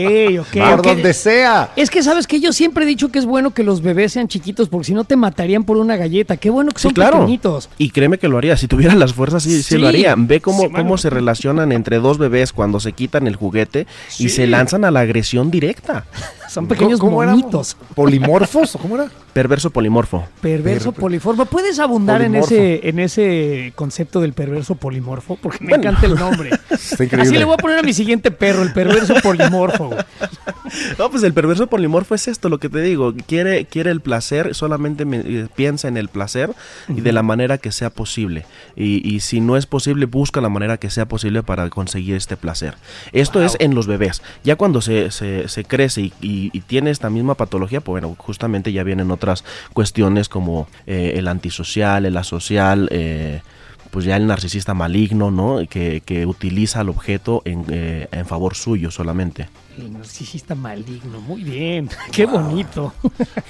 ok. 0.40 0.58
Por 0.72 0.82
donde 0.82 1.14
sea. 1.14 1.72
Es 1.74 1.88
que 1.88 2.02
sabes 2.02 2.26
que 2.26 2.38
yo 2.38 2.52
siempre 2.52 2.84
he 2.84 2.86
dicho 2.86 3.10
que 3.10 3.18
es 3.18 3.24
bueno 3.24 3.52
que 3.54 3.62
los 3.62 3.80
bebés 3.80 4.12
sean 4.12 4.28
chiquitos 4.28 4.68
porque 4.68 4.84
si 4.84 4.92
no 4.92 5.04
te 5.04 5.16
matarían 5.16 5.64
por 5.64 5.78
una 5.78 5.96
galleta. 5.96 6.36
Qué 6.36 6.50
bueno 6.50 6.70
que 6.70 6.78
Sí, 6.78 6.88
son 6.88 6.92
claro. 6.92 7.20
pequeñitos. 7.20 7.70
Y 7.78 7.88
créeme 7.88 8.18
que 8.18 8.28
lo 8.28 8.36
haría. 8.36 8.58
Si 8.58 8.68
tuviera 8.68 8.93
las 8.96 9.14
fuerzas, 9.14 9.42
sí, 9.42 9.50
sí 9.62 9.74
Sí. 9.74 9.78
lo 9.78 9.88
haría. 9.88 10.14
Ve 10.16 10.40
cómo, 10.40 10.62
Sí, 10.64 10.68
cómo 10.70 10.98
se 10.98 11.10
relacionan 11.10 11.72
entre 11.72 11.98
dos 11.98 12.18
bebés 12.18 12.52
cuando 12.52 12.80
se 12.80 12.92
quitan 12.92 13.26
el 13.26 13.36
juguete 13.36 13.86
y 14.18 14.28
se 14.30 14.46
lanzan 14.46 14.84
a 14.84 14.90
la 14.90 15.00
agresión 15.00 15.50
directa. 15.50 16.04
Son 16.48 16.66
pequeños 16.68 17.00
¿Cómo- 17.00 17.12
cómo 17.12 17.22
era? 17.22 17.32
monitos. 17.32 17.76
¿Polimorfos? 17.94 18.74
¿O 18.74 18.78
cómo 18.82 18.96
era? 18.96 19.10
Perverso 19.32 19.70
polimorfo. 19.70 20.24
Perverso 20.40 20.92
Per- 20.92 21.00
poliformo. 21.00 21.44
¿Puedes 21.46 21.78
abundar 21.80 22.22
en 22.22 22.36
ese, 22.36 22.88
en 22.88 23.00
ese 23.00 23.72
concepto 23.74 24.20
del 24.20 24.32
perverso 24.32 24.76
polimorfo? 24.76 25.36
Porque 25.42 25.58
me 25.64 25.70
Bueno. 25.70 25.82
encanta 25.90 26.06
el 26.06 26.14
nombre. 26.14 26.50
Está 26.70 27.02
increíble. 27.04 27.22
Así 27.28 27.36
le 27.38 27.44
voy 27.44 27.54
a 27.54 27.56
poner 27.56 27.78
a 27.78 27.82
mi 27.82 27.92
siguiente 27.92 28.30
perro, 28.30 28.62
el 28.62 28.72
perverso 28.72 29.14
polimorfo. 29.22 29.88
güey. 29.88 29.98
No, 30.98 31.10
pues 31.10 31.22
el 31.22 31.32
perverso 31.34 31.66
polimorfo 31.68 32.14
es 32.14 32.26
esto, 32.26 32.48
lo 32.48 32.58
que 32.58 32.68
te 32.68 32.80
digo. 32.80 33.14
Quiere, 33.26 33.66
quiere 33.66 33.90
el 33.90 34.00
placer, 34.00 34.54
solamente 34.54 35.04
me- 35.04 35.18
eh, 35.20 35.46
piensa 35.54 35.86
en 35.88 35.96
el 35.96 36.08
placer 36.08 36.50
y 36.88 37.00
de 37.00 37.12
la 37.12 37.22
manera 37.22 37.58
que 37.58 37.70
sea 37.70 37.90
posible. 37.90 38.44
Y, 38.74 39.06
y 39.08 39.20
si 39.20 39.40
no 39.40 39.56
es 39.56 39.66
posible, 39.66 40.06
busca 40.06 40.40
la 40.40 40.48
manera 40.48 40.78
que 40.78 40.90
sea 40.90 41.06
posible 41.06 41.42
para 41.42 41.68
conseguir 41.70 42.16
este 42.16 42.36
placer. 42.36 42.74
Esto 43.12 43.42
es 43.42 43.56
en 43.60 43.74
los 43.74 43.86
bebés. 43.86 44.22
Ya 44.42 44.56
cuando 44.56 44.80
se, 44.80 45.10
se- 45.12 45.48
se 45.48 45.64
crece 45.64 46.00
y, 46.00 46.12
y- 46.20 46.43
y 46.52 46.60
tiene 46.60 46.90
esta 46.90 47.10
misma 47.10 47.34
patología, 47.34 47.80
pues 47.80 48.02
bueno, 48.02 48.14
justamente 48.18 48.72
ya 48.72 48.82
vienen 48.82 49.10
otras 49.10 49.44
cuestiones 49.72 50.28
como 50.28 50.68
eh, 50.86 51.14
el 51.16 51.28
antisocial, 51.28 52.06
el 52.06 52.16
asocial. 52.16 52.88
eh, 52.92 53.40
pues 53.90 54.06
ya 54.06 54.16
el 54.16 54.26
narcisista 54.26 54.74
maligno, 54.74 55.30
¿no? 55.30 55.60
Que, 55.70 56.02
que 56.04 56.26
utiliza 56.26 56.80
al 56.80 56.88
objeto 56.88 57.42
en, 57.44 57.64
eh, 57.70 58.08
en 58.10 58.26
favor 58.26 58.56
suyo 58.56 58.90
solamente. 58.90 59.48
El 59.78 59.92
narcisista 59.92 60.56
maligno. 60.56 61.20
Muy 61.20 61.44
bien. 61.44 61.88
Qué 62.12 62.26
bonito. 62.26 62.92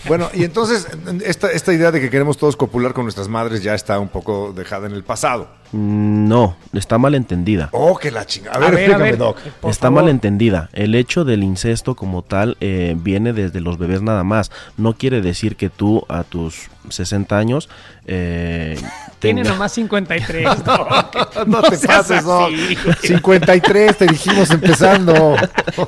Bueno, 0.07 0.29
y 0.35 0.45
entonces 0.45 0.87
esta, 1.25 1.51
esta 1.51 1.73
idea 1.73 1.91
de 1.91 1.99
que 1.99 2.11
queremos 2.11 2.37
todos 2.37 2.57
copular 2.57 2.93
con 2.93 3.05
nuestras 3.05 3.27
madres 3.27 3.63
ya 3.63 3.75
está 3.75 3.99
un 3.99 4.09
poco 4.09 4.53
dejada 4.55 4.87
en 4.87 4.93
el 4.93 5.03
pasado. 5.03 5.49
No, 5.79 6.57
está 6.73 6.99
mal 6.99 7.15
entendida. 7.17 7.69
Oh, 7.73 7.97
que 7.97 8.11
la 8.13 8.25
chingada. 8.25 8.57
A 8.65 8.69
A 8.69 8.71
ver, 8.71 8.79
a 8.79 8.83
explícame, 8.83 9.05
ver. 9.11 9.19
Doc. 9.19 9.39
Por 9.61 9.71
está 9.71 9.89
favor. 9.89 10.03
mal 10.03 10.09
entendida. 10.11 10.69
El 10.73 10.95
hecho 10.95 11.25
del 11.25 11.43
incesto 11.43 11.97
como 11.97 12.23
tal 12.23 12.57
eh, 12.61 12.95
viene 12.97 13.33
desde 13.33 13.61
los 13.61 13.77
bebés 13.79 14.01
nada 14.01 14.23
más. 14.23 14.53
No 14.77 14.95
quiere 14.95 15.21
decir 15.21 15.57
que 15.57 15.71
tú 15.71 16.05
a 16.09 16.23
tus 16.23 16.69
60 16.91 17.37
años 17.39 17.69
eh, 18.07 18.77
Tiene 19.19 19.43
tenga- 19.43 19.53
nomás 19.55 19.73
53. 19.73 20.65
Doc. 20.65 20.89
No, 21.47 21.63
te 21.63 21.77
seas 21.77 22.07
pases, 22.09 22.25
Doc. 22.25 22.51
así. 22.53 23.09
53 23.09 23.97
te 23.99 24.07
dijimos 24.07 24.51
empezando. 24.51 25.35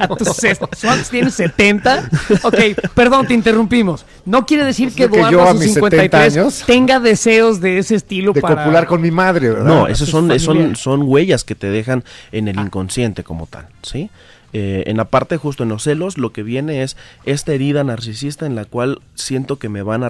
A 0.00 0.08
tus 0.18 0.28
ses- 0.28 0.58
¿cuántos 0.58 1.08
tienes 1.10 1.34
70. 1.34 2.08
Ok, 2.42 2.54
perdón, 2.94 3.26
te 3.26 3.34
interrumpimos. 3.34 4.04
No 4.24 4.44
quiere 4.46 4.64
decir 4.64 4.88
que 4.92 5.08
que 5.08 5.16
Eduardo 5.20 5.42
a 5.42 5.52
sus 5.52 5.60
mis 5.60 5.74
53 5.74 6.10
70 6.32 6.40
años- 6.40 6.64
tenga 6.66 6.98
deseos 7.00 7.60
de 7.60 7.78
ese 7.78 7.94
estilo 7.94 8.32
De 8.32 8.40
para 8.40 8.56
copular 8.56 8.86
con 8.86 9.00
mi 9.00 9.10
madre, 9.10 9.50
¿verdad? 9.50 9.64
No, 9.64 9.75
esos 9.86 10.08
su 10.08 10.12
son, 10.12 10.40
son, 10.40 10.76
son 10.76 11.02
huellas 11.02 11.44
que 11.44 11.54
te 11.54 11.68
dejan 11.70 12.04
en 12.32 12.48
el 12.48 12.58
inconsciente 12.60 13.22
como 13.24 13.46
tal, 13.46 13.66
¿sí? 13.82 14.10
Eh, 14.52 14.84
en 14.86 14.96
la 14.96 15.04
parte 15.06 15.36
justo 15.36 15.64
en 15.64 15.68
los 15.68 15.82
celos, 15.82 16.16
lo 16.18 16.32
que 16.32 16.42
viene 16.42 16.82
es 16.82 16.96
esta 17.24 17.52
herida 17.52 17.84
narcisista 17.84 18.46
en 18.46 18.54
la 18.54 18.64
cual 18.64 19.00
siento 19.14 19.56
que 19.58 19.68
me 19.68 19.82
van 19.82 20.02
a 20.04 20.08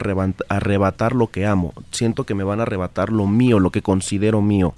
arrebatar 0.48 1.14
lo 1.14 1.28
que 1.28 1.46
amo, 1.46 1.72
siento 1.90 2.24
que 2.24 2.34
me 2.34 2.44
van 2.44 2.60
a 2.60 2.62
arrebatar 2.64 3.10
lo 3.10 3.26
mío, 3.26 3.58
lo 3.58 3.70
que 3.70 3.82
considero 3.82 4.42
mío 4.42 4.74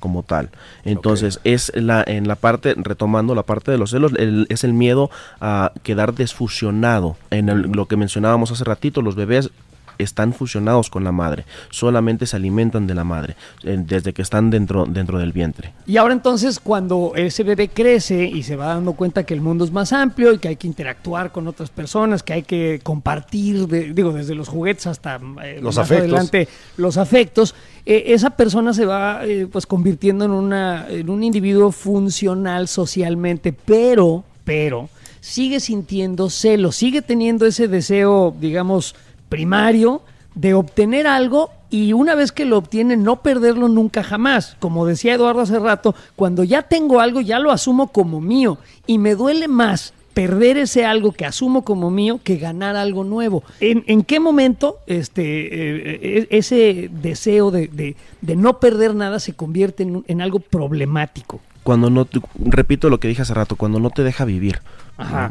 como 0.00 0.24
tal. 0.24 0.48
Entonces, 0.84 1.38
es 1.44 1.70
la, 1.76 2.02
en 2.04 2.26
la 2.26 2.34
parte, 2.34 2.74
retomando 2.76 3.36
la 3.36 3.44
parte 3.44 3.70
de 3.70 3.78
los 3.78 3.90
celos, 3.90 4.12
el- 4.18 4.46
es 4.48 4.64
el 4.64 4.72
miedo 4.72 5.10
a 5.40 5.70
quedar 5.84 6.14
desfusionado. 6.14 7.16
En 7.30 7.48
el- 7.48 7.62
lo 7.70 7.86
que 7.86 7.96
mencionábamos 7.96 8.50
hace 8.50 8.64
ratito, 8.64 9.00
los 9.02 9.14
bebés 9.14 9.50
están 9.98 10.32
fusionados 10.32 10.90
con 10.90 11.04
la 11.04 11.12
madre, 11.12 11.44
solamente 11.70 12.26
se 12.26 12.36
alimentan 12.36 12.86
de 12.86 12.94
la 12.94 13.04
madre 13.04 13.36
eh, 13.64 13.76
desde 13.84 14.12
que 14.12 14.22
están 14.22 14.50
dentro, 14.50 14.84
dentro 14.86 15.18
del 15.18 15.32
vientre. 15.32 15.72
Y 15.86 15.96
ahora 15.96 16.14
entonces 16.14 16.60
cuando 16.60 17.12
ese 17.16 17.42
bebé 17.42 17.68
crece 17.68 18.24
y 18.24 18.42
se 18.42 18.56
va 18.56 18.66
dando 18.66 18.92
cuenta 18.94 19.24
que 19.24 19.34
el 19.34 19.40
mundo 19.40 19.64
es 19.64 19.70
más 19.72 19.92
amplio 19.92 20.32
y 20.32 20.38
que 20.38 20.48
hay 20.48 20.56
que 20.56 20.66
interactuar 20.66 21.32
con 21.32 21.46
otras 21.48 21.70
personas, 21.70 22.22
que 22.22 22.32
hay 22.32 22.42
que 22.42 22.80
compartir, 22.82 23.66
de- 23.68 23.92
digo, 23.92 24.12
desde 24.12 24.34
los 24.34 24.48
juguetes 24.48 24.86
hasta 24.86 25.20
eh, 25.42 25.58
Los 25.62 25.76
más 25.76 25.84
afectos. 25.86 25.98
adelante 26.08 26.48
los 26.76 26.96
afectos, 26.96 27.54
eh, 27.86 28.04
esa 28.08 28.30
persona 28.30 28.72
se 28.72 28.86
va 28.86 29.24
eh, 29.24 29.46
pues 29.50 29.66
convirtiendo 29.66 30.24
en, 30.24 30.30
una, 30.30 30.86
en 30.88 31.10
un 31.10 31.22
individuo 31.22 31.72
funcional 31.72 32.68
socialmente, 32.68 33.52
pero, 33.52 34.24
pero, 34.44 34.88
sigue 35.20 35.60
sintiendo 35.60 36.30
celos, 36.30 36.76
sigue 36.76 37.02
teniendo 37.02 37.46
ese 37.46 37.68
deseo, 37.68 38.34
digamos, 38.40 38.94
primario 39.36 40.02
de 40.34 40.52
obtener 40.52 41.06
algo 41.06 41.50
y 41.70 41.94
una 41.94 42.14
vez 42.14 42.32
que 42.32 42.44
lo 42.44 42.58
obtiene 42.58 42.98
no 42.98 43.22
perderlo 43.22 43.66
nunca 43.68 44.02
jamás. 44.02 44.56
Como 44.60 44.84
decía 44.84 45.14
Eduardo 45.14 45.40
hace 45.40 45.58
rato, 45.58 45.94
cuando 46.16 46.44
ya 46.44 46.60
tengo 46.62 47.00
algo 47.00 47.22
ya 47.22 47.38
lo 47.38 47.50
asumo 47.50 47.88
como 47.88 48.20
mío 48.20 48.58
y 48.86 48.98
me 48.98 49.14
duele 49.14 49.48
más 49.48 49.94
perder 50.12 50.58
ese 50.58 50.84
algo 50.84 51.12
que 51.12 51.24
asumo 51.24 51.64
como 51.64 51.90
mío 51.90 52.20
que 52.22 52.36
ganar 52.36 52.76
algo 52.76 53.04
nuevo. 53.04 53.42
¿En, 53.60 53.84
en 53.86 54.02
qué 54.02 54.20
momento 54.20 54.76
este, 54.86 55.22
eh, 55.22 55.98
e- 56.30 56.38
ese 56.38 56.90
deseo 56.92 57.50
de, 57.50 57.68
de- 58.20 58.36
no 58.36 58.60
perder 58.60 58.94
nada 58.94 59.18
se 59.18 59.32
convierte 59.32 59.82
en, 59.84 60.04
en 60.08 60.20
algo 60.20 60.40
problemático? 60.40 61.40
Cuando 61.62 61.88
no, 61.88 62.06
repito 62.38 62.90
lo 62.90 62.98
que 63.00 63.08
dije 63.08 63.22
hace 63.22 63.32
rato, 63.34 63.56
cuando 63.56 63.80
no 63.80 63.88
te 63.88 64.02
deja 64.02 64.26
vivir. 64.26 64.60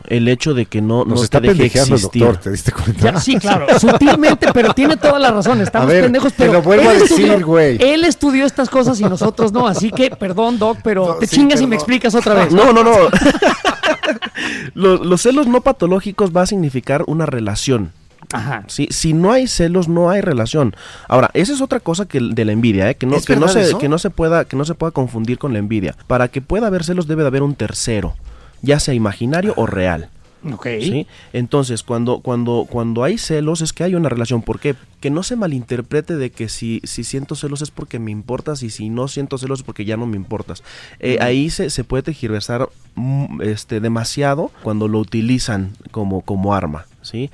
El 0.08 0.28
hecho 0.28 0.54
de 0.54 0.66
que 0.66 0.82
no, 0.82 1.06
Nos 1.06 1.20
no 1.20 1.24
está 1.24 1.40
te 1.40 1.54
deje 1.54 1.66
existir. 1.80 2.24
doctor, 2.24 2.38
¿te 2.38 2.52
diste 2.52 2.72
cuenta? 2.74 3.12
Ya, 3.14 3.20
sí, 3.20 3.38
claro, 3.38 3.68
sutilmente, 3.80 4.48
pero 4.54 4.74
tiene 4.74 4.98
toda 4.98 5.18
la 5.20 5.32
razón. 5.32 5.62
Estamos 5.62 5.88
ver, 5.88 6.04
pendejos, 6.04 6.34
te 6.34 6.40
pero 6.44 6.54
lo 6.54 6.62
vuelvo 6.62 6.84
él 6.92 6.98
a 6.98 7.00
decir, 7.00 7.26
estudió- 7.28 7.46
güey. 7.46 7.78
Él 7.80 8.04
estudió 8.04 8.46
estas 8.46 8.70
cosas 8.70 9.00
y 9.00 9.04
nosotros 9.06 9.54
no, 9.54 9.68
así 9.68 9.92
que 9.92 10.10
perdón, 10.12 10.60
Doc, 10.60 10.80
pero 10.84 11.08
No, 11.08 11.14
te 11.16 11.28
sí, 11.28 11.38
chingas 11.38 11.62
y 11.62 11.68
me 11.68 11.76
explicas 11.76 12.14
otra 12.16 12.34
vez. 12.34 12.52
No, 12.54 12.74
no, 12.74 12.84
no. 12.84 12.92
los, 14.74 15.06
los 15.06 15.22
celos 15.22 15.48
no 15.48 15.62
patológicos 15.62 16.36
va 16.36 16.42
a 16.42 16.46
significar 16.46 17.04
una 17.08 17.26
relación. 17.26 17.92
Ajá. 18.34 18.64
¿sí? 18.68 18.88
Si 18.92 19.14
no 19.14 19.32
hay 19.32 19.48
celos, 19.48 19.88
no 19.90 20.10
hay 20.10 20.22
relación. 20.22 20.76
Ahora, 21.08 21.30
esa 21.34 21.52
es 21.54 21.62
otra 21.62 21.80
cosa 21.80 22.06
que 22.06 22.20
de 22.22 22.46
la 22.46 22.52
envidia, 22.54 22.90
¿eh? 22.90 22.96
que, 22.96 23.06
no, 23.06 23.18
¿Es 23.18 23.26
que, 23.26 23.36
no 23.36 23.48
se, 23.48 23.78
que, 23.78 23.90
no 23.90 23.98
se 24.00 24.10
pueda, 24.10 24.46
que 24.46 24.56
no 24.56 24.64
se 24.64 24.74
pueda 24.74 24.92
confundir 24.92 25.38
con 25.38 25.54
la 25.54 25.60
envidia. 25.60 25.96
Para 26.08 26.28
que 26.30 26.42
pueda 26.42 26.68
haber 26.68 26.84
celos 26.84 27.08
debe 27.08 27.24
de 27.24 27.28
haber 27.28 27.44
un 27.44 27.56
tercero, 27.56 28.16
ya 28.62 28.80
sea 28.80 28.94
imaginario 28.94 29.54
o 29.58 29.66
real. 29.66 30.10
Ok. 30.50 30.68
¿sí? 30.80 31.08
Entonces, 31.34 31.84
cuando, 31.84 32.20
cuando, 32.20 32.66
cuando 32.70 33.04
hay 33.04 33.18
celos 33.18 33.62
es 33.62 33.74
que 33.74 33.84
hay 33.84 33.96
una 33.96 34.10
relación. 34.10 34.42
¿Por 34.42 34.60
qué? 34.60 34.76
Que 35.00 35.10
no 35.10 35.24
se 35.24 35.36
malinterprete 35.36 36.16
de 36.16 36.32
que 36.32 36.50
si, 36.50 36.82
si 36.84 37.04
siento 37.04 37.36
celos 37.36 37.62
es 37.62 37.72
porque 37.72 38.00
me 38.00 38.12
importas 38.12 38.64
y 38.64 38.70
si 38.70 38.90
no 38.90 39.08
siento 39.08 39.38
celos 39.38 39.60
es 39.60 39.66
porque 39.66 39.86
ya 39.86 39.98
no 39.98 40.08
me 40.08 40.18
importas. 40.18 40.64
Eh, 41.00 41.18
Ahí 41.22 41.50
se, 41.50 41.70
se 41.70 41.84
puede 41.84 42.04
tergiversar 42.04 42.70
mm, 42.96 43.42
este, 43.44 43.80
demasiado 43.80 44.52
cuando 44.64 44.88
lo 44.88 45.00
utilizan 45.00 45.74
como, 45.92 46.22
como 46.22 46.56
arma. 46.56 46.86
¿sí? 47.02 47.30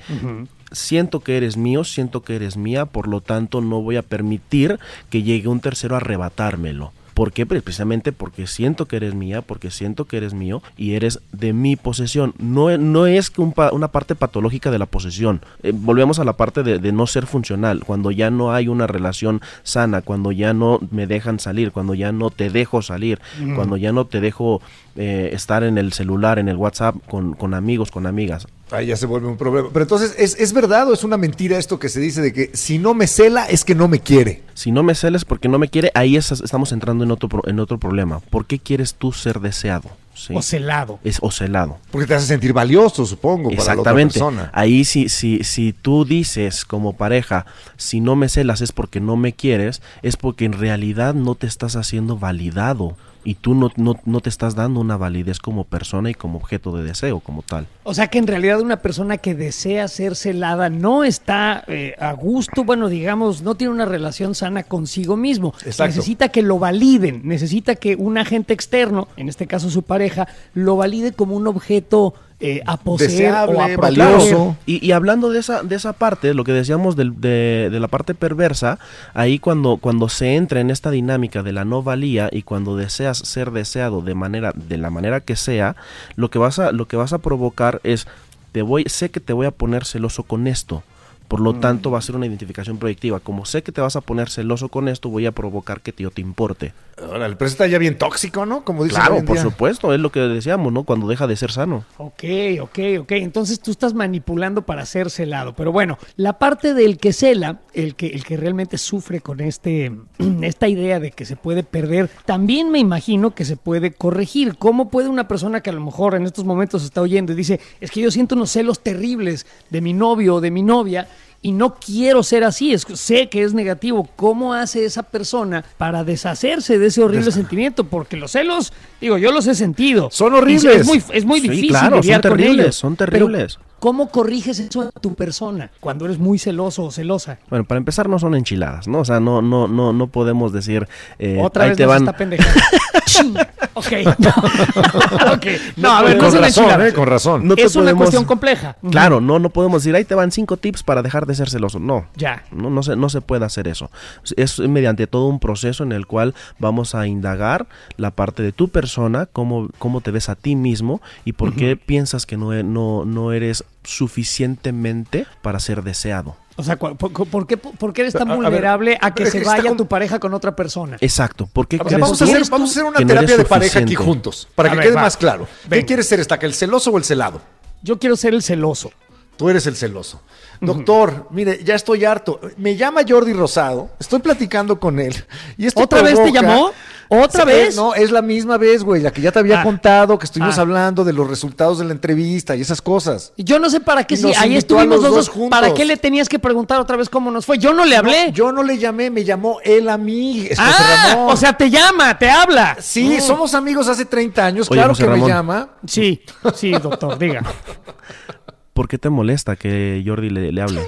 Siento 0.70 1.20
que 1.20 1.36
eres 1.38 1.56
mío, 1.56 1.84
siento 1.84 2.22
que 2.22 2.36
eres 2.36 2.56
mía, 2.56 2.84
por 2.84 3.08
lo 3.08 3.22
tanto 3.22 3.62
no 3.62 3.80
voy 3.80 3.96
a 3.96 4.02
permitir 4.02 4.78
que 5.08 5.22
llegue 5.22 5.48
un 5.48 5.60
tercero 5.60 5.94
a 5.94 5.98
arrebatármelo. 5.98 6.92
¿Por 7.18 7.32
qué? 7.32 7.46
Precisamente 7.46 8.12
porque 8.12 8.46
siento 8.46 8.86
que 8.86 8.94
eres 8.96 9.14
mía, 9.16 9.42
porque 9.42 9.72
siento 9.72 10.04
que 10.04 10.18
eres 10.18 10.34
mío 10.34 10.62
y 10.76 10.94
eres 10.94 11.18
de 11.32 11.52
mi 11.52 11.74
posesión. 11.74 12.32
No, 12.38 12.76
no 12.78 13.06
es 13.06 13.28
que 13.30 13.40
un 13.40 13.52
pa- 13.52 13.72
una 13.72 13.88
parte 13.88 14.14
patológica 14.14 14.70
de 14.70 14.78
la 14.78 14.86
posesión. 14.86 15.40
Eh, 15.64 15.72
volvemos 15.74 16.20
a 16.20 16.24
la 16.24 16.34
parte 16.34 16.62
de, 16.62 16.78
de 16.78 16.92
no 16.92 17.08
ser 17.08 17.26
funcional, 17.26 17.82
cuando 17.84 18.12
ya 18.12 18.30
no 18.30 18.52
hay 18.52 18.68
una 18.68 18.86
relación 18.86 19.40
sana, 19.64 20.00
cuando 20.02 20.30
ya 20.30 20.52
no 20.54 20.78
me 20.92 21.08
dejan 21.08 21.40
salir, 21.40 21.72
cuando 21.72 21.94
ya 21.94 22.12
no 22.12 22.30
te 22.30 22.50
dejo 22.50 22.82
salir, 22.82 23.18
cuando 23.56 23.76
ya 23.76 23.90
no 23.90 24.04
te 24.06 24.20
dejo 24.20 24.62
eh, 24.98 25.30
estar 25.32 25.62
en 25.62 25.78
el 25.78 25.92
celular, 25.94 26.38
en 26.38 26.48
el 26.48 26.56
WhatsApp 26.56 26.96
con, 27.08 27.32
con 27.34 27.54
amigos, 27.54 27.90
con 27.90 28.06
amigas. 28.06 28.46
Ahí 28.70 28.88
ya 28.88 28.96
se 28.96 29.06
vuelve 29.06 29.28
un 29.28 29.38
problema. 29.38 29.68
Pero 29.72 29.84
entonces, 29.84 30.14
¿es, 30.18 30.38
¿es 30.38 30.52
verdad 30.52 30.90
o 30.90 30.92
es 30.92 31.02
una 31.02 31.16
mentira 31.16 31.56
esto 31.56 31.78
que 31.78 31.88
se 31.88 32.00
dice 32.00 32.20
de 32.20 32.34
que 32.34 32.50
si 32.52 32.78
no 32.78 32.92
me 32.92 33.06
cela 33.06 33.46
es 33.46 33.64
que 33.64 33.74
no 33.74 33.88
me 33.88 34.00
quiere? 34.00 34.42
Si 34.52 34.70
no 34.72 34.82
me 34.82 34.94
celes 34.94 35.24
porque 35.24 35.48
no 35.48 35.58
me 35.58 35.68
quiere, 35.68 35.90
ahí 35.94 36.16
es- 36.16 36.32
estamos 36.32 36.72
entrando 36.72 37.04
en 37.04 37.10
otro, 37.10 37.30
pro- 37.30 37.48
en 37.48 37.60
otro 37.60 37.78
problema. 37.78 38.20
¿Por 38.20 38.44
qué 38.44 38.58
quieres 38.58 38.94
tú 38.94 39.12
ser 39.12 39.40
deseado? 39.40 39.88
¿Sí? 40.14 40.34
O 40.36 40.42
celado. 40.42 40.98
es 41.04 41.18
o 41.22 41.30
celado. 41.30 41.78
Porque 41.92 42.08
te 42.08 42.14
hace 42.14 42.26
sentir 42.26 42.52
valioso, 42.52 43.06
supongo, 43.06 43.50
para 43.50 43.54
la 43.54 43.62
otra 43.62 43.72
Exactamente. 43.74 44.14
persona. 44.14 44.50
Ahí 44.52 44.84
si, 44.84 45.08
si, 45.08 45.44
si 45.44 45.72
tú 45.72 46.04
dices 46.04 46.64
como 46.64 46.94
pareja, 46.96 47.46
si 47.76 48.00
no 48.00 48.16
me 48.16 48.28
celas 48.28 48.60
es 48.60 48.72
porque 48.72 48.98
no 49.00 49.16
me 49.16 49.32
quieres, 49.32 49.80
es 50.02 50.16
porque 50.16 50.44
en 50.44 50.54
realidad 50.54 51.14
no 51.14 51.36
te 51.36 51.46
estás 51.46 51.76
haciendo 51.76 52.18
validado 52.18 52.96
y 53.24 53.34
tú 53.34 53.54
no, 53.54 53.70
no, 53.76 53.96
no 54.04 54.20
te 54.20 54.28
estás 54.28 54.54
dando 54.54 54.80
una 54.80 54.96
validez 54.96 55.38
como 55.38 55.64
persona 55.64 56.10
y 56.10 56.14
como 56.14 56.38
objeto 56.38 56.76
de 56.76 56.84
deseo 56.84 57.20
como 57.20 57.42
tal. 57.42 57.66
O 57.84 57.94
sea 57.94 58.08
que 58.08 58.18
en 58.18 58.26
realidad 58.26 58.60
una 58.60 58.78
persona 58.78 59.18
que 59.18 59.34
desea 59.34 59.88
ser 59.88 60.16
celada 60.16 60.70
no 60.70 61.04
está 61.04 61.64
eh, 61.66 61.94
a 61.98 62.12
gusto, 62.12 62.64
bueno, 62.64 62.88
digamos, 62.88 63.42
no 63.42 63.54
tiene 63.54 63.72
una 63.72 63.84
relación 63.84 64.34
sana 64.34 64.62
consigo 64.62 65.16
mismo. 65.16 65.54
Exacto. 65.64 65.86
Necesita 65.86 66.28
que 66.28 66.42
lo 66.42 66.58
validen, 66.58 67.22
necesita 67.24 67.74
que 67.74 67.96
un 67.96 68.18
agente 68.18 68.54
externo, 68.54 69.08
en 69.16 69.28
este 69.28 69.46
caso 69.46 69.70
su 69.70 69.82
pareja, 69.82 70.28
lo 70.54 70.76
valide 70.76 71.12
como 71.12 71.36
un 71.36 71.46
objeto 71.46 72.14
eh, 72.40 72.62
a 72.66 72.76
poseer 72.76 73.10
Deseable, 73.10 73.56
o 73.56 73.60
a 73.60 73.66
proteger. 73.66 73.78
valioso. 74.08 74.56
Y, 74.64 74.84
y 74.86 74.92
hablando 74.92 75.30
de 75.30 75.40
esa, 75.40 75.62
de 75.64 75.74
esa 75.74 75.92
parte, 75.92 76.34
lo 76.34 76.44
que 76.44 76.52
decíamos 76.52 76.94
del- 76.94 77.20
de, 77.20 77.68
de 77.70 77.80
la 77.80 77.88
parte 77.88 78.14
perversa, 78.14 78.78
ahí 79.12 79.38
cuando, 79.40 79.78
cuando 79.78 80.08
se 80.08 80.36
entra 80.36 80.60
en 80.60 80.70
esta 80.70 80.90
dinámica 80.92 81.42
de 81.42 81.52
la 81.52 81.64
no 81.64 81.82
valía 81.82 82.28
y 82.30 82.42
cuando 82.42 82.76
deseas 82.76 83.18
ser 83.18 83.50
deseado 83.50 84.02
de 84.02 84.14
manera, 84.14 84.52
de 84.54 84.78
la 84.78 84.90
manera 84.90 85.20
que 85.20 85.34
sea, 85.34 85.74
lo 86.14 86.30
que 86.30 86.38
vas 86.38 86.58
a, 86.60 86.70
lo 86.70 86.86
que 86.86 86.96
vas 86.96 87.12
a 87.12 87.18
provocar 87.18 87.80
es 87.82 88.06
te 88.52 88.62
voy, 88.62 88.84
sé 88.86 89.10
que 89.10 89.20
te 89.20 89.32
voy 89.32 89.46
a 89.46 89.50
poner 89.50 89.84
celoso 89.84 90.22
con 90.22 90.46
esto. 90.46 90.82
Por 91.28 91.40
lo 91.40 91.54
tanto, 91.54 91.90
va 91.90 91.98
a 91.98 92.02
ser 92.02 92.16
una 92.16 92.26
identificación 92.26 92.78
proyectiva. 92.78 93.20
Como 93.20 93.44
sé 93.44 93.62
que 93.62 93.70
te 93.70 93.80
vas 93.82 93.96
a 93.96 94.00
poner 94.00 94.30
celoso 94.30 94.70
con 94.70 94.88
esto, 94.88 95.10
voy 95.10 95.26
a 95.26 95.32
provocar 95.32 95.82
que 95.82 95.92
yo 95.96 96.10
te 96.10 96.22
importe. 96.22 96.72
Órale, 97.00 97.36
pero 97.36 97.48
está 97.48 97.66
ya 97.66 97.78
bien 97.78 97.96
tóxico, 97.98 98.44
¿no? 98.46 98.64
Como 98.64 98.82
dicen 98.84 98.98
hoy 99.00 99.06
Claro, 99.06 99.20
en 99.20 99.26
por 99.26 99.36
día. 99.36 99.42
supuesto, 99.42 99.92
es 99.94 100.00
lo 100.00 100.10
que 100.10 100.20
decíamos, 100.20 100.72
¿no? 100.72 100.82
Cuando 100.84 101.06
deja 101.06 101.26
de 101.26 101.36
ser 101.36 101.52
sano. 101.52 101.84
Ok, 101.98 102.24
ok, 102.60 102.78
ok. 103.00 103.12
Entonces 103.12 103.60
tú 103.60 103.70
estás 103.70 103.94
manipulando 103.94 104.62
para 104.62 104.84
ser 104.86 105.10
celado. 105.10 105.54
Pero 105.54 105.70
bueno, 105.70 105.98
la 106.16 106.38
parte 106.38 106.74
del 106.74 106.96
que 106.98 107.12
cela, 107.12 107.60
el 107.74 107.94
que, 107.94 108.08
el 108.08 108.24
que 108.24 108.36
realmente 108.36 108.78
sufre 108.78 109.20
con 109.20 109.40
este, 109.40 109.92
esta 110.42 110.66
idea 110.66 110.98
de 110.98 111.12
que 111.12 111.24
se 111.24 111.36
puede 111.36 111.62
perder, 111.62 112.10
también 112.24 112.70
me 112.70 112.78
imagino 112.78 113.34
que 113.34 113.44
se 113.44 113.56
puede 113.56 113.92
corregir. 113.92 114.56
¿Cómo 114.56 114.88
puede 114.90 115.08
una 115.08 115.28
persona 115.28 115.60
que 115.60 115.70
a 115.70 115.74
lo 115.74 115.80
mejor 115.80 116.14
en 116.14 116.24
estos 116.24 116.44
momentos 116.44 116.82
está 116.84 117.00
oyendo 117.00 117.32
y 117.32 117.36
dice, 117.36 117.60
es 117.80 117.90
que 117.90 118.00
yo 118.00 118.10
siento 118.10 118.34
unos 118.34 118.50
celos 118.50 118.80
terribles 118.80 119.46
de 119.70 119.80
mi 119.80 119.92
novio 119.92 120.36
o 120.36 120.40
de 120.40 120.50
mi 120.50 120.62
novia? 120.62 121.06
Y 121.40 121.52
no 121.52 121.76
quiero 121.76 122.24
ser 122.24 122.42
así, 122.42 122.72
es, 122.72 122.84
sé 122.94 123.28
que 123.28 123.44
es 123.44 123.54
negativo. 123.54 124.08
¿Cómo 124.16 124.54
hace 124.54 124.84
esa 124.84 125.04
persona 125.04 125.64
para 125.76 126.02
deshacerse 126.02 126.80
de 126.80 126.86
ese 126.86 127.00
horrible 127.00 127.30
sentimiento? 127.30 127.84
Porque 127.84 128.16
los 128.16 128.32
celos, 128.32 128.72
digo, 129.00 129.18
yo 129.18 129.30
los 129.30 129.46
he 129.46 129.54
sentido. 129.54 130.08
Son 130.10 130.34
horribles. 130.34 130.80
Es 130.80 130.86
muy, 130.86 131.02
es 131.12 131.24
muy 131.24 131.40
Sí, 131.40 131.48
difícil 131.48 131.68
claro, 131.70 132.02
son 132.02 132.12
con 132.12 132.20
terribles, 132.22 132.64
ellos. 132.64 132.74
son 132.76 132.96
Pero, 132.96 133.10
terribles. 133.12 133.58
¿Cómo 133.78 134.08
corriges 134.10 134.58
eso 134.58 134.90
a 134.94 134.98
tu 134.98 135.14
persona 135.14 135.70
cuando 135.78 136.06
eres 136.06 136.18
muy 136.18 136.40
celoso 136.40 136.82
o 136.86 136.90
celosa? 136.90 137.38
Bueno, 137.48 137.64
para 137.64 137.78
empezar 137.78 138.08
no 138.08 138.18
son 138.18 138.34
enchiladas, 138.34 138.88
¿no? 138.88 138.98
O 138.98 139.04
sea, 139.04 139.20
no, 139.20 139.40
no, 139.40 139.68
no, 139.68 139.92
no 139.92 140.08
podemos 140.08 140.52
decir 140.52 140.88
eh, 141.20 141.38
Otra 141.40 141.62
ahí 141.62 141.68
vez 141.70 141.76
te 141.78 141.86
van. 141.86 142.08
está. 142.08 142.16
ok. 143.80 143.92
No. 144.18 145.32
Ok. 145.32 145.46
No, 145.76 145.90
a 145.92 146.02
ver, 146.02 146.16
no 146.16 146.24
con 146.24 146.32
son 146.32 146.42
razón, 146.42 146.64
enchiladas. 146.64 146.88
¿eh? 146.88 146.94
Con 146.94 147.06
razón. 147.06 147.46
No 147.48 147.54
es 147.56 147.76
una 147.76 147.94
cuestión 147.94 148.24
compleja. 148.24 148.76
Claro, 148.90 149.20
no, 149.20 149.38
no 149.38 149.50
podemos 149.50 149.82
decir 149.82 149.94
ahí 149.94 150.04
te 150.04 150.14
van 150.14 150.30
cinco 150.32 150.56
tips 150.56 150.82
para 150.82 151.02
dejar 151.02 151.26
de 151.26 151.34
ser 151.34 151.48
celoso. 151.50 151.78
No. 151.78 152.06
Ya. 152.16 152.44
No, 152.50 152.70
no, 152.70 152.82
se, 152.82 152.96
no 152.96 153.08
se 153.08 153.20
puede 153.20 153.44
hacer 153.44 153.68
eso. 153.68 153.90
Es 154.36 154.58
mediante 154.60 155.06
todo 155.06 155.26
un 155.26 155.40
proceso 155.40 155.82
en 155.84 155.92
el 155.92 156.06
cual 156.06 156.34
vamos 156.58 156.94
a 156.94 157.06
indagar 157.06 157.66
la 157.96 158.10
parte 158.10 158.42
de 158.42 158.52
tu 158.52 158.68
persona, 158.68 159.26
cómo, 159.26 159.68
cómo 159.78 160.00
te 160.00 160.10
ves 160.10 160.28
a 160.28 160.34
ti 160.34 160.56
mismo 160.56 161.00
y 161.24 161.32
por 161.32 161.54
qué 161.54 161.76
piensas 161.76 162.26
que 162.26 162.36
no, 162.36 162.52
e- 162.52 162.62
no, 162.64 163.04
no 163.04 163.32
eres 163.32 163.64
suficientemente 163.84 165.26
para 165.42 165.60
ser 165.60 165.82
deseado. 165.82 166.36
O 166.58 166.62
sea, 166.64 166.76
¿por, 166.76 166.96
por 166.96 167.46
qué, 167.46 167.56
por 167.56 167.92
qué 167.92 168.00
eres 168.02 168.12
tan 168.14 168.28
A- 168.28 168.34
a 168.34 168.36
ver, 168.36 168.44
vulnerable 168.50 168.98
a 169.00 169.14
que 169.14 169.26
se 169.26 169.44
vaya 169.44 169.68
con- 169.68 169.76
tu 169.76 169.86
pareja 169.86 170.18
con 170.18 170.34
otra 170.34 170.54
persona? 170.56 170.96
Exacto. 171.00 171.48
¿Por 171.52 171.68
qué 171.68 171.76
A 171.76 171.78
ver, 171.78 171.86
crees 171.86 172.00
vamos, 172.00 172.20
a 172.20 172.24
hacer, 172.24 172.42
vamos 172.50 172.70
a 172.70 172.72
hacer 172.72 172.84
una 172.84 172.98
no 173.00 173.06
terapia 173.06 173.36
de 173.36 173.44
pareja 173.44 173.78
aquí 173.78 173.94
juntos, 173.94 174.48
para 174.56 174.70
que 174.70 174.76
ver, 174.76 174.84
quede 174.86 174.94
va. 174.96 175.02
más 175.02 175.16
claro. 175.16 175.46
¿Qué 175.70 175.84
quieres 175.86 176.08
ser, 176.08 176.18
Estaca, 176.20 176.44
el 176.46 176.54
celoso 176.54 176.90
o 176.90 176.98
el 176.98 177.04
celado? 177.04 177.40
Yo 177.82 177.98
quiero 177.98 178.16
ser 178.16 178.34
el 178.34 178.42
celoso. 178.42 178.90
Tú 179.36 179.48
eres 179.48 179.66
el 179.68 179.76
celoso. 179.76 180.20
Doctor, 180.60 181.28
mire, 181.30 181.62
ya 181.62 181.76
estoy 181.76 182.04
harto. 182.04 182.40
Me 182.56 182.74
llama 182.74 183.02
Jordi 183.08 183.32
Rosado, 183.32 183.90
estoy 184.00 184.18
platicando 184.18 184.80
con 184.80 184.98
él. 184.98 185.14
Y 185.56 185.66
esto 185.66 185.80
¿Otra 185.82 186.02
vez 186.02 186.20
te 186.20 186.32
llamó? 186.32 186.72
¿Otra 187.10 187.44
vez? 187.44 187.74
No, 187.76 187.94
es 187.94 188.10
la 188.10 188.20
misma 188.22 188.58
vez, 188.58 188.84
güey, 188.84 189.00
la 189.02 189.10
que 189.10 189.22
ya 189.22 189.32
te 189.32 189.38
había 189.38 189.60
Ah. 189.60 189.64
contado, 189.64 190.18
que 190.18 190.26
estuvimos 190.26 190.58
Ah. 190.58 190.60
hablando 190.60 191.04
de 191.04 191.12
los 191.12 191.26
resultados 191.26 191.78
de 191.78 191.84
la 191.86 191.92
entrevista 191.92 192.54
y 192.54 192.60
esas 192.60 192.82
cosas. 192.82 193.32
Yo 193.36 193.58
no 193.58 193.70
sé 193.70 193.80
para 193.80 194.04
qué 194.04 194.16
sí. 194.16 194.30
Ahí 194.36 194.56
estuvimos 194.56 194.96
los 195.00 195.02
dos 195.02 195.14
dos. 195.14 195.28
juntos. 195.30 195.58
¿Para 195.58 195.72
qué 195.74 195.84
le 195.84 195.96
tenías 195.96 196.28
que 196.28 196.38
preguntar 196.38 196.78
otra 196.80 196.96
vez 196.96 197.08
cómo 197.08 197.30
nos 197.30 197.46
fue? 197.46 197.58
Yo 197.58 197.72
no 197.72 197.84
le 197.84 197.96
hablé. 197.96 198.26
No, 198.26 198.32
yo 198.32 198.52
no 198.52 198.62
le 198.62 198.76
llamé, 198.78 199.10
me 199.10 199.24
llamó 199.24 199.58
él 199.64 199.88
a 199.88 199.96
mí, 199.96 200.46
es 200.50 200.58
José 200.58 200.70
ah, 200.76 201.06
Ramón. 201.14 201.32
o 201.32 201.36
sea, 201.36 201.52
te 201.56 201.70
llama, 201.70 202.18
te 202.18 202.28
habla. 202.30 202.76
Sí, 202.80 203.20
somos 203.20 203.54
amigos 203.54 203.88
hace 203.88 204.04
30 204.04 204.44
años, 204.44 204.70
Oye, 204.70 204.78
claro 204.78 204.90
José 204.94 205.04
que 205.04 205.08
Ramón. 205.10 205.28
me 205.28 205.34
llama. 205.34 205.68
Sí, 205.86 206.22
sí, 206.54 206.72
doctor, 206.72 207.18
diga. 207.18 207.42
¿Por 208.74 208.86
qué 208.86 208.98
te 208.98 209.08
molesta 209.10 209.56
que 209.56 210.02
Jordi 210.06 210.30
le, 210.30 210.52
le 210.52 210.62
hable? 210.62 210.82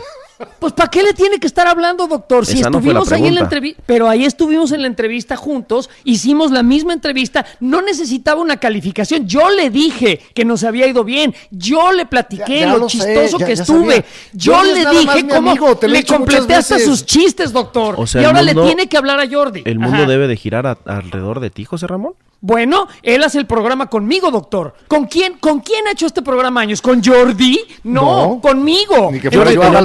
Pues 0.59 0.72
¿para 0.72 0.88
qué 0.91 1.03
le 1.03 1.12
tiene 1.12 1.38
que 1.38 1.47
estar 1.47 1.66
hablando, 1.66 2.07
doctor? 2.07 2.47
Si 2.47 2.61
Esa 2.61 2.70
no 2.70 2.80
fue 2.80 2.93
la 2.95 3.01
estuvimos 3.01 3.12
ahí 3.12 3.28
en 3.28 3.34
la 3.34 3.41
entrevista, 3.43 3.82
pero 3.86 4.09
ahí 4.09 4.24
estuvimos 4.24 4.72
en 4.72 4.80
la 4.82 4.86
entrevista 4.86 5.36
juntos, 5.36 5.91
hicimos 6.05 6.51
la 6.51 6.62
misma 6.62 6.93
entrevista, 6.95 7.45
no 7.61 7.82
necesitaba 7.82 8.41
una 8.41 8.57
calificación. 8.59 9.26
Yo 9.26 9.51
le 9.51 9.70
dije 9.70 10.20
que 10.34 10.45
nos 10.45 10.64
había 10.64 10.86
ido 10.86 11.05
bien, 11.05 11.34
yo 11.51 11.93
le 11.93 12.07
platiqué 12.07 12.61
Ya- 12.61 12.66
ya 12.66 12.72
lo, 12.72 12.78
lo 12.78 12.88
sé, 12.88 12.99
chistoso 12.99 13.38
ya- 13.38 13.47
que 13.47 13.57
ya 13.57 13.62
estuve, 13.62 14.05
yo 14.32 14.62
le 14.64 14.84
dije 14.86 15.26
cómo 15.28 15.51
amigo, 15.51 15.78
le 15.82 16.05
completé 16.05 16.55
hasta 16.55 16.78
sus 16.78 17.05
chistes, 17.05 17.53
doctor. 17.53 17.95
O 17.99 18.07
sea, 18.07 18.22
y 18.22 18.24
ahora 18.24 18.43
mundo- 18.43 18.62
le 18.62 18.66
tiene 18.68 18.88
que 18.88 18.97
hablar 18.97 19.20
a 19.20 19.28
Jordi. 19.30 19.62
¿El 19.64 19.78
mundo 19.78 19.99
Ajá. 19.99 20.07
debe 20.07 20.26
de 20.26 20.36
girar 20.36 20.66
a- 20.66 20.78
alrededor 20.86 21.41
de 21.41 21.51
ti, 21.51 21.64
José 21.64 21.86
Ramón? 21.86 22.14
Bueno, 22.43 22.88
él 23.03 23.22
hace 23.22 23.36
el 23.38 23.45
programa 23.47 23.88
conmigo, 23.88 24.30
doctor. 24.30 24.72
¿Con 24.88 25.05
quién, 25.07 25.34
¿Con 25.38 25.61
quién 25.61 25.86
ha 25.86 25.91
hecho 25.91 26.07
este 26.07 26.22
programa 26.22 26.62
años? 26.62 26.80
¿Con 26.80 27.05
Jordi? 27.05 27.61
No, 27.84 28.28
No. 28.36 28.41
conmigo. 28.41 29.11
Ni 29.12 29.20
que 29.20 29.30
fuera 29.30 29.45
Jordi, 29.51 29.55
yo 29.57 29.61
te 29.61 29.66
a 29.66 29.70
la 29.72 29.80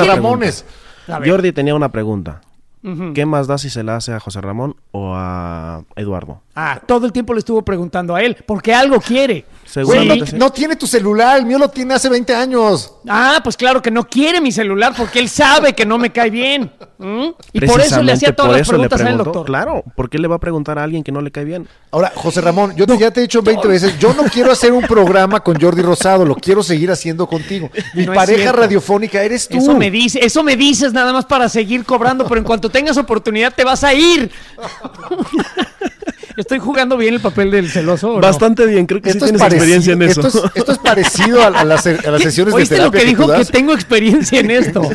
Jordi 1.07 1.51
tenía 1.51 1.75
una 1.75 1.89
pregunta. 1.91 2.41
¿Qué 3.13 3.25
más 3.25 3.47
da 3.47 3.57
si 3.57 3.69
se 3.69 3.83
la 3.83 3.95
hace 3.95 4.13
a 4.13 4.19
José 4.19 4.41
Ramón 4.41 4.75
o 4.91 5.13
a 5.15 5.83
Eduardo? 5.95 6.41
Ah, 6.55 6.79
todo 6.86 7.05
el 7.05 7.11
tiempo 7.11 7.33
le 7.33 7.39
estuvo 7.39 7.61
preguntando 7.63 8.15
a 8.15 8.21
él, 8.21 8.38
porque 8.45 8.73
algo 8.73 9.01
quiere. 9.01 9.43
Seguramente 9.65 10.19
no, 10.19 10.25
sí. 10.27 10.36
no 10.38 10.49
tiene 10.51 10.75
tu 10.75 10.88
celular, 10.88 11.38
el 11.39 11.45
mío 11.45 11.57
lo 11.57 11.67
tiene 11.69 11.95
hace 11.95 12.07
20 12.07 12.33
años. 12.36 12.93
Ah, 13.09 13.41
pues 13.43 13.57
claro 13.57 13.81
que 13.81 13.91
no 13.91 14.05
quiere 14.07 14.39
mi 14.39 14.51
celular 14.51 14.93
porque 14.95 15.19
él 15.19 15.27
sabe 15.27 15.73
que 15.73 15.86
no 15.86 15.97
me 15.97 16.11
cae 16.11 16.29
bien. 16.29 16.71
¿Mm? 16.97 17.25
Y 17.51 17.59
por 17.61 17.81
eso 17.81 18.01
le 18.01 18.13
hacía 18.13 18.29
Precisamente 18.29 18.33
todas 18.33 18.47
por 18.49 18.51
las 18.57 18.61
eso 18.61 18.71
le 18.71 18.77
preguntas 18.77 18.99
al 19.01 19.05
preguntó. 19.07 19.23
doctor. 19.25 19.45
Claro, 19.45 19.83
¿por 19.95 20.09
qué 20.09 20.17
le 20.19 20.27
va 20.29 20.36
a 20.36 20.39
preguntar 20.39 20.79
a 20.79 20.83
alguien 20.83 21.03
que 21.03 21.11
no 21.11 21.19
le 21.21 21.31
cae 21.31 21.43
bien? 21.43 21.67
Ahora, 21.91 22.13
José 22.15 22.39
Ramón, 22.39 22.73
yo 22.75 22.86
te- 22.88 22.97
ya 22.97 23.11
te 23.11 23.19
he 23.19 23.23
dicho 23.23 23.41
20 23.41 23.67
veces, 23.67 23.99
yo 23.99 24.13
no 24.13 24.23
quiero 24.23 24.51
hacer 24.51 24.71
un 24.71 24.83
programa 24.83 25.41
con 25.41 25.59
Jordi 25.59 25.81
Rosado, 25.81 26.23
lo 26.23 26.36
quiero 26.36 26.61
seguir 26.63 26.89
haciendo 26.91 27.27
contigo. 27.27 27.69
Mi 27.95 28.05
No 28.05 28.13
pareja 28.13 28.51
radiofónica 28.53 29.21
eres 29.23 29.49
tú. 29.49 29.57
Eso 29.57 29.75
me 29.75 29.91
dice, 29.91 30.19
eso 30.23 30.41
me 30.43 30.55
dices 30.55 30.93
nada 30.93 31.11
más 31.11 31.25
para 31.25 31.49
seguir 31.49 31.83
cobrando, 31.83 32.25
pero 32.27 32.38
en 32.39 32.45
cuanto 32.45 32.69
tengas 32.76 32.97
oportunidad 32.97 33.53
te 33.55 33.63
vas 33.63 33.86
a 33.86 33.93
ir. 33.93 34.30
Estoy 36.36 36.59
jugando 36.59 36.97
bien 36.97 37.13
el 37.13 37.21
papel 37.21 37.49
del 37.49 37.69
celoso. 37.69 38.11
¿o 38.11 38.15
no? 38.15 38.19
Bastante 38.19 38.65
bien, 38.65 38.86
creo 38.86 39.01
que 39.01 39.09
Esto 39.09 39.26
sí 39.26 39.32
es, 39.34 39.39
tienes 39.39 39.53
experiencia 39.53 39.93
en 39.93 40.01
eso. 40.01 40.28
esto, 40.28 40.45
es, 40.47 40.51
esto 40.55 40.71
es 40.73 40.78
parecido 40.80 41.41
a, 41.41 41.47
a 41.47 41.63
las, 41.63 41.88
a 41.88 42.11
las 42.11 42.21
sesiones 42.21 42.53
de 42.53 42.59
¿Oíste 42.59 42.76
lo 42.76 42.91
terapia 42.91 42.99
que 42.99 43.05
dijo 43.07 43.34
que 43.34 43.45
tengo 43.45 43.73
experiencia 43.73 44.41
en 44.41 44.51
esto? 44.51 44.82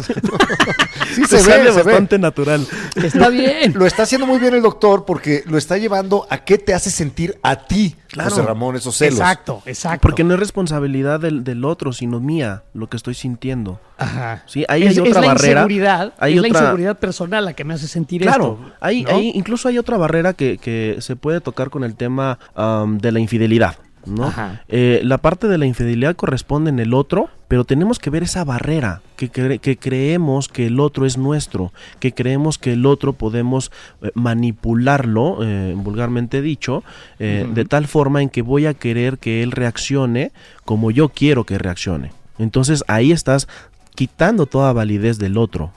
Sí, 1.15 1.23
Se 1.25 1.39
se, 1.39 1.41
sale 1.41 1.65
ve, 1.65 1.73
se 1.73 1.79
ve. 1.79 1.83
bastante 1.83 2.19
natural. 2.21 2.65
Está 2.95 3.31
bien. 3.31 3.73
Lo 3.75 3.85
está 3.85 4.05
haciendo 4.05 4.29
muy 4.29 4.39
bien 4.39 4.55
el 4.55 4.63
doctor 4.63 5.05
porque 5.05 5.43
lo 5.47 5.59
está 5.59 5.77
llevando 5.77 6.25
a 6.31 6.45
qué 6.45 6.57
te 6.57 6.73
hace 6.73 6.89
sentir 6.89 7.37
a 7.43 7.67
ti, 7.67 7.97
Claro. 8.11 8.31
José 8.31 8.43
Ramón, 8.43 8.77
esos 8.77 8.97
celos. 8.97 9.21
Exacto, 9.21 9.63
exacto. 9.67 10.01
Porque 10.03 10.25
no 10.25 10.35
es 10.35 10.41
responsabilidad 10.41 11.21
del, 11.21 11.45
del 11.45 11.65
otro, 11.65 11.93
sino 11.93 12.19
mía, 12.21 12.65
lo 12.75 12.89
que 12.89 12.97
estoy 12.97 13.15
sintiendo. 13.15 13.81
Ajá. 13.99 14.43
Sí, 14.47 14.65
ahí 14.69 14.83
es, 14.83 14.91
hay 14.91 14.99
otra 14.99 15.11
es 15.11 15.15
la 15.15 15.27
barrera. 15.29 15.61
Inseguridad, 15.61 16.13
Hay 16.19 16.35
es 16.37 16.43
la 16.43 16.49
inseguridad 16.49 16.99
personal 16.99 17.45
la 17.45 17.53
que 17.53 17.65
me 17.65 17.75
hace 17.75 17.87
sentir 17.89 18.23
Claro, 18.23 18.59
esto. 18.61 18.77
hay- 18.81 19.05
incluso 19.35 19.69
hay 19.69 19.79
otra 19.79 19.97
barrera 19.97 20.33
que, 20.33 20.59
que 20.59 20.97
se 21.01 21.15
puede 21.17 21.41
tocar 21.41 21.71
con 21.71 21.85
el 21.85 21.95
tema 21.95 22.39
de 22.57 23.13
la 23.13 23.21
infidelidad. 23.21 23.77
¿No? 24.07 24.27
Eh, 24.69 25.01
la 25.05 25.19
parte 25.19 25.47
de 25.49 25.59
la 25.59 25.67
infidelidad 25.67 26.17
corresponde 26.17 26.71
en 26.71 26.79
el 26.79 26.95
otro, 26.95 27.29
pero 27.49 27.65
tenemos 27.65 27.99
que 27.99 28.11
ver 28.11 28.23
esa 28.23 28.45
barrera, 28.45 29.03
que, 29.17 29.31
cre- 29.31 29.61
que 29.61 29.77
creemos 29.77 30.49
que 30.49 30.67
el 30.67 30.81
otro 30.81 31.05
es 31.07 31.19
nuestro, 31.19 31.73
que 31.99 32.13
creemos 32.13 32.59
que 32.59 32.73
el 32.75 32.87
otro 32.87 33.13
podemos 33.13 33.71
eh, 34.03 34.11
manipularlo, 34.15 35.39
eh, 35.43 35.75
vulgarmente 35.77 36.43
dicho, 36.43 36.83
de 37.19 37.65
tal 37.69 37.87
forma 37.87 38.23
en 38.23 38.29
que 38.31 38.43
voy 38.43 38.67
a 38.67 38.75
querer 38.75 39.19
que 39.19 39.43
él 39.43 39.53
reaccione 39.53 40.33
como 40.65 40.91
yo 40.91 41.09
quiero 41.11 41.45
que 41.45 41.59
reaccione. 41.59 42.13
Entonces 42.39 42.85
ahí 42.89 43.13
estás 43.13 43.49
quitando 43.95 44.47
toda 44.47 44.73
validez 44.73 45.19
del 45.19 45.37
otro. 45.37 45.73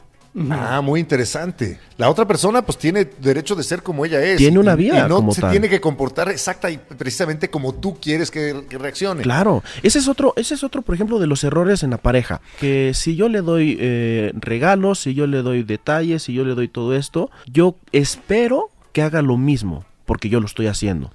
Ah, 0.49 0.81
muy 0.81 0.99
interesante. 0.99 1.79
La 1.97 2.09
otra 2.09 2.25
persona 2.27 2.63
pues 2.65 2.77
tiene 2.77 3.05
derecho 3.19 3.53
de 3.55 3.63
ser 3.63 3.83
como 3.83 4.03
ella 4.05 4.23
es. 4.23 4.37
Tiene 4.37 4.57
una 4.57 4.73
Y- 4.73 4.77
vida 4.77 5.05
Y 5.05 5.09
no 5.09 5.17
como 5.17 5.33
se 5.33 5.41
tal. 5.41 5.51
tiene 5.51 5.69
que 5.69 5.79
comportar 5.79 6.29
exacta 6.29 6.71
y 6.71 6.77
precisamente 6.77 7.49
como 7.51 7.73
tú 7.75 7.99
quieres 8.01 8.31
que, 8.31 8.65
que 8.67 8.77
reaccione. 8.79 9.21
Claro, 9.21 9.63
ese 9.83 9.99
es 9.99 10.07
otro, 10.07 10.33
ese 10.35 10.55
es 10.55 10.63
otro, 10.63 10.81
por 10.81 10.95
ejemplo, 10.95 11.19
de 11.19 11.27
los 11.27 11.43
errores 11.43 11.83
en 11.83 11.91
la 11.91 11.97
pareja. 11.97 12.41
Que 12.59 12.93
si 12.95 13.15
yo 13.15 13.29
le 13.29 13.41
doy 13.41 13.77
eh, 13.79 14.31
regalos, 14.33 14.99
si 14.99 15.13
yo 15.13 15.27
le 15.27 15.43
doy 15.43 15.63
detalles, 15.63 16.23
si 16.23 16.33
yo 16.33 16.43
le 16.45 16.55
doy 16.55 16.67
todo 16.67 16.95
esto, 16.95 17.29
yo 17.45 17.75
espero 17.91 18.69
que 18.91 19.01
haga 19.03 19.21
lo 19.21 19.37
mismo, 19.37 19.85
porque 20.05 20.29
yo 20.29 20.39
lo 20.39 20.47
estoy 20.47 20.67
haciendo. 20.67 21.11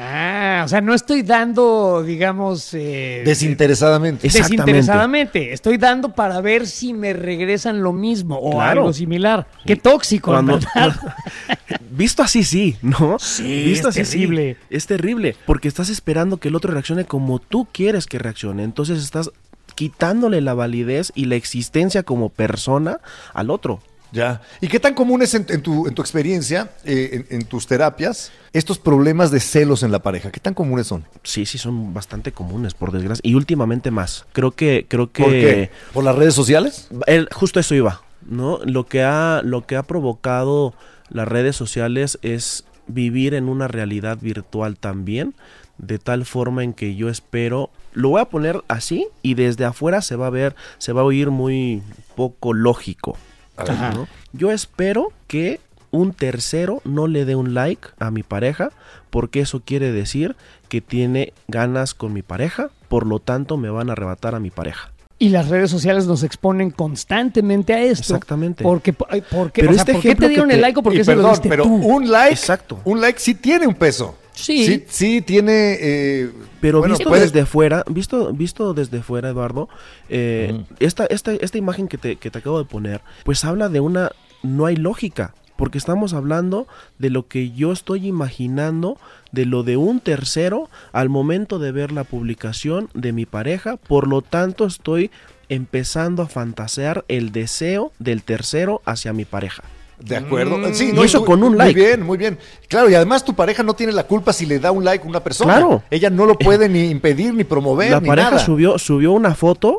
Ah, 0.00 0.62
o 0.64 0.68
sea, 0.68 0.80
no 0.80 0.94
estoy 0.94 1.22
dando, 1.22 2.04
digamos... 2.04 2.72
eh, 2.72 3.22
Desinteresadamente. 3.24 4.28
Es- 4.28 4.34
Exactamente. 4.36 4.72
Desinteresadamente. 4.72 5.52
Estoy 5.52 5.76
dando 5.76 6.14
para 6.14 6.40
ver 6.40 6.68
si 6.68 6.94
me 6.94 7.12
regresan 7.14 7.82
lo 7.82 7.92
mismo 7.92 8.36
o 8.38 8.52
Claro. 8.52 8.82
algo 8.82 8.92
similar. 8.92 9.48
Qué 9.66 9.74
tóxico, 9.74 10.30
en 10.38 10.46
Cuando- 10.46 10.66
verdad. 10.74 10.96
Visto 11.90 12.22
así, 12.22 12.44
sí, 12.44 12.76
¿no? 12.80 13.18
Sí, 13.18 13.64
Visto 13.64 13.88
es 13.88 13.96
así, 13.96 14.04
sí. 14.04 14.10
terrible. 14.20 14.56
Es 14.70 14.86
terrible, 14.86 15.34
porque 15.46 15.66
estás 15.66 15.88
esperando 15.88 16.36
que 16.36 16.46
el 16.48 16.54
otro 16.54 16.72
reaccione 16.72 17.04
como 17.04 17.40
tú 17.40 17.66
quieres 17.72 18.06
que 18.06 18.20
reaccione. 18.20 18.62
Entonces 18.62 19.02
estás 19.02 19.30
quitándole 19.74 20.40
la 20.40 20.54
validez 20.54 21.10
y 21.16 21.24
la 21.24 21.34
existencia 21.34 22.04
como 22.04 22.28
persona 22.28 23.00
al 23.34 23.50
otro. 23.50 23.80
Ya. 24.12 24.40
¿Y 24.60 24.68
qué 24.68 24.80
tan 24.80 24.94
común 24.94 25.22
es 25.22 25.34
en, 25.34 25.44
en 25.48 25.62
tu, 25.62 25.86
en 25.86 25.94
tu 25.94 26.00
experiencia, 26.02 26.70
eh, 26.84 27.24
en, 27.30 27.40
en 27.40 27.46
tus 27.46 27.66
terapias, 27.66 28.32
estos 28.52 28.78
problemas 28.78 29.30
de 29.30 29.40
celos 29.40 29.82
en 29.82 29.92
la 29.92 29.98
pareja? 29.98 30.30
¿Qué 30.30 30.40
tan 30.40 30.54
comunes 30.54 30.86
son? 30.86 31.04
Sí, 31.22 31.44
sí, 31.46 31.58
son 31.58 31.92
bastante 31.92 32.32
comunes, 32.32 32.74
por 32.74 32.90
desgracia. 32.92 33.20
Y 33.22 33.34
últimamente 33.34 33.90
más. 33.90 34.24
Creo 34.32 34.52
que, 34.52 34.86
creo 34.88 35.12
que. 35.12 35.22
¿Por 35.22 35.32
qué? 35.32 35.70
¿Por 35.92 36.04
las 36.04 36.16
redes 36.16 36.34
sociales? 36.34 36.88
El- 37.06 37.28
justo 37.32 37.60
eso 37.60 37.74
iba, 37.74 38.02
¿no? 38.26 38.58
Lo 38.64 38.86
que 38.86 39.02
ha, 39.02 39.42
lo 39.44 39.66
que 39.66 39.76
ha 39.76 39.82
provocado 39.82 40.74
las 41.10 41.28
redes 41.28 41.56
sociales 41.56 42.18
es 42.22 42.64
vivir 42.86 43.34
en 43.34 43.48
una 43.48 43.68
realidad 43.68 44.18
virtual 44.20 44.78
también, 44.78 45.34
de 45.76 45.98
tal 45.98 46.24
forma 46.24 46.64
en 46.64 46.72
que 46.72 46.96
yo 46.96 47.08
espero, 47.10 47.70
lo 47.92 48.08
voy 48.10 48.20
a 48.22 48.26
poner 48.26 48.62
así 48.68 49.06
y 49.22 49.34
desde 49.34 49.64
afuera 49.66 50.00
se 50.00 50.16
va 50.16 50.26
a 50.28 50.30
ver, 50.30 50.56
se 50.78 50.92
va 50.92 51.02
a 51.02 51.04
oír 51.04 51.30
muy 51.30 51.82
poco 52.16 52.52
lógico. 52.54 53.16
Ajá. 53.58 53.92
¿no? 53.92 54.08
Yo 54.32 54.50
espero 54.50 55.12
que 55.26 55.60
un 55.90 56.12
tercero 56.12 56.80
no 56.84 57.06
le 57.06 57.24
dé 57.24 57.34
un 57.34 57.54
like 57.54 57.88
a 57.98 58.10
mi 58.10 58.22
pareja, 58.22 58.70
porque 59.10 59.40
eso 59.40 59.62
quiere 59.64 59.92
decir 59.92 60.36
que 60.68 60.80
tiene 60.80 61.32
ganas 61.48 61.94
con 61.94 62.12
mi 62.12 62.22
pareja, 62.22 62.70
por 62.88 63.06
lo 63.06 63.20
tanto 63.20 63.56
me 63.56 63.70
van 63.70 63.88
a 63.88 63.92
arrebatar 63.92 64.34
a 64.34 64.40
mi 64.40 64.50
pareja. 64.50 64.90
Y 65.20 65.30
las 65.30 65.48
redes 65.48 65.70
sociales 65.70 66.06
nos 66.06 66.22
exponen 66.22 66.70
constantemente 66.70 67.74
a 67.74 67.82
esto. 67.82 68.14
Exactamente. 68.14 68.62
Porque, 68.62 68.92
porque, 68.92 69.62
Pero 69.62 69.70
o 69.70 69.74
sea, 69.74 69.82
este 69.82 69.92
¿por 69.94 70.02
qué 70.02 70.14
te 70.14 70.28
dieron 70.28 70.50
el 70.50 70.60
like 70.60 70.78
o 70.78 70.82
por 70.82 70.92
qué 70.92 71.00
Y 71.00 71.04
se 71.04 71.10
lo 71.12 71.22
perdón, 71.22 71.32
diste 71.32 71.48
pero 71.48 71.64
tú? 71.64 71.74
un 71.74 72.10
like, 72.10 72.34
Exacto. 72.34 72.80
un 72.84 73.00
like 73.00 73.18
sí 73.18 73.34
tiene 73.34 73.66
un 73.66 73.74
peso. 73.74 74.16
Sí. 74.32 74.64
Sí, 74.64 74.84
sí 74.88 75.20
tiene. 75.22 75.76
eh, 75.80 76.30
Pero 76.60 76.78
bueno, 76.78 76.94
visto 76.96 77.10
desde 77.10 77.44
fuera, 77.46 77.82
visto, 77.90 78.32
visto 78.32 78.72
desde 78.74 79.02
fuera, 79.02 79.30
Eduardo, 79.30 79.68
eh, 80.08 80.62
esta, 80.78 81.06
esta, 81.06 81.32
esta 81.32 81.58
imagen 81.58 81.88
que 81.88 81.98
te, 81.98 82.14
que 82.14 82.30
te 82.30 82.38
acabo 82.38 82.60
de 82.60 82.64
poner, 82.64 83.00
pues 83.24 83.44
habla 83.44 83.68
de 83.68 83.80
una, 83.80 84.12
no 84.44 84.66
hay 84.66 84.76
lógica, 84.76 85.34
porque 85.58 85.76
estamos 85.76 86.14
hablando 86.14 86.68
de 87.00 87.10
lo 87.10 87.26
que 87.26 87.50
yo 87.50 87.72
estoy 87.72 88.06
imaginando, 88.06 88.96
de 89.32 89.44
lo 89.44 89.64
de 89.64 89.76
un 89.76 89.98
tercero 89.98 90.70
al 90.92 91.08
momento 91.08 91.58
de 91.58 91.72
ver 91.72 91.90
la 91.90 92.04
publicación 92.04 92.88
de 92.94 93.12
mi 93.12 93.26
pareja, 93.26 93.76
por 93.76 94.06
lo 94.06 94.22
tanto 94.22 94.66
estoy 94.66 95.10
empezando 95.48 96.22
a 96.22 96.28
fantasear 96.28 97.04
el 97.08 97.32
deseo 97.32 97.90
del 97.98 98.22
tercero 98.22 98.82
hacia 98.84 99.12
mi 99.12 99.24
pareja. 99.24 99.64
De 100.00 100.16
acuerdo. 100.16 100.58
Mm. 100.58 100.74
Sí, 100.74 100.92
Y 100.94 101.00
eso 101.00 101.18
tú- 101.20 101.24
con 101.24 101.42
un 101.42 101.56
like. 101.58 101.78
Muy 101.78 101.86
bien, 101.86 102.02
muy 102.02 102.18
bien. 102.18 102.38
Claro, 102.68 102.88
y 102.88 102.94
además 102.94 103.24
tu 103.24 103.34
pareja 103.34 103.62
no 103.62 103.74
tiene 103.74 103.92
la 103.92 104.04
culpa 104.04 104.32
si 104.32 104.46
le 104.46 104.58
da 104.58 104.70
un 104.70 104.84
like 104.84 105.04
a 105.04 105.08
una 105.08 105.20
persona. 105.24 105.54
Claro. 105.56 105.82
Ella 105.90 106.08
no 106.10 106.24
lo 106.26 106.36
puede 106.38 106.68
ni 106.68 106.84
impedir, 106.90 107.34
ni 107.34 107.44
promover, 107.44 107.90
La 107.90 108.00
ni 108.00 108.08
pareja 108.08 108.30
nada. 108.32 108.44
subió, 108.44 108.78
subió 108.78 109.12
una 109.12 109.34
foto, 109.34 109.78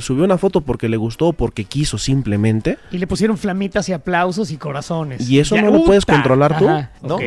subió 0.00 0.24
una 0.24 0.36
foto 0.38 0.60
porque 0.60 0.88
le 0.88 0.96
gustó 0.96 1.28
o 1.28 1.32
porque 1.32 1.64
quiso 1.64 1.96
simplemente. 1.98 2.78
Y 2.90 2.98
le 2.98 3.06
pusieron 3.06 3.38
flamitas 3.38 3.88
y 3.88 3.92
aplausos 3.92 4.50
y 4.50 4.56
corazones. 4.56 5.28
¿Y 5.28 5.38
eso 5.38 5.56
no 5.56 5.70
lo 5.70 5.84
puedes 5.84 6.04
controlar 6.04 6.58
tú? 6.58 6.68
Ajá, 6.68 6.90
No, 7.02 7.18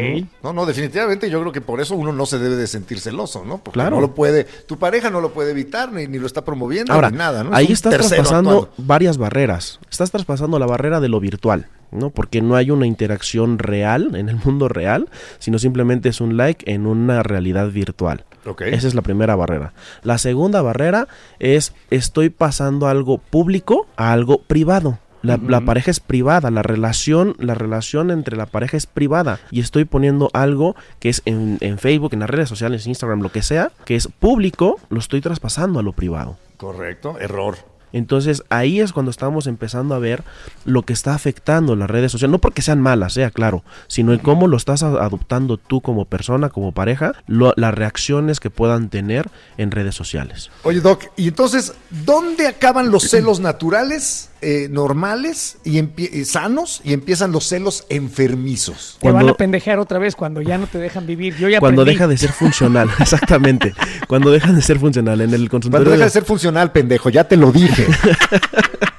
no, 0.43 0.53
no, 0.53 0.65
definitivamente 0.65 1.29
yo 1.29 1.39
creo 1.41 1.51
que 1.51 1.61
por 1.61 1.81
eso 1.81 1.95
uno 1.95 2.11
no 2.13 2.25
se 2.25 2.37
debe 2.39 2.55
de 2.55 2.67
sentir 2.67 2.99
celoso, 2.99 3.43
¿no? 3.45 3.57
Porque 3.57 3.71
Claro. 3.79 3.95
no 3.95 4.01
lo 4.01 4.13
puede, 4.13 4.43
tu 4.67 4.77
pareja 4.77 5.09
no 5.09 5.21
lo 5.21 5.31
puede 5.33 5.51
evitar, 5.51 5.91
ni, 5.91 6.07
ni 6.07 6.19
lo 6.19 6.27
está 6.27 6.43
promoviendo, 6.45 6.93
Ahora, 6.93 7.09
ni 7.09 7.17
nada, 7.17 7.43
¿no? 7.43 7.51
Es 7.51 7.55
ahí 7.57 7.65
un 7.67 7.71
estás 7.73 7.93
traspasando 7.93 8.69
varias 8.77 9.17
barreras. 9.17 9.79
Estás 9.89 10.11
traspasando 10.11 10.59
la 10.59 10.65
barrera 10.65 10.99
de 10.99 11.07
lo 11.09 11.19
virtual, 11.19 11.67
¿no? 11.91 12.09
Porque 12.09 12.41
no 12.41 12.55
hay 12.55 12.71
una 12.71 12.85
interacción 12.85 13.59
real 13.59 14.15
en 14.15 14.29
el 14.29 14.37
mundo 14.43 14.67
real, 14.67 15.09
sino 15.39 15.59
simplemente 15.59 16.09
es 16.09 16.21
un 16.21 16.37
like 16.37 16.71
en 16.71 16.85
una 16.85 17.23
realidad 17.23 17.69
virtual. 17.69 18.23
Ok. 18.45 18.61
Esa 18.61 18.87
es 18.87 18.95
la 18.95 19.01
primera 19.01 19.35
barrera. 19.35 19.73
La 20.03 20.17
segunda 20.17 20.61
barrera 20.61 21.07
es 21.39 21.73
estoy 21.89 22.29
pasando 22.29 22.87
algo 22.87 23.17
público 23.17 23.87
a 23.97 24.13
algo 24.13 24.39
privado. 24.39 24.99
La, 25.23 25.37
la 25.45 25.61
pareja 25.61 25.91
es 25.91 25.99
privada, 25.99 26.51
la 26.51 26.61
relación, 26.61 27.35
la 27.39 27.55
relación 27.55 28.11
entre 28.11 28.37
la 28.37 28.45
pareja 28.45 28.77
es 28.77 28.85
privada. 28.85 29.39
Y 29.51 29.59
estoy 29.59 29.83
poniendo 29.83 30.29
algo 30.33 30.75
que 30.99 31.09
es 31.09 31.21
en, 31.25 31.57
en 31.59 31.79
Facebook, 31.79 32.13
en 32.13 32.19
las 32.19 32.29
redes 32.29 32.47
sociales, 32.47 32.87
Instagram, 32.87 33.21
lo 33.21 33.31
que 33.31 33.41
sea, 33.41 33.71
que 33.83 33.95
es 33.95 34.07
público, 34.07 34.79
lo 34.89 34.99
estoy 34.99 35.19
traspasando 35.19 35.79
a 35.79 35.83
lo 35.83 35.91
privado. 35.91 36.37
Correcto, 36.57 37.17
error. 37.19 37.57
Entonces 37.93 38.43
ahí 38.49 38.79
es 38.81 38.91
cuando 38.93 39.11
estamos 39.11 39.47
empezando 39.47 39.95
a 39.95 39.99
ver 39.99 40.23
lo 40.65 40.83
que 40.83 40.93
está 40.93 41.13
afectando 41.15 41.75
las 41.75 41.89
redes 41.89 42.11
sociales, 42.11 42.31
no 42.31 42.39
porque 42.39 42.61
sean 42.61 42.81
malas, 42.81 43.13
sea 43.13 43.31
claro, 43.31 43.63
sino 43.87 44.13
en 44.13 44.19
cómo 44.19 44.47
lo 44.47 44.57
estás 44.57 44.83
adoptando 44.83 45.57
tú 45.57 45.81
como 45.81 46.05
persona, 46.05 46.49
como 46.49 46.73
pareja, 46.73 47.13
lo- 47.27 47.53
las 47.55 47.73
reacciones 47.73 48.39
que 48.39 48.49
puedan 48.49 48.89
tener 48.89 49.29
en 49.57 49.71
redes 49.71 49.95
sociales. 49.95 50.51
Oye, 50.63 50.81
Doc, 50.81 51.05
y 51.15 51.29
entonces, 51.29 51.73
¿dónde 52.05 52.47
acaban 52.47 52.91
los 52.91 53.03
celos 53.09 53.39
naturales, 53.39 54.29
eh, 54.49 54.69
normales 54.69 55.57
y 55.65 55.77
eh, 55.79 56.23
sanos 56.23 56.79
y 56.85 56.93
empiezan 56.93 57.33
los 57.33 57.45
celos 57.49 57.83
enfermizos? 57.89 58.97
Te 59.01 59.07
van 59.07 59.15
Cuando- 59.15 59.33
a 59.33 59.37
pendejear 59.37 59.77
otra 59.79 59.99
vez 59.99 60.15
cuando 60.15 60.41
ya 60.41 60.57
no 60.57 60.67
te 60.67 60.77
dejan 60.77 61.05
vivir. 61.05 61.35
Yo 61.35 61.49
ya 61.49 61.59
Cuando 61.59 61.81
aprendí. 61.81 61.97
deja 61.97 62.07
de 62.07 62.15
ser 62.17 62.31
funcional, 62.31 62.89
exactamente. 62.99 63.73
Cuando 64.07 64.31
dejan 64.31 64.55
de 64.55 64.61
ser 64.61 64.79
funcional 64.79 65.19
en 65.19 65.33
el 65.33 65.49
consultorio. 65.49 65.83
Cuando 65.83 65.91
deja 65.91 66.03
de 66.03 66.05
de- 66.05 66.11
ser 66.11 66.23
funcional, 66.23 66.71
pendejo, 66.71 67.09
ya 67.09 67.25
te 67.25 67.35
lo 67.35 67.51
dije. 67.51 67.87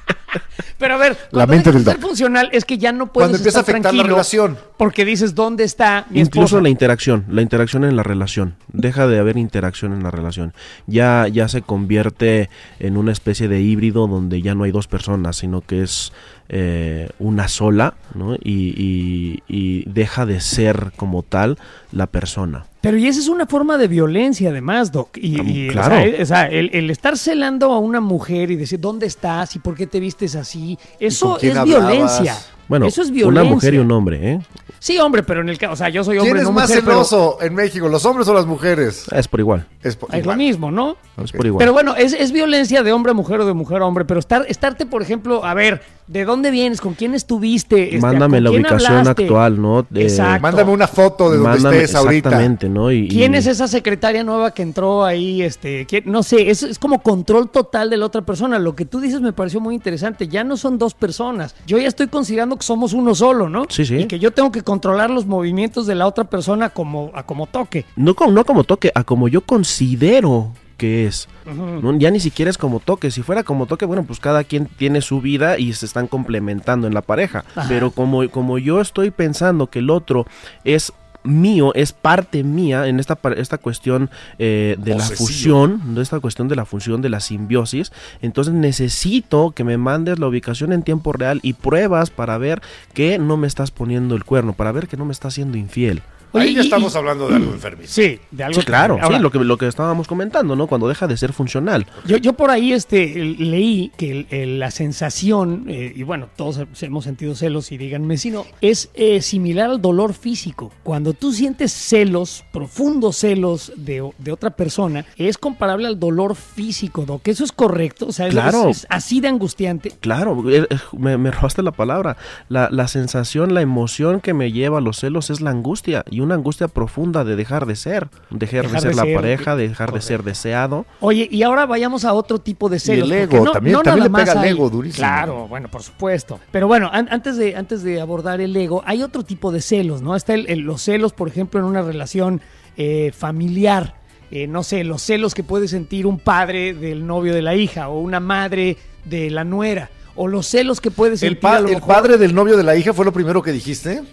Pero 0.79 0.95
a 0.95 0.97
ver, 0.97 1.11
La 1.31 1.45
cuando 1.45 1.53
mente 1.53 1.71
del 1.73 1.83
ser 1.83 1.99
funcional 1.99 2.49
es 2.51 2.65
que 2.65 2.77
ya 2.79 2.91
no 2.91 3.11
puedes 3.11 3.25
Cuando 3.27 3.37
empieza 3.37 3.59
a 3.59 3.61
afectar 3.61 3.93
la 3.93 4.03
relación. 4.03 4.57
Porque 4.77 5.03
dices, 5.05 5.35
¿dónde 5.35 5.65
está 5.65 6.05
mi 6.09 6.21
Incluso 6.21 6.45
esposa? 6.55 6.61
la 6.63 6.69
interacción, 6.69 7.25
la 7.29 7.41
interacción 7.41 7.83
en 7.83 7.95
la 7.97 8.03
relación. 8.03 8.55
Deja 8.71 9.05
de 9.05 9.19
haber 9.19 9.37
interacción 9.37 9.91
en 9.93 10.01
la 10.03 10.09
relación. 10.09 10.53
Ya, 10.87 11.27
ya 11.27 11.47
se 11.49 11.61
convierte 11.61 12.49
en 12.79 12.95
una 12.97 13.11
especie 13.11 13.47
de 13.49 13.61
híbrido 13.61 14.07
donde 14.07 14.41
ya 14.41 14.55
no 14.55 14.63
hay 14.63 14.71
dos 14.71 14.87
personas, 14.87 15.35
sino 15.35 15.61
que 15.61 15.83
es 15.83 16.13
eh, 16.47 17.09
una 17.19 17.47
sola, 17.47 17.93
¿no? 18.15 18.35
Y, 18.35 18.73
y- 18.75 19.43
y 19.47 19.83
deja 19.89 20.25
de 20.25 20.39
ser 20.39 20.93
como 20.95 21.21
tal 21.23 21.57
la 21.91 22.07
persona. 22.07 22.65
Pero 22.81 22.97
y 22.97 23.07
esa 23.07 23.19
es 23.19 23.27
una 23.27 23.45
forma 23.45 23.77
de 23.77 23.87
violencia 23.89 24.49
además, 24.51 24.91
Doc. 24.91 25.17
Y, 25.17 25.41
y, 25.41 25.69
o 25.69 25.71
Claro. 25.73 25.95
sea, 25.95 26.05
eh, 26.05 26.21
o 26.21 26.25
sea, 26.25 26.45
el, 26.47 26.69
el 26.73 26.89
estar 26.89 27.17
celando 27.17 27.73
a 27.73 27.79
una 27.79 27.99
mujer 27.99 28.51
y 28.51 28.55
decir, 28.55 28.79
¿dónde 28.79 29.05
estás? 29.05 29.55
¿Y 29.55 29.59
por 29.59 29.75
qué 29.75 29.85
te 29.85 29.99
vistes 29.99 30.35
así? 30.35 30.77
Eso 30.99 31.37
es 31.41 31.55
hablabas? 31.57 31.67
violencia. 31.89 32.37
Bueno, 32.69 32.85
Eso 32.85 33.01
es 33.01 33.07
una 33.09 33.15
violencia. 33.15 33.51
mujer 33.51 33.73
y 33.73 33.77
un 33.79 33.91
hombre, 33.91 34.31
¿eh? 34.33 34.39
Sí, 34.77 34.97
hombre, 34.99 35.23
pero 35.23 35.41
en 35.41 35.49
el 35.49 35.57
caso, 35.57 35.73
o 35.73 35.75
sea, 35.75 35.89
yo 35.89 36.03
soy 36.03 36.19
hombre, 36.19 36.33
¿Quién 36.33 36.37
es 36.37 36.43
no 36.43 36.51
más 36.53 36.69
mujer, 36.69 36.83
pero 36.85 37.03
celoso 37.03 37.39
en 37.41 37.53
México, 37.55 37.89
los 37.89 38.05
hombres 38.05 38.27
o 38.29 38.33
las 38.33 38.45
mujeres? 38.45 39.05
Es 39.11 39.27
por 39.27 39.39
igual. 39.39 39.65
Es, 39.83 39.97
es 40.13 40.25
lo 40.25 40.35
mismo, 40.35 40.69
¿no? 40.71 40.95
Es 41.21 41.31
por 41.33 41.45
igual. 41.47 41.59
Pero 41.59 41.73
bueno, 41.73 41.95
es, 41.97 42.13
es 42.13 42.31
violencia 42.31 42.83
de 42.83 42.93
hombre 42.93 43.11
a 43.11 43.15
mujer 43.15 43.41
o 43.41 43.45
de 43.45 43.53
mujer 43.53 43.81
a 43.81 43.85
hombre, 43.87 44.05
pero 44.05 44.19
estar, 44.19 44.45
estarte, 44.47 44.85
por 44.85 45.01
ejemplo, 45.01 45.43
a 45.43 45.53
ver, 45.55 45.81
¿de 46.09 46.25
dónde 46.25 46.49
vienes? 46.51 46.81
¿Con 46.81 46.95
quién 46.95 47.13
estuviste? 47.13 47.83
Este, 47.95 47.99
Mándame 47.99 48.37
¿con 48.37 48.43
la 48.45 48.49
quién 48.49 48.61
ubicación 48.63 48.97
hablaste? 48.97 49.23
actual, 49.23 49.61
¿no? 49.61 49.85
De- 49.89 50.01
Exacto. 50.03 50.41
Mándame 50.41 50.71
una 50.71 50.87
foto 50.87 51.29
de 51.29 51.37
donde 51.37 51.59
Mándame- 51.59 51.77
estés 51.77 51.95
ahorita. 51.95 52.29
Exactamente, 52.29 52.67
¿no? 52.67 52.91
Y, 52.91 53.07
¿Quién 53.07 53.35
y- 53.35 53.37
es 53.37 53.47
esa 53.47 53.67
secretaria 53.67 54.23
nueva 54.23 54.51
que 54.53 54.63
entró 54.63 55.05
ahí? 55.05 55.41
Este, 55.43 55.85
¿quién? 55.85 56.03
no 56.07 56.23
sé, 56.23 56.49
es, 56.49 56.63
es 56.63 56.79
como 56.79 57.01
control 57.03 57.49
total 57.49 57.89
de 57.89 57.97
la 57.97 58.07
otra 58.07 58.21
persona. 58.23 58.57
Lo 58.59 58.75
que 58.75 58.85
tú 58.85 58.99
dices 58.99 59.21
me 59.21 59.33
pareció 59.33 59.61
muy 59.61 59.75
interesante. 59.75 60.27
Ya 60.27 60.43
no 60.43 60.57
son 60.57 60.77
dos 60.79 60.93
personas. 60.95 61.55
Yo 61.67 61.77
ya 61.77 61.87
estoy 61.87 62.07
considerando 62.07 62.57
que 62.57 62.63
somos 62.63 62.93
uno 62.93 63.13
solo, 63.13 63.47
¿no? 63.47 63.65
Sí, 63.69 63.85
sí. 63.85 63.97
Y 63.97 64.05
que 64.05 64.17
yo 64.19 64.31
tengo 64.31 64.51
que 64.51 64.63
controlar 64.63 65.09
los 65.11 65.25
movimientos 65.27 65.85
de 65.85 65.95
la 65.95 66.07
otra 66.07 66.23
persona 66.23 66.69
como, 66.69 67.11
a 67.13 67.23
como 67.23 67.45
toque. 67.45 67.85
No, 67.95 68.15
como, 68.15 68.31
no 68.31 68.43
como 68.45 68.63
toque, 68.63 68.91
a 68.95 69.03
como 69.03 69.27
yo 69.27 69.41
considero 69.41 70.53
que 70.79 71.05
es. 71.05 71.27
¿no? 71.45 71.95
Ya 71.99 72.09
ni 72.09 72.19
siquiera 72.19 72.49
es 72.49 72.57
como 72.57 72.79
toque. 72.79 73.11
Si 73.11 73.21
fuera 73.21 73.43
como 73.43 73.67
toque, 73.67 73.85
bueno, 73.85 74.03
pues 74.05 74.19
cada 74.19 74.43
quien 74.43 74.65
tiene 74.65 75.01
su 75.01 75.21
vida 75.21 75.59
y 75.59 75.73
se 75.73 75.85
están 75.85 76.07
complementando 76.07 76.87
en 76.87 76.95
la 76.95 77.01
pareja. 77.03 77.43
Ajá. 77.55 77.67
Pero 77.67 77.91
como, 77.91 78.27
como 78.29 78.57
yo 78.57 78.81
estoy 78.81 79.11
pensando 79.11 79.67
que 79.67 79.79
el 79.79 79.91
otro 79.91 80.25
es 80.63 80.93
mío, 81.23 81.73
es 81.75 81.91
parte 81.91 82.43
mía 82.43 82.87
en 82.87 82.99
esta, 82.99 83.19
esta 83.35 83.57
cuestión 83.57 84.09
eh, 84.37 84.77
de 84.79 84.95
la 84.95 85.03
fusión, 85.03 85.95
de 85.95 86.01
esta 86.01 86.21
cuestión 86.21 86.47
de 86.47 86.55
la 86.55 86.65
fusión, 86.65 87.01
de 87.01 87.09
la 87.09 87.19
simbiosis, 87.19 87.91
entonces 88.21 88.53
necesito 88.53 89.51
que 89.51 89.65
me 89.65 89.77
mandes 89.77 90.17
la 90.17 90.27
ubicación 90.27 90.71
en 90.71 90.81
tiempo 90.81 91.11
real 91.11 91.41
y 91.43 91.53
pruebas 91.53 92.09
para 92.09 92.37
ver 92.37 92.61
que 92.93 93.19
no 93.19 93.35
me 93.35 93.47
estás 93.47 93.69
poniendo 93.69 94.15
el 94.15 94.23
cuerno, 94.23 94.53
para 94.53 94.71
ver 94.71 94.87
que 94.87 94.95
no 94.95 95.03
me 95.03 95.11
estás 95.11 95.33
siendo 95.33 95.57
infiel. 95.57 96.01
Ahí 96.33 96.41
Oye, 96.49 96.53
ya 96.53 96.61
y- 96.61 96.63
estamos 96.65 96.95
hablando 96.95 97.27
de 97.27 97.35
algo 97.37 97.51
enfermizo. 97.53 97.91
Sí, 97.93 98.19
de 98.31 98.43
algo 98.43 98.59
Sí, 98.59 98.65
claro, 98.65 98.99
Ahora, 99.01 99.17
sí, 99.17 99.23
lo 99.23 99.31
que, 99.31 99.39
lo 99.39 99.57
que 99.57 99.67
estábamos 99.67 100.07
comentando, 100.07 100.55
¿no? 100.55 100.67
Cuando 100.67 100.87
deja 100.87 101.07
de 101.07 101.17
ser 101.17 101.33
funcional. 101.33 101.87
Yo, 102.05 102.17
yo 102.17 102.33
por 102.33 102.51
ahí 102.51 102.73
este, 102.73 103.15
leí 103.37 103.91
que 103.97 104.11
el- 104.11 104.27
el- 104.29 104.59
la 104.59 104.69
sensación, 104.71 105.65
eh, 105.67 105.93
y 105.95 106.03
bueno, 106.03 106.27
todos 106.35 106.59
hemos 106.81 107.03
sentido 107.03 107.33
celos 107.35 107.71
y 107.71 107.77
díganme 107.77 108.17
si 108.17 108.29
no, 108.31 108.45
es 108.61 108.89
eh, 108.93 109.21
similar 109.21 109.69
al 109.71 109.81
dolor 109.81 110.13
físico. 110.13 110.71
Cuando 110.83 111.13
tú 111.13 111.31
sientes 111.31 111.71
celos, 111.71 112.43
profundos 112.51 113.17
celos 113.17 113.71
de, 113.75 114.07
de 114.17 114.31
otra 114.31 114.51
persona, 114.51 115.05
es 115.17 115.37
comparable 115.37 115.87
al 115.87 115.99
dolor 115.99 116.35
físico, 116.35 117.05
¿no? 117.07 117.19
Que 117.19 117.31
eso 117.31 117.43
es 117.43 117.51
correcto, 117.51 118.07
o 118.07 118.11
sea, 118.11 118.27
es- 118.27 118.33
Claro. 118.33 118.69
es, 118.69 118.85
así 118.89 119.19
de 119.21 119.29
angustiante. 119.29 119.91
Claro, 119.99 120.43
eh, 120.49 120.67
eh, 120.69 120.77
me, 120.97 121.17
me 121.17 121.31
robaste 121.31 121.63
la 121.63 121.71
palabra. 121.71 122.17
La, 122.49 122.69
la 122.71 122.87
sensación, 122.87 123.53
la 123.53 123.61
emoción 123.61 124.21
que 124.21 124.33
me 124.33 124.51
lleva 124.51 124.77
a 124.77 124.81
los 124.81 124.97
celos 124.99 125.29
es 125.29 125.41
la 125.41 125.49
angustia 125.51 126.03
y 126.19 126.21
una 126.21 126.35
angustia 126.35 126.67
profunda 126.67 127.23
de 127.23 127.35
dejar 127.35 127.65
de 127.65 127.75
ser, 127.75 128.09
dejar, 128.29 128.63
Dejar 128.63 128.71
de 128.71 128.79
ser 128.81 128.89
de 128.91 128.95
la 128.97 129.03
ser, 129.03 129.15
pareja, 129.15 129.55
de 129.55 129.67
dejar 129.69 129.93
de 129.93 130.01
ser 130.01 130.23
deseado. 130.23 130.85
Oye, 130.99 131.27
y 131.31 131.43
ahora 131.43 131.65
vayamos 131.65 132.03
a 132.03 132.13
otro 132.13 132.39
tipo 132.39 132.67
de 132.69 132.79
celos. 132.79 133.09
el 133.09 133.19
porque 133.21 133.35
ego, 133.37 133.51
también- 133.51 133.75
también 133.75 133.95
nada 133.95 134.03
le 134.03 134.09
más 134.09 134.29
pega 134.29 134.41
hay- 134.41 134.49
ego 134.49 134.69
durísimo. 134.69 134.97
Claro, 135.07 135.47
bueno, 135.47 135.69
por 135.69 135.81
supuesto. 135.81 136.39
Pero 136.51 136.67
bueno, 136.67 136.89
an- 136.91 137.07
antes, 137.11 137.37
de, 137.37 137.55
antes 137.55 137.83
de 137.83 138.01
abordar 138.01 138.41
el 138.41 138.55
ego, 138.55 138.83
hay 138.85 139.01
otro 139.01 139.23
tipo 139.23 139.51
de 139.51 139.61
celos, 139.61 140.01
¿no? 140.01 140.15
Está 140.15 140.33
el- 140.33 140.47
el- 140.49 140.59
los 140.59 140.81
celos, 140.81 141.13
por 141.13 141.27
ejemplo, 141.29 141.59
en 141.59 141.65
una 141.65 141.81
relación 141.81 142.41
eh, 142.77 143.11
familiar. 143.15 143.95
Eh, 144.31 144.47
no 144.47 144.63
sé, 144.63 144.83
los 144.83 145.01
celos 145.01 145.33
que 145.33 145.43
puede 145.43 145.67
sentir 145.67 146.05
un 146.05 146.19
padre 146.19 146.73
del 146.73 147.05
novio 147.07 147.33
de 147.33 147.41
la 147.41 147.55
hija 147.55 147.89
o 147.89 147.99
una 147.99 148.19
madre 148.19 148.77
de 149.05 149.29
la 149.31 149.43
nuera. 149.43 149.89
O 150.21 150.27
los 150.27 150.47
celos 150.47 150.81
que 150.81 150.91
puede 150.91 151.15
sentir 151.15 151.37
El, 151.37 151.37
pa- 151.37 151.55
a 151.55 151.59
lo 151.61 151.69
el 151.69 151.75
mejor- 151.75 151.87
padre 151.95 152.17
del 152.17 152.35
novio 152.35 152.57
de 152.57 152.63
la 152.63 152.75
hija 152.75 152.91
fue 152.91 153.05
lo 153.05 153.13
primero 153.13 153.41
que 153.41 153.53
dijiste. 153.53 154.03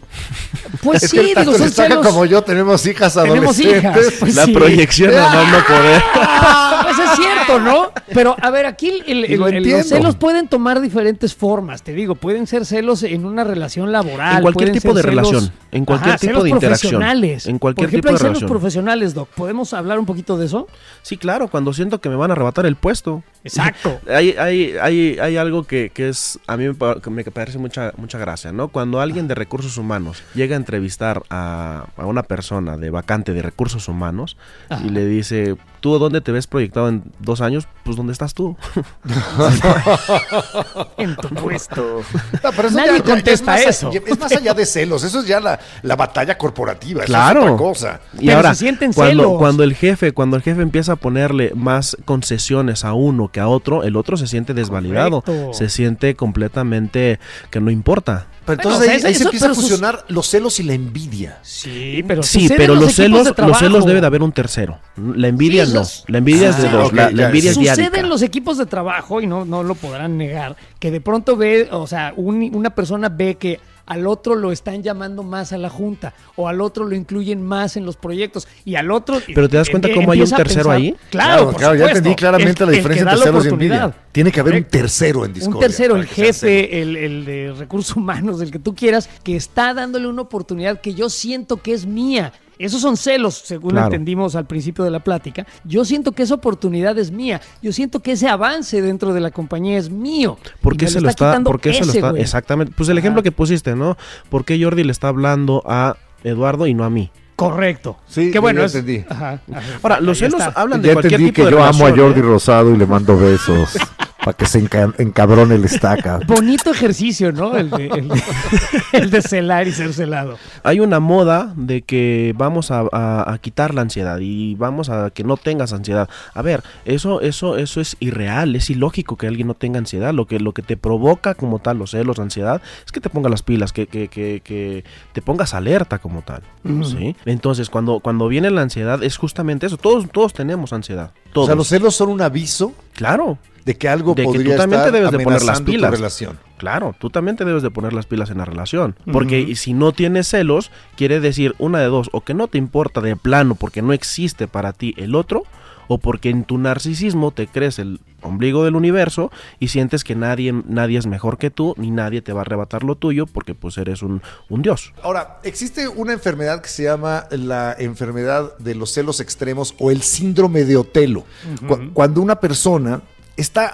Pues 0.81 1.03
es 1.03 1.11
sí, 1.11 1.17
que 1.19 1.41
digo, 1.41 1.53
son 1.59 1.69
celos. 1.71 2.07
como 2.07 2.25
yo 2.27 2.43
tenemos 2.43 2.87
hijas 2.87 3.15
Tenemos 3.15 3.59
adolescentes. 3.59 3.79
hijas. 3.83 4.15
Pues 4.21 4.37
la 4.37 4.45
sí. 4.45 4.53
proyección 4.53 5.13
a 5.17 5.29
más 5.35 5.53
no 5.53 5.65
poder. 5.67 6.03
Ah, 6.15 6.81
pues 6.97 6.97
es 7.11 7.17
cierto, 7.17 7.59
¿no? 7.59 7.91
Pero 8.15 8.37
a 8.41 8.51
ver, 8.51 8.67
aquí 8.67 9.03
el- 9.05 9.37
los 9.37 9.87
celos 9.89 10.15
pueden 10.15 10.47
tomar 10.47 10.81
diferentes 10.81 11.35
formas, 11.35 11.83
te 11.83 11.93
digo, 11.93 12.15
pueden 12.15 12.47
ser 12.47 12.65
celos 12.67 13.03
en 13.03 13.25
una 13.25 13.43
relación 13.43 13.91
laboral. 13.91 14.37
En 14.37 14.43
cualquier 14.43 14.71
tipo 14.71 14.95
de 14.95 15.03
celos- 15.03 15.05
relación, 15.31 15.53
en 15.73 15.85
cualquier 15.85 16.11
Ajá, 16.11 16.19
tipo 16.19 16.31
celos 16.31 16.45
de 16.45 16.51
interacción, 16.51 16.91
profesionales. 16.93 17.47
en 17.47 17.59
cualquier 17.59 17.87
Por 17.89 17.91
ejemplo, 17.91 18.11
tipo 18.11 18.13
de 18.13 18.15
hay 18.15 18.19
celos 18.19 18.41
relación. 18.43 18.49
profesionales, 18.61 19.15
Doc. 19.15 19.29
¿Podemos 19.31 19.73
hablar 19.75 19.99
un 19.99 20.07
poquito 20.07 20.39
de 20.39 20.47
eso? 20.47 20.69
Sí, 21.03 21.17
claro, 21.17 21.49
cuando 21.49 21.73
siento 21.73 22.01
que 22.01 22.09
me 22.09 22.15
van 22.15 22.31
a 22.31 22.35
arrebatar 22.35 22.65
el 22.65 22.77
puesto. 22.77 23.25
Exacto. 23.47 24.01
Hay, 24.09 24.35
hay, 24.39 24.77
hay, 24.81 25.19
hay 25.19 25.37
algo 25.37 25.65
que, 25.65 25.91
que 25.91 26.09
es, 26.09 26.39
a 26.47 26.57
mí 26.57 26.67
me, 26.67 27.25
parece 27.25 27.59
mucha, 27.59 27.93
mucha 27.97 28.19
gracia, 28.19 28.53
¿no? 28.53 28.69
Cuando 28.69 29.01
alguien 29.01 29.29
de 29.29 29.35
recursos 29.35 29.79
humanos 29.79 30.23
llega 30.35 30.57
a 30.57 30.59
entrevistar 30.59 31.23
a, 31.31 31.87
a 31.97 32.07
una 32.07 32.23
persona 32.23 32.77
de 32.77 32.91
vacante 32.91 33.33
de 33.33 33.43
recursos 33.43 33.89
humanos 33.89 34.37
Ajá. 34.69 34.85
y 34.85 34.91
le 34.91 35.07
dice, 35.07 35.57
¿tú 35.87 35.99
dónde 36.01 36.21
te 36.21 36.33
ves 36.33 36.49
proyectado 36.49 36.89
en 36.89 37.05
dos 37.21 37.41
años? 37.41 37.69
Pues 37.85 37.97
¿dónde 37.97 38.13
estás 38.13 38.35
tú? 38.35 38.57
En 40.99 41.15
tu 41.17 41.29
puesto. 41.29 42.03
No, 42.43 42.51
pero 42.57 42.69
eso 42.69 42.77
Nadie 42.77 42.99
ya- 42.99 43.05
contesta 43.05 43.57
es 43.61 43.67
eso. 43.69 43.91
Es 43.93 44.19
más 44.19 44.33
allá 44.33 44.53
de 44.55 44.67
celos, 44.67 45.05
eso 45.05 45.21
es 45.21 45.27
ya 45.27 45.39
la, 45.41 45.59
la 45.83 45.95
batalla 45.97 46.37
corporativa, 46.37 47.03
eso 47.05 47.07
Claro. 47.07 47.41
es 47.41 47.47
otra 47.47 47.57
cosa. 47.57 48.01
Y 48.19 48.27
Pero 48.27 48.39
ahora, 48.39 48.55
se 48.55 48.61
sienten 48.65 48.93
cuando, 48.93 49.23
celos. 49.25 49.39
cuando 49.39 49.63
el 49.63 49.75
jefe, 49.75 50.13
cuando 50.13 50.37
el 50.37 50.43
jefe 50.43 50.63
empieza 50.63 50.93
a 50.93 50.97
ponerle 50.97 51.53
más 51.55 51.97
concesiones 52.05 52.85
a 52.85 52.95
uno 52.95 53.29
que 53.29 53.39
a 53.41 53.49
otro, 53.49 53.85
el 53.85 53.95
otro 53.97 54.17
se 54.17 54.27
siente 54.27 54.55
desvalidado, 54.55 55.23
Correcto. 55.23 55.55
se 55.55 55.69
siente 55.69 56.17
completamente 56.17 57.21
que 57.51 57.61
no 57.61 57.71
importa. 57.71 58.27
Pero 58.47 58.59
Bueno, 58.63 58.71
entonces 58.77 58.97
o 58.97 59.01
sea, 59.01 59.09
ahí, 59.09 59.13
eso- 59.15 59.19
se 59.19 59.25
empieza 59.25 59.47
a 59.47 59.55
sus- 59.55 59.65
fusionar 59.65 60.05
los 60.09 60.29
celos 60.29 60.61
y 60.61 60.63
la 60.63 60.75
envidia. 60.75 61.39
Sí, 61.43 62.05
pero 62.07 62.23
Sí, 62.23 62.49
pero 62.57 62.75
los 62.77 62.95
celos, 62.95 63.25
de 63.35 63.43
los 63.47 63.59
celos 63.59 63.85
debe 63.85 64.01
de 64.01 64.07
haber 64.07 64.23
un 64.23 64.31
tercero. 64.33 64.79
La 64.97 65.27
envidia 65.29 65.67
Sí, 65.67 65.73
La 66.09 66.19
envidia 66.19 66.49
es 66.51 66.61
de 66.63 66.69
Ah, 66.69 66.73
dos. 66.73 66.93
la, 66.93 67.09
envidia 67.09 67.51
es 67.51 67.57
Sucede 67.57 68.01
en 68.01 68.09
los 68.09 68.23
equipos 68.23 68.59
de 68.59 68.67
trabajo, 68.67 69.21
y 69.21 69.27
no, 69.27 69.45
no 69.45 69.63
lo 69.63 69.75
podrán 69.75 70.17
negar, 70.17 70.57
que 70.79 70.91
de 70.91 71.01
pronto 71.01 71.37
ve, 71.37 71.69
o 71.71 71.87
sea, 71.87 72.13
un- 72.17 72.51
una 72.55 72.71
persona 72.71 73.09
ve 73.09 73.37
que 73.37 73.61
al 73.87 74.09
otro 74.09 74.35
lo 74.35 74.51
están 74.51 74.83
llamando 74.83 75.23
más 75.23 75.53
a 75.53 75.59
la 75.59 75.69
junta, 75.71 76.13
o 76.35 76.49
al 76.49 76.61
otro 76.61 76.85
lo 76.85 76.97
incluyen 76.97 77.41
más 77.41 77.77
en 77.77 77.87
los 77.87 77.97
proyectos, 77.97 78.49
y 78.65 78.75
al 78.75 78.91
otro... 78.91 79.21
Pero 79.33 79.49
¿te 79.49 79.57
das 79.59 79.69
cuenta 79.71 79.89
cómo 79.95 80.11
hay 80.11 80.23
un 80.23 80.29
tercero 80.31 80.71
pensar- 80.71 80.77
ahí? 80.77 80.97
Claro, 81.09 81.45
por 81.53 81.57
claro, 81.57 81.75
ya 81.77 81.87
entendí 81.87 82.15
claramente 82.17 82.65
El- 82.65 82.71
la 82.71 82.77
diferencia 82.77 83.03
entre 83.05 83.19
la 83.19 83.25
celos 83.25 83.45
y 83.45 83.49
envidia. 83.49 83.95
Tiene 84.11 84.33
que 84.33 84.41
haber 84.41 84.55
un 84.57 84.65
tercero 84.65 85.25
en 85.25 85.33
discordia. 85.33 85.57
Un 85.59 85.61
tercero, 85.61 85.95
el 85.97 86.07
jefe, 86.07 86.83
el, 86.83 86.97
el 86.97 87.25
de 87.25 87.55
recursos 87.57 87.95
humanos, 87.97 88.41
el 88.41 88.51
que 88.51 88.59
tú 88.59 88.75
quieras, 88.75 89.09
que 89.23 89.37
está 89.37 89.73
dándole 89.73 90.09
una 90.09 90.23
oportunidad 90.23 90.81
que 90.81 90.93
yo 90.95 91.09
siento 91.09 91.59
que 91.59 91.73
es 91.73 91.87
mía. 91.87 92.33
Esos 92.59 92.81
son 92.81 92.97
celos, 92.97 93.35
según 93.45 93.73
Claro. 93.73 93.87
entendimos 93.87 94.35
al 94.37 94.47
principio 94.47 94.85
de 94.85 94.91
la 94.91 95.01
plática. 95.01 95.47
Yo 95.65 95.85
siento 95.85 96.13
que 96.13 96.23
esa 96.23 96.35
oportunidad 96.35 96.99
es 96.99 97.11
mía. 97.11 97.41
Yo 97.63 97.73
siento 97.73 98.01
que 98.01 98.13
ese 98.13 98.29
avance 98.29 98.81
dentro 98.83 99.13
de 99.13 99.21
la 99.21 99.31
compañía 99.31 99.77
es 99.79 99.91
mío. 99.91 100.39
¿Por 100.61 100.77
qué 100.77 100.89
se 100.89 101.01
lo 101.01 101.09
está, 101.09 101.39
por 101.43 101.61
qué 101.61 101.73
se 101.75 101.85
lo 101.85 101.93
está, 101.93 102.11
güey. 102.11 102.23
exactamente, 102.23 102.73
pues 102.77 102.89
el 102.89 102.99
ejemplo 102.99 103.23
que 103.23 103.33
pusiste, 103.33 103.75
¿no? 103.77 103.97
¿Por 104.31 104.45
qué 104.45 104.63
Jordi 104.63 104.85
le 104.85 104.93
está 104.93 105.09
hablando 105.09 105.63
a 105.67 105.97
Eduardo 106.25 106.67
y 106.67 106.75
no 106.75 106.85
a 106.85 106.91
mí? 106.91 107.11
Correcto. 107.37 107.99
Sí, 108.07 108.31
Qué 108.31 108.39
bueno. 108.39 108.61
ya 108.61 108.67
es- 108.67 108.75
entendí. 108.75 109.05
Ajá, 109.11 109.41
ajá. 109.53 109.63
Ahora, 109.83 110.01
los 110.01 110.17
Ahí 110.23 110.31
celos 110.31 110.41
está. 110.47 110.59
hablan 110.59 110.81
de 110.81 110.89
Ya 110.89 110.95
cualquier 110.95 111.13
entendí 111.21 111.33
tipo 111.33 111.45
que 111.49 111.55
de 111.55 111.61
yo 111.61 111.65
amo 111.65 111.87
a 111.87 111.91
Jordi 111.91 112.21
¿eh? 112.21 112.23
Rosado 112.23 112.75
y 112.75 112.79
le 112.79 112.87
mando 112.87 113.19
besos. 113.19 113.77
para 114.27 114.37
que 114.37 114.47
se 114.47 114.61
enca- 114.61 114.93
encabrone 114.99 115.55
el 115.55 115.65
estaca. 115.65 116.19
Bonito 116.27 116.73
ejercicio, 116.73 117.31
¿no? 117.31 117.57
El 117.57 117.71
de, 117.71 117.87
el 117.87 118.09
de- 118.09 118.23
el 118.93 119.11
de 119.11 119.23
celar 119.23 119.69
y 119.69 119.73
ser 119.73 119.95
celado. 119.95 120.37
Hay 120.65 120.81
una 120.81 120.99
moda 120.99 121.53
de 121.57 121.83
que 121.83 122.35
vamos 122.37 122.73
a, 122.73 122.81
a- 122.91 123.33
a 123.33 123.39
quitar 123.39 123.73
la 123.73 123.83
ansiedad 123.83 124.19
y 124.21 124.57
vamos 124.57 124.89
a 124.89 125.11
que 125.11 125.23
no 125.23 125.37
tengas 125.37 125.73
ansiedad. 125.73 126.09
A 126.35 126.43
ver, 126.43 126.65
eso, 126.87 127.21
eso, 127.21 127.57
eso 127.57 127.81
es 127.81 127.97
irreal, 128.01 128.57
es 128.57 128.69
ilógico 128.69 129.17
que 129.17 129.29
alguien 129.29 129.47
no 129.47 129.55
tenga 129.55 129.79
ansiedad. 129.79 130.13
Lo 130.13 130.27
que, 130.27 130.41
lo 130.41 130.53
que 130.53 130.63
te 130.63 130.77
provoca 130.77 131.35
como 131.35 131.61
tal 131.61 131.79
los 131.79 131.93
celos, 131.93 132.19
la 132.19 132.25
ansiedad, 132.25 132.61
es 132.85 132.91
que 132.91 133.01
te 133.01 133.09
pongas 133.11 133.31
las 133.31 133.43
pilas, 133.45 133.73
que, 133.73 133.87
que, 133.87 134.09
que, 134.09 134.41
que 134.43 134.83
te 135.13 135.23
pongas 135.23 135.55
alerta 135.55 135.99
como 136.01 136.23
tal. 136.23 136.43
¿sí? 136.83 137.15
Entonces, 137.27 137.71
cuando, 137.71 138.01
cuando 138.01 138.27
viene 138.27 138.51
la 138.51 138.63
ansiedad, 138.63 139.05
es 139.05 139.17
justamente 139.19 139.67
eso. 139.67 139.77
Todos, 139.77 140.11
todos 140.11 140.33
tenemos 140.33 140.73
ansiedad. 140.73 141.13
O 141.29 141.33
Todos. 141.33 141.47
sea, 141.47 141.55
los 141.55 141.69
celos 141.69 141.95
son 141.95 142.09
un 142.09 142.23
aviso 142.23 142.73
Claro. 142.97 143.39
de 143.65 143.77
que 143.77 143.89
algo 143.89 144.15
De 144.15 144.23
que 144.23 144.27
tú 144.29 144.33
podría 144.35 144.57
también 144.57 144.83
te 144.85 144.93
debes 144.93 145.11
de 145.11 145.19
poner 145.19 145.43
las 145.43 145.61
pilas. 145.61 145.91
relación. 145.91 146.39
Claro, 146.57 146.95
tú 146.99 147.11
también 147.11 147.37
te 147.37 147.45
debes 147.45 147.63
de 147.65 147.71
poner 147.71 147.93
las 147.93 148.07
pilas 148.07 148.31
en 148.31 148.39
la 148.39 148.45
relación. 148.45 148.97
Porque 149.13 149.55
si 149.57 149.73
no 149.75 149.93
tienes 149.93 150.29
celos, 150.29 150.71
quiere 150.97 151.19
decir 151.21 151.55
una 151.59 151.81
de 151.81 151.87
dos, 151.87 152.09
o 152.13 152.21
que 152.23 152.33
no 152.33 152.47
te 152.49 152.59
importa 152.59 153.01
de 153.01 153.17
plano 153.17 153.55
porque 153.57 153.83
no 153.83 153.93
existe 153.93 154.47
para 154.47 154.73
ti 154.73 154.95
el 154.97 155.15
otro, 155.17 155.43
o 155.89 155.99
porque 155.99 156.31
en 156.31 156.45
tu 156.45 156.59
narcisismo 156.59 157.33
te 157.33 157.47
crees 157.49 157.79
el 157.79 158.01
ombligo 158.27 158.65
del 158.65 158.77
universo 158.77 159.31
y 159.59 159.69
sientes 159.69 160.05
que 160.05 160.15
nadie, 160.15 160.53
nadie 160.69 160.99
es 160.99 161.07
mejor 161.07 161.39
que 161.39 161.51
tú, 161.51 161.75
ni 161.79 161.91
nadie 161.91 162.23
te 162.23 162.33
va 162.33 162.41
a 162.41 162.43
arrebatar 162.43 162.83
lo 162.85 162.97
tuyo 162.97 163.27
porque 163.27 163.55
pues 163.55 163.79
eres 163.79 164.03
un, 164.03 164.21
un 164.49 164.63
dios. 164.63 164.93
Ahora, 165.03 165.39
existe 165.43 165.89
una 165.89 166.13
enfermedad 166.13 166.61
que 166.61 166.69
se 166.69 166.83
llama 166.85 167.27
la 167.31 167.75
enfermedad 167.79 168.57
de 168.59 168.75
los 168.75 168.93
celos 168.93 169.21
extremos 169.21 169.75
o 169.79 169.91
el 169.91 170.03
síndrome 170.03 170.65
de 170.65 170.77
Otelo. 170.77 171.25
Cu- 171.67 171.93
Cuando 171.93 172.21
una 172.21 172.37
persona 172.41 173.01
está 173.37 173.67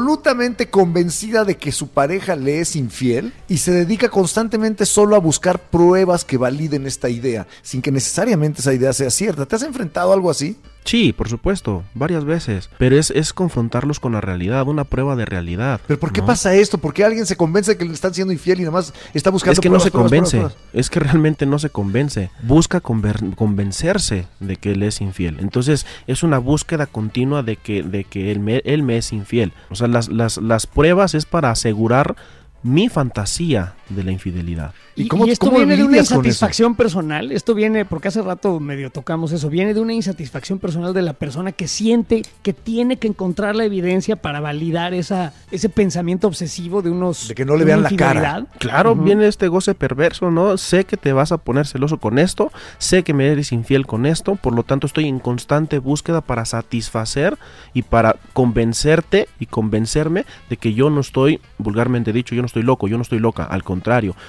absolutamente 0.00 0.70
convencida 0.70 1.44
de 1.44 1.56
que 1.58 1.72
su 1.72 1.88
pareja 1.88 2.36
le 2.36 2.60
es 2.60 2.74
infiel 2.74 3.34
y 3.48 3.58
se 3.58 3.70
dedica 3.70 4.08
constantemente 4.08 4.86
solo 4.86 5.14
a 5.14 5.18
buscar 5.18 5.58
pruebas 5.60 6.24
que 6.24 6.38
validen 6.38 6.86
esta 6.86 7.10
idea, 7.10 7.46
sin 7.60 7.82
que 7.82 7.90
necesariamente 7.92 8.60
esa 8.62 8.72
idea 8.72 8.92
sea 8.94 9.10
cierta. 9.10 9.44
¿Te 9.44 9.56
has 9.56 9.62
enfrentado 9.62 10.10
a 10.10 10.14
algo 10.14 10.30
así? 10.30 10.56
Sí, 10.84 11.12
por 11.12 11.28
supuesto, 11.28 11.84
varias 11.94 12.24
veces. 12.24 12.70
Pero 12.78 12.98
es, 12.98 13.10
es 13.10 13.32
confrontarlos 13.32 14.00
con 14.00 14.12
la 14.12 14.20
realidad, 14.20 14.66
una 14.66 14.84
prueba 14.84 15.16
de 15.16 15.24
realidad. 15.24 15.80
¿Pero 15.86 16.00
por 16.00 16.12
qué 16.12 16.20
¿no? 16.20 16.26
pasa 16.26 16.54
esto? 16.54 16.78
¿Por 16.78 16.94
qué 16.94 17.04
alguien 17.04 17.26
se 17.26 17.36
convence 17.36 17.72
de 17.72 17.78
que 17.78 17.84
le 17.84 17.92
están 17.92 18.14
siendo 18.14 18.32
infiel 18.32 18.58
y 18.60 18.62
nada 18.62 18.72
más 18.72 18.94
está 19.14 19.30
buscando 19.30 19.52
Es 19.52 19.60
que 19.60 19.70
no 19.70 19.80
se 19.80 19.90
pruebas, 19.90 20.10
convence, 20.10 20.36
pruebas, 20.38 20.56
es 20.72 20.90
que 20.90 21.00
realmente 21.00 21.46
no 21.46 21.58
se 21.58 21.70
convence. 21.70 22.30
Busca 22.42 22.80
convencerse 22.80 24.26
de 24.40 24.56
que 24.56 24.72
él 24.72 24.82
es 24.82 25.00
infiel. 25.00 25.38
Entonces 25.40 25.86
es 26.06 26.22
una 26.22 26.38
búsqueda 26.38 26.86
continua 26.86 27.42
de 27.42 27.56
que, 27.56 27.82
de 27.82 28.04
que 28.04 28.32
él, 28.32 28.40
me, 28.40 28.62
él 28.64 28.82
me 28.82 28.96
es 28.96 29.12
infiel. 29.12 29.52
O 29.68 29.74
sea, 29.74 29.88
las, 29.88 30.08
las, 30.08 30.38
las 30.38 30.66
pruebas 30.66 31.14
es 31.14 31.26
para 31.26 31.50
asegurar 31.50 32.16
mi 32.62 32.88
fantasía 32.88 33.74
de 33.90 34.04
la 34.04 34.12
infidelidad. 34.12 34.72
¿Y 34.96 35.08
cómo- 35.08 35.26
y 35.26 35.30
esto 35.30 35.46
cómo 35.46 35.58
viene 35.58 35.76
de 35.76 35.84
una 35.84 35.98
insatisfacción 35.98 36.74
personal. 36.74 37.30
Esto 37.32 37.54
viene, 37.54 37.84
porque 37.84 38.08
hace 38.08 38.22
rato 38.22 38.58
medio 38.60 38.90
tocamos 38.90 39.32
eso, 39.32 39.48
viene 39.50 39.74
de 39.74 39.80
una 39.80 39.92
insatisfacción 39.92 40.58
personal 40.58 40.92
de 40.94 41.02
la 41.02 41.12
persona 41.12 41.52
que 41.52 41.68
siente 41.68 42.22
que 42.42 42.52
tiene 42.52 42.96
que 42.98 43.08
encontrar 43.08 43.54
la 43.56 43.64
evidencia 43.64 44.16
para 44.16 44.40
validar 44.40 44.94
esa, 44.94 45.32
ese 45.50 45.68
pensamiento 45.68 46.26
obsesivo 46.26 46.82
de 46.82 46.90
unos. 46.90 47.28
De 47.28 47.34
que 47.34 47.44
no 47.44 47.56
le 47.56 47.64
vean 47.64 47.82
la 47.82 47.90
cara. 47.90 48.10
infidelidad. 48.14 48.48
Claro, 48.58 48.94
viene 48.96 49.26
este 49.26 49.48
goce 49.48 49.74
perverso, 49.74 50.30
¿no? 50.30 50.56
Sé 50.56 50.84
que 50.84 50.96
te 50.96 51.12
vas 51.12 51.32
a 51.32 51.38
poner 51.38 51.66
celoso 51.66 51.98
con 51.98 52.18
esto, 52.18 52.52
sé 52.78 53.02
que 53.02 53.14
me 53.14 53.28
eres 53.28 53.52
infiel 53.52 53.86
con 53.86 54.06
esto, 54.06 54.36
por 54.36 54.54
lo 54.54 54.62
tanto 54.62 54.86
estoy 54.86 55.06
en 55.08 55.18
constante 55.18 55.78
búsqueda 55.78 56.20
para 56.20 56.44
satisfacer 56.44 57.38
y 57.74 57.82
para 57.82 58.16
convencerte 58.32 59.28
y 59.38 59.46
convencerme 59.46 60.24
de 60.48 60.56
que 60.56 60.74
yo 60.74 60.90
no 60.90 61.00
estoy, 61.00 61.40
vulgarmente 61.58 62.12
dicho, 62.12 62.34
yo 62.34 62.42
no 62.42 62.46
estoy 62.46 62.62
loco, 62.62 62.88
yo 62.88 62.96
no 62.96 63.02
estoy 63.02 63.18
loca, 63.18 63.44
al 63.44 63.62
contrario, 63.62 63.79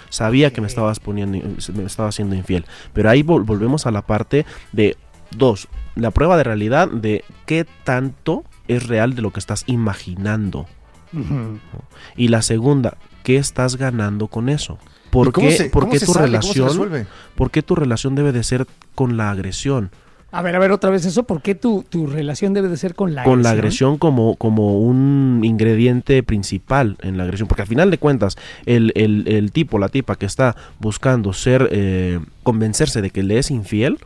sabía 0.09 0.51
que 0.51 0.61
me 0.61 0.67
estabas 0.67 0.99
poniendo, 0.99 1.39
me 1.73 1.83
estaba 1.83 2.09
haciendo 2.09 2.35
infiel. 2.35 2.65
Pero 2.93 3.09
ahí 3.09 3.23
vol- 3.23 3.45
volvemos 3.45 3.85
a 3.85 3.91
la 3.91 4.01
parte 4.01 4.45
de 4.71 4.97
dos, 5.31 5.67
la 5.95 6.11
prueba 6.11 6.37
de 6.37 6.43
realidad 6.43 6.89
de 6.89 7.23
qué 7.45 7.65
tanto 7.83 8.43
es 8.67 8.87
real 8.87 9.15
de 9.15 9.21
lo 9.21 9.31
que 9.31 9.39
estás 9.39 9.63
imaginando. 9.67 10.65
Y 12.15 12.29
la 12.29 12.41
segunda, 12.41 12.97
¿qué 13.23 13.37
estás 13.37 13.75
ganando 13.75 14.27
con 14.27 14.47
eso? 14.49 14.77
¿Por 15.09 15.27
¿Y 15.27 15.31
cómo 15.31 15.47
qué, 15.49 15.53
se- 15.57 15.69
por 15.69 15.89
qué 15.89 15.99
tu 15.99 16.13
relación, 16.13 16.69
por 17.35 17.51
qué 17.51 17.61
tu 17.61 17.75
relación 17.75 18.15
debe 18.15 18.31
de 18.31 18.43
ser 18.43 18.65
con 18.95 19.17
la 19.17 19.29
agresión? 19.31 19.91
A 20.33 20.41
ver, 20.41 20.55
a 20.55 20.59
ver, 20.59 20.71
otra 20.71 20.89
vez 20.89 21.05
eso. 21.05 21.23
¿Por 21.23 21.41
qué 21.41 21.55
tu, 21.55 21.83
tu 21.89 22.07
relación 22.07 22.53
debe 22.53 22.69
de 22.69 22.77
ser 22.77 22.95
con 22.95 23.13
la 23.15 23.23
con 23.23 23.43
la 23.43 23.49
agresión 23.51 23.97
como, 23.97 24.35
como 24.37 24.79
un 24.79 25.41
ingrediente 25.43 26.23
principal 26.23 26.95
en 27.01 27.17
la 27.17 27.23
agresión. 27.23 27.47
Porque 27.49 27.63
al 27.63 27.67
final 27.67 27.91
de 27.91 27.97
cuentas, 27.97 28.37
el, 28.65 28.93
el- 28.95 29.27
el 29.27 29.51
tipo, 29.51 29.77
la 29.77 29.89
tipa 29.89 30.15
que 30.15 30.25
está 30.25 30.55
buscando 30.79 31.33
ser, 31.33 31.67
eh, 31.71 32.19
convencerse 32.43 33.01
de 33.01 33.09
que 33.09 33.23
le 33.23 33.37
es 33.39 33.51
infiel, 33.51 33.97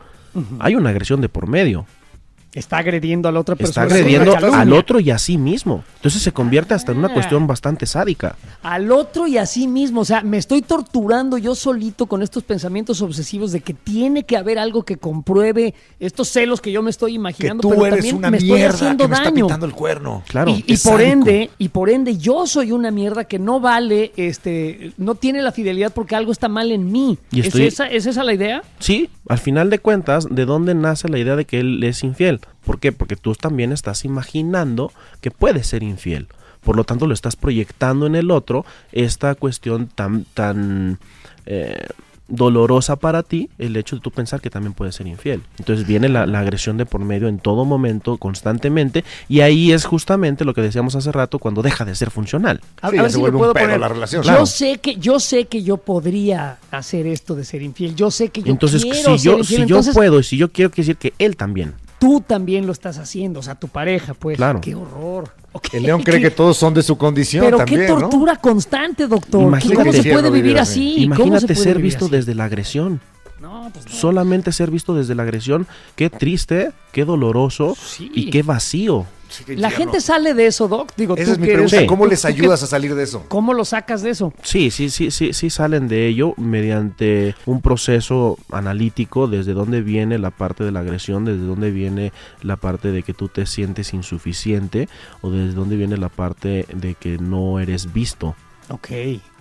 hay 0.58 0.74
una 0.74 0.90
agresión 0.90 1.20
de 1.20 1.28
por 1.28 1.46
medio. 1.46 1.86
Está 2.56 2.78
agrediendo 2.78 3.28
a 3.28 3.32
la 3.32 3.40
otra 3.40 3.52
Está 3.54 3.64
persona. 3.82 3.86
con 3.86 3.96
agrediendo 3.96 4.34
al 4.54 4.72
otro 4.72 4.98
y 4.98 5.10
a 5.10 5.18
sí 5.18 5.36
mismo. 5.38 5.84
Entonces 5.96 6.22
se 6.22 6.32
convierte 6.32 6.72
hasta 6.74 6.92
en 6.92 6.98
una 6.98 7.08
Ah. 7.08 7.12
cuestión 7.14 7.46
bastante 7.46 7.84
sádica. 7.86 8.34
al 8.62 8.90
otro 8.90 9.26
y 9.28 9.38
a 9.38 9.46
sí 9.46 9.68
mismo. 9.68 10.00
O 10.00 10.04
sea, 10.04 10.22
me 10.22 10.38
estoy 10.38 10.62
torturando 10.62 11.38
yo 11.38 11.54
solito 11.54 12.06
con 12.06 12.22
estos 12.22 12.42
pensamientos 12.42 13.00
obsesivos 13.02 13.52
de 13.52 13.60
que 13.60 13.74
tiene 13.74 14.24
que 14.24 14.36
haber 14.36 14.58
algo 14.58 14.82
que 14.84 14.96
compruebe 14.96 15.74
estos 16.00 16.28
celos 16.28 16.60
que 16.60 16.72
yo 16.72 16.82
me 16.82 16.90
estoy 16.90 17.12
Que 17.12 17.16
imaginando, 17.16 17.60
tú 17.62 17.68
pero 17.70 17.86
eres 17.86 17.96
también 17.98 18.16
una 18.16 18.30
me 18.30 18.38
estoy 18.38 18.52
mierda 18.52 18.74
haciendo 18.74 19.04
que 19.04 19.08
me 19.08 19.14
está 19.16 19.32
pintando 19.32 19.66
el 19.66 19.72
cuerno. 19.72 20.22
Claro. 20.28 20.50
y, 20.50 20.62
por 20.62 20.76
sádico. 20.78 21.00
ende, 21.12 21.50
y 21.58 21.68
por 21.68 21.90
ende, 21.90 22.16
yo 22.16 22.46
soy 22.46 22.72
una 22.72 22.90
mierda 22.90 23.24
que 23.24 23.38
no 23.38 23.60
vale, 23.60 24.12
este, 24.16 24.92
no 24.96 25.14
tiene 25.14 25.42
la 25.42 25.52
fidelidad 25.52 25.92
porque 25.92 26.16
algo 26.16 26.32
está 26.32 26.48
mal 26.48 26.72
en 26.72 26.90
mí. 26.90 27.18
Y 27.30 27.40
¿Es, 27.40 27.46
estoy- 27.48 27.66
esa, 27.66 27.86
¿Es 27.86 28.06
esa 28.06 28.24
la 28.24 28.32
idea? 28.32 28.62
Sí, 28.78 29.10
al 29.28 29.38
final 29.38 29.70
de 29.70 29.78
cuentas, 29.78 30.26
¿de 30.30 30.44
dónde 30.46 30.74
nace 30.74 31.08
la 31.08 31.18
idea 31.18 31.36
de 31.36 31.44
que 31.44 31.60
él 31.60 31.82
es 31.84 32.02
infiel? 32.02 32.40
¿Por 32.64 32.80
qué? 32.80 32.92
Porque 32.92 33.16
tú 33.16 33.34
también 33.34 33.72
estás 33.72 34.04
imaginando 34.04 34.92
que 35.20 35.30
puede 35.30 35.62
ser 35.64 35.82
infiel. 35.82 36.26
Por 36.64 36.74
lo 36.76 36.82
tanto, 36.84 37.06
lo 37.06 37.14
estás 37.14 37.36
proyectando 37.36 38.06
en 38.06 38.16
el 38.16 38.30
otro 38.32 38.64
esta 38.90 39.34
cuestión 39.36 39.86
tan, 39.86 40.24
tan 40.34 40.98
eh, 41.46 41.86
dolorosa 42.28 42.96
para 42.96 43.22
ti, 43.22 43.48
el 43.58 43.76
hecho 43.76 43.94
de 43.94 44.02
tú 44.02 44.10
pensar 44.10 44.40
que 44.40 44.50
también 44.50 44.72
puede 44.72 44.90
ser 44.90 45.06
infiel. 45.06 45.42
Entonces 45.60 45.86
viene 45.86 46.08
la, 46.08 46.26
la 46.26 46.40
agresión 46.40 46.76
de 46.76 46.84
por 46.84 47.00
medio 47.02 47.28
en 47.28 47.38
todo 47.38 47.64
momento, 47.64 48.16
constantemente, 48.16 49.04
y 49.28 49.42
ahí 49.42 49.70
es 49.70 49.84
justamente 49.84 50.44
lo 50.44 50.52
que 50.54 50.60
decíamos 50.60 50.96
hace 50.96 51.12
rato 51.12 51.38
cuando 51.38 51.62
deja 51.62 51.84
de 51.84 51.94
ser 51.94 52.10
funcional. 52.10 52.60
A, 52.82 52.90
Sí, 52.90 52.96
a 52.96 52.96
ya 52.96 53.02
ver 53.02 53.10
se 53.12 53.14
si 53.14 53.22
me 53.22 53.30
vuelve 53.30 53.36
un 53.36 53.40
puedo 53.42 53.54
pedo 53.54 53.64
poner. 53.66 53.78
la 53.80 53.88
relación. 53.88 54.22
Yo 54.24 54.28
Claro. 54.28 54.46
sé 54.46 54.78
que 54.78 54.96
yo 54.96 55.20
sé 55.20 55.44
que 55.44 55.62
yo 55.62 55.76
podría 55.76 56.58
hacer 56.72 57.06
esto 57.06 57.36
de 57.36 57.44
ser 57.44 57.62
infiel. 57.62 57.94
Yo 57.94 58.10
sé 58.10 58.30
que 58.30 58.42
yo 58.42 58.50
Entonces, 58.50 58.82
quiero 58.82 58.96
si 58.96 59.18
ser 59.18 59.32
yo, 59.32 59.38
infiel. 59.38 59.62
si 59.62 59.66
yo 59.68 59.80
puedo 59.94 60.18
y 60.18 60.24
si 60.24 60.36
yo 60.36 60.50
quiero, 60.50 60.72
quiere 60.72 60.88
decir 60.88 60.96
que 60.96 61.12
él 61.24 61.36
también. 61.36 61.74
Tú 61.98 62.20
también 62.26 62.66
lo 62.66 62.72
estás 62.72 62.98
haciendo, 62.98 63.40
o 63.40 63.42
sea, 63.42 63.54
tu 63.54 63.68
pareja, 63.68 64.14
pues. 64.14 64.36
Claro. 64.36 64.60
Qué 64.60 64.74
horror. 64.74 65.30
El 65.72 65.84
león 65.84 66.02
cree 66.02 66.20
que 66.20 66.30
todos 66.30 66.56
son 66.58 66.74
de 66.74 66.82
su 66.82 66.98
condición 66.98 67.44
Pero 67.44 67.56
también, 67.58 67.80
qué 67.82 67.88
¿no? 67.88 67.98
tortura 68.00 68.36
constante, 68.36 69.06
doctor. 69.06 69.42
Imagínate. 69.42 69.90
¿Cómo 69.90 69.92
se 70.02 70.12
puede 70.12 70.30
vivir 70.30 70.58
así? 70.58 70.92
así. 70.94 70.94
¿Cómo 71.08 71.14
se 71.16 71.20
Imagínate 71.22 71.46
puede 71.54 71.60
ser 71.60 71.78
visto 71.80 72.04
así? 72.06 72.12
desde 72.12 72.34
la 72.34 72.44
agresión. 72.44 73.00
No, 73.40 73.70
pues 73.72 73.84
no. 73.86 73.92
Solamente 73.92 74.52
ser 74.52 74.70
visto 74.70 74.94
desde 74.94 75.14
la 75.14 75.22
agresión, 75.22 75.66
qué 75.94 76.10
triste, 76.10 76.72
qué 76.92 77.04
doloroso 77.04 77.74
Sí. 77.80 78.10
y 78.14 78.30
qué 78.30 78.42
vacío. 78.42 79.06
Sí, 79.28 79.44
La 79.48 79.68
infierno. 79.68 79.76
gente 79.76 80.00
sale 80.00 80.34
de 80.34 80.46
eso, 80.46 80.68
Doc. 80.68 80.92
Digo, 80.96 81.16
Esa 81.16 81.24
tú 81.26 81.32
es 81.32 81.38
mi 81.38 81.44
eres- 81.46 81.54
pregunta. 81.56 81.80
Sí. 81.80 81.86
¿Cómo 81.86 82.04
tú- 82.04 82.10
les 82.10 82.24
ayudas 82.24 82.62
a 82.62 82.66
salir 82.66 82.94
de 82.94 83.02
eso? 83.02 83.24
¿Cómo 83.28 83.54
lo 83.54 83.64
sacas 83.64 84.02
de 84.02 84.10
eso? 84.10 84.32
Sí, 84.42 84.70
sí, 84.70 84.88
sí, 84.90 85.10
sí, 85.10 85.32
sí 85.32 85.50
salen 85.50 85.88
de 85.88 86.06
ello 86.06 86.34
mediante 86.36 87.34
un 87.46 87.60
proceso 87.60 88.38
analítico 88.50 89.26
desde 89.28 89.52
dónde 89.52 89.80
viene 89.82 90.18
la 90.18 90.30
parte 90.30 90.64
de 90.64 90.72
la 90.72 90.80
agresión, 90.80 91.24
desde 91.24 91.44
dónde 91.44 91.70
viene 91.70 92.12
la 92.42 92.56
parte 92.56 92.92
de 92.92 93.02
que 93.02 93.14
tú 93.14 93.28
te 93.28 93.46
sientes 93.46 93.92
insuficiente 93.94 94.88
o 95.22 95.30
desde 95.30 95.54
dónde 95.54 95.76
viene 95.76 95.96
la 95.96 96.08
parte 96.08 96.66
de 96.74 96.94
que 96.94 97.18
no 97.18 97.58
eres 97.60 97.92
visto. 97.92 98.34
Ok, 98.68 98.88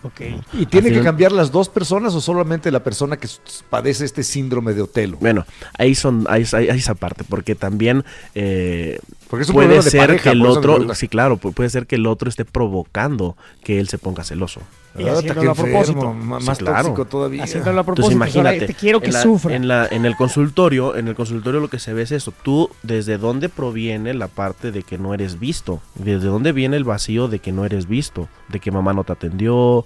ok. 0.06 0.22
¿Y 0.54 0.66
tiene 0.66 0.92
que 0.92 1.02
cambiar 1.02 1.32
las 1.32 1.52
dos 1.52 1.70
personas 1.70 2.14
o 2.16 2.22
solamente 2.22 2.72
la 2.72 2.84
persona 2.84 3.18
que 3.18 3.28
padece 3.70 4.06
este 4.06 4.24
síndrome 4.24 4.74
de 4.74 4.82
Otelo? 4.82 5.18
Bueno, 5.20 5.46
ahí 5.78 5.96
son, 5.96 6.26
ahí, 6.30 6.46
ahí- 6.54 6.70
ahí 6.70 6.80
esa 6.80 6.96
parte, 6.96 7.24
porque 7.28 7.56
también 7.56 8.04
eh, 8.34 9.00
Porque 9.30 9.44
es 9.44 9.50
un 9.50 9.56
puede 9.56 9.76
de 9.76 9.82
ser 9.82 10.00
pareja, 10.02 10.24
que 10.24 10.30
el 10.32 10.46
otro, 10.46 10.94
sí, 10.96 11.08
claro, 11.08 11.38
pu- 11.38 11.54
puede 11.54 11.70
ser 11.70 11.88
que 11.88 11.96
el 11.96 12.06
otro 12.08 12.30
esté 12.30 12.46
provocando 12.46 13.36
que 13.64 13.80
él 13.80 13.88
se 13.90 13.98
ponga 13.98 14.24
celoso. 14.24 14.62
Y 14.98 15.04
haciéndolo 15.10 15.52
a 15.52 15.56
propósito. 15.56 16.16
Sí, 16.18 16.26
Más 16.46 16.58
claro. 16.58 16.84
tóxico 16.88 17.06
todavía. 17.06 17.44
Haciéndolo 17.44 17.80
a 17.80 17.82
Entonces 17.82 17.96
propósito. 18.16 18.40
imagínate, 18.40 18.66
te 18.68 18.74
quiero 18.74 19.02
que 19.02 19.08
en 19.08 19.14
la- 19.14 19.22
sufra. 19.24 19.54
En, 19.54 19.68
la, 19.68 19.88
en 19.92 20.06
el 20.06 20.16
consultorio, 20.16 20.96
en 20.96 21.10
el 21.10 21.16
consultorio 21.16 21.60
lo 21.60 21.68
que 21.68 21.80
se 21.80 21.92
ve 21.94 22.04
es 22.04 22.14
eso. 22.14 22.34
Tú, 22.44 22.70
¿desde 22.82 23.18
dónde 23.18 23.50
proviene 23.50 24.14
la 24.14 24.30
parte 24.30 24.72
de 24.72 24.84
que 24.84 24.98
no 24.98 25.14
eres 25.14 25.38
visto? 25.38 25.82
¿Desde 25.96 26.28
dónde 26.28 26.54
viene 26.54 26.78
el 26.78 26.86
vacío 26.86 27.28
de 27.28 27.40
que 27.40 27.52
no 27.52 27.66
eres 27.66 27.88
visto? 27.90 28.30
De 28.48 28.62
que 28.62 28.72
mamá 28.72 28.94
no 28.94 29.04
te 29.04 29.12
atendió, 29.12 29.86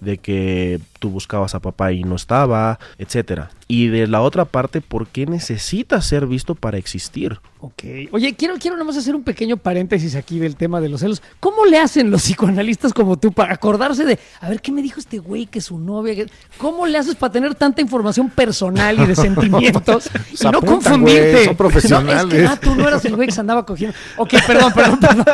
de 0.00 0.18
que 0.18 0.80
tú 0.98 1.10
buscabas 1.10 1.54
a 1.54 1.60
papá 1.60 1.92
y 1.92 2.02
no 2.04 2.16
estaba, 2.16 2.78
etcétera. 2.98 3.50
Y 3.68 3.86
de 3.88 4.06
la 4.06 4.20
otra 4.20 4.44
parte, 4.44 4.80
¿por 4.80 5.06
qué 5.06 5.26
necesitas 5.26 6.04
ser 6.04 6.26
visto 6.26 6.54
para 6.54 6.76
existir? 6.78 7.38
Ok. 7.60 7.84
Oye, 8.10 8.34
quiero, 8.34 8.54
quiero 8.58 8.76
nada 8.76 8.84
más 8.86 8.96
hacer 8.96 9.14
un 9.14 9.22
pequeño 9.22 9.56
paréntesis 9.58 10.14
aquí 10.16 10.38
del 10.38 10.56
tema 10.56 10.80
de 10.80 10.88
los 10.88 11.00
celos. 11.00 11.22
¿Cómo 11.40 11.64
le 11.66 11.78
hacen 11.78 12.10
los 12.10 12.22
psicoanalistas 12.22 12.92
como 12.92 13.16
tú 13.18 13.32
para 13.32 13.52
acordarse 13.54 14.04
de, 14.04 14.18
a 14.40 14.48
ver, 14.48 14.60
¿qué 14.60 14.72
me 14.72 14.82
dijo 14.82 14.98
este 14.98 15.18
güey 15.18 15.46
que 15.46 15.60
su 15.60 15.78
novia? 15.78 16.14
que- 16.14 16.26
¿Cómo 16.58 16.86
le 16.86 16.98
haces 16.98 17.14
para 17.14 17.32
tener 17.32 17.54
tanta 17.54 17.80
información 17.80 18.28
personal 18.30 18.98
y 19.00 19.06
de 19.06 19.14
sentimientos 19.16 20.10
y 20.32 20.42
no 20.44 20.48
apuntan, 20.50 20.74
confundirte? 20.74 21.32
güey, 21.32 21.44
son 21.46 21.56
profesionales. 21.56 22.10
No, 22.30 22.34
es 22.34 22.42
que, 22.42 22.46
ah, 22.46 22.58
tú 22.60 22.74
no 22.74 22.88
eras 22.88 23.04
el 23.04 23.14
güey 23.16 23.28
que 23.28 23.34
se 23.34 23.40
andaba 23.40 23.64
cogiendo. 23.64 23.96
Ok, 24.16 24.34
perdón, 24.46 24.72
perdón, 24.72 24.98
perdón. 25.00 25.24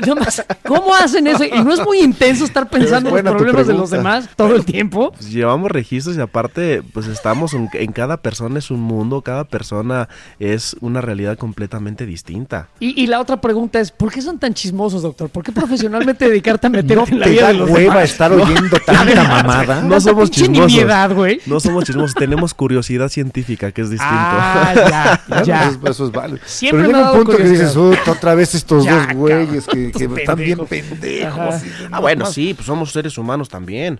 Nada 0.06 0.14
más, 0.14 0.44
¿Cómo 0.64 0.94
hacen 0.94 1.26
eso? 1.26 1.44
Y 1.44 1.62
no 1.64 1.72
es 1.72 1.80
muy 1.84 2.00
intenso 2.00 2.44
estar 2.44 2.68
pensando 2.70 3.08
en 3.16 3.24
los 3.24 3.34
problemas 3.34 3.66
de 3.66 3.72
los 3.74 3.90
pregunta. 3.90 4.09
Todo 4.36 4.54
el 4.56 4.64
tiempo. 4.64 5.12
Pues 5.12 5.30
llevamos 5.30 5.70
registros 5.70 6.16
y 6.16 6.20
aparte, 6.20 6.82
pues 6.92 7.06
estamos 7.06 7.54
en, 7.54 7.68
en 7.72 7.92
cada 7.92 8.18
persona 8.18 8.58
es 8.58 8.70
un 8.70 8.80
mundo, 8.80 9.22
cada 9.22 9.44
persona 9.44 10.08
es 10.38 10.76
una 10.80 11.00
realidad 11.00 11.36
completamente 11.38 12.06
distinta. 12.06 12.68
Y, 12.80 13.00
y 13.00 13.06
la 13.06 13.20
otra 13.20 13.40
pregunta 13.40 13.80
es, 13.80 13.90
¿por 13.90 14.12
qué 14.12 14.22
son 14.22 14.38
tan 14.38 14.54
chismosos, 14.54 15.02
doctor? 15.02 15.28
¿por 15.30 15.44
qué 15.44 15.52
profesionalmente 15.52 16.28
dedicarte 16.28 16.66
a 16.66 16.70
meterte 16.70 16.94
¿No 16.96 17.04
en 17.08 17.20
la 17.20 17.26
vida 17.26 17.42
da 17.42 17.48
de 17.48 17.54
los 17.54 17.70
hueva 17.70 17.94
demás? 17.94 18.10
estar 18.10 18.32
oyendo 18.32 18.76
tanta 18.86 19.22
mamada? 19.24 19.80
No 19.90 20.00
somos 20.00 20.30
chismosos. 20.30 20.66
nimiedad. 20.72 21.10
No 21.46 21.60
somos 21.60 21.84
chismosos, 21.84 22.14
tenemos 22.14 22.54
curiosidad 22.54 23.08
científica, 23.08 23.72
que 23.72 23.82
es 23.82 23.90
distinto. 23.90 24.14
Ah, 24.14 25.22
ya. 25.44 25.68
Eso, 25.70 25.88
eso 25.88 26.04
es 26.06 26.12
válido. 26.12 26.38
Siempre 26.46 26.86
Pero 26.86 26.98
llega 26.98 27.12
un 27.12 27.18
punto 27.18 27.36
que 27.36 27.42
dices, 27.44 27.74
curiosidad. 27.74 28.02
"Ut, 28.08 28.16
otra 28.16 28.34
vez 28.34 28.54
estos 28.54 28.84
Ya, 28.84 29.06
dos 29.06 29.14
güeyes 29.16 29.66
que, 29.66 29.92
que 29.92 30.04
están 30.04 30.36
bien 30.38 30.58
pendejos. 30.66 31.54
Ah, 31.54 31.60
no 31.90 32.00
bueno, 32.00 32.24
más". 32.24 32.34
sí, 32.34 32.54
pues 32.54 32.66
somos 32.66 32.92
seres 32.92 33.16
humanos 33.18 33.48
también, 33.48 33.99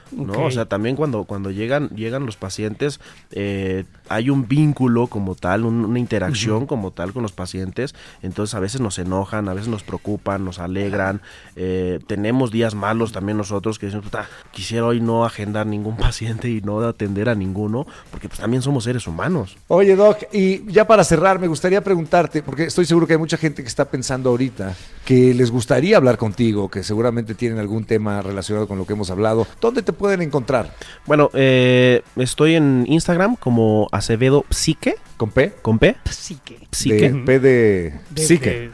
¿no? 0.11 0.45
O 0.45 0.51
sea, 0.51 0.65
también 0.65 0.95
cuando, 0.95 1.23
cuando 1.25 1.51
llegan, 1.51 1.89
llegan 1.89 2.25
los 2.25 2.37
pacientes, 2.37 2.99
eh, 3.31 3.85
hay 4.09 4.29
un 4.29 4.47
vínculo 4.47 5.07
como 5.07 5.35
tal, 5.35 5.65
un- 5.65 5.85
una 5.85 5.99
interacción 5.99 6.65
como 6.67 6.91
tal 6.91 7.13
con 7.13 7.23
los 7.23 7.31
pacientes, 7.31 7.95
entonces 8.21 8.53
a 8.55 8.59
veces 8.59 8.81
nos 8.81 8.99
enojan, 8.99 9.47
a 9.49 9.53
veces 9.53 9.69
nos 9.69 9.83
preocupan, 9.83 10.43
nos 10.43 10.59
alegran, 10.59 11.21
eh, 11.55 11.99
tenemos 12.07 12.51
días 12.51 12.75
malos 12.75 13.11
también 13.11 13.37
nosotros 13.37 13.79
que 13.79 13.85
decimos, 13.87 14.05
"Puta, 14.05 14.27
quisiera 14.51 14.85
hoy 14.85 14.99
no 14.99 15.25
agendar 15.25 15.65
ningún 15.67 15.95
paciente 16.11 16.49
y 16.49 16.61
no 16.61 16.81
atender 16.81 17.29
a 17.29 17.35
ninguno, 17.35 17.85
porque 18.11 18.27
pues 18.27 18.39
también 18.39 18.61
somos 18.61 18.83
seres 18.83 19.07
humanos. 19.07 19.57
Oye, 19.67 19.95
Doc, 19.95 20.17
y 20.33 20.69
ya 20.71 20.85
para 20.87 21.03
cerrar, 21.03 21.39
me 21.39 21.47
gustaría 21.47 21.81
preguntarte, 21.81 22.43
porque 22.43 22.65
estoy 22.65 22.85
seguro 22.85 23.07
que 23.07 23.13
hay 23.13 23.19
mucha 23.19 23.37
gente 23.37 23.61
que 23.61 23.67
está 23.67 23.85
pensando 23.85 24.29
ahorita 24.29 24.75
que 25.05 25.33
les 25.33 25.51
gustaría 25.51 25.97
hablar 25.97 26.17
contigo, 26.17 26.69
que 26.69 26.83
seguramente 26.83 27.33
tienen 27.35 27.59
algún 27.59 27.85
tema 27.85 28.21
relacionado 28.21 28.67
con 28.67 28.77
lo 28.77 28.85
que 28.85 28.93
hemos 28.93 29.09
hablado. 29.09 29.47
¿Dónde 29.59 29.81
te 29.81 29.93
pueden 30.01 30.21
encontrar? 30.21 30.73
Bueno, 31.05 31.29
eh, 31.33 32.01
estoy 32.17 32.55
en 32.55 32.85
Instagram 32.87 33.35
como 33.37 33.87
Acevedo 33.91 34.43
Psique, 34.49 34.95
¿Con 35.17 35.29
P? 35.29 35.53
con 35.61 35.77
P, 35.77 35.95
Sí 36.09 36.39
que... 36.43 36.57
Psique. 36.71 37.11
De, 37.11 37.19
P 37.19 37.39
de, 37.39 37.93
De, 38.09 38.21
psique. 38.25 38.49
de- 38.49 38.71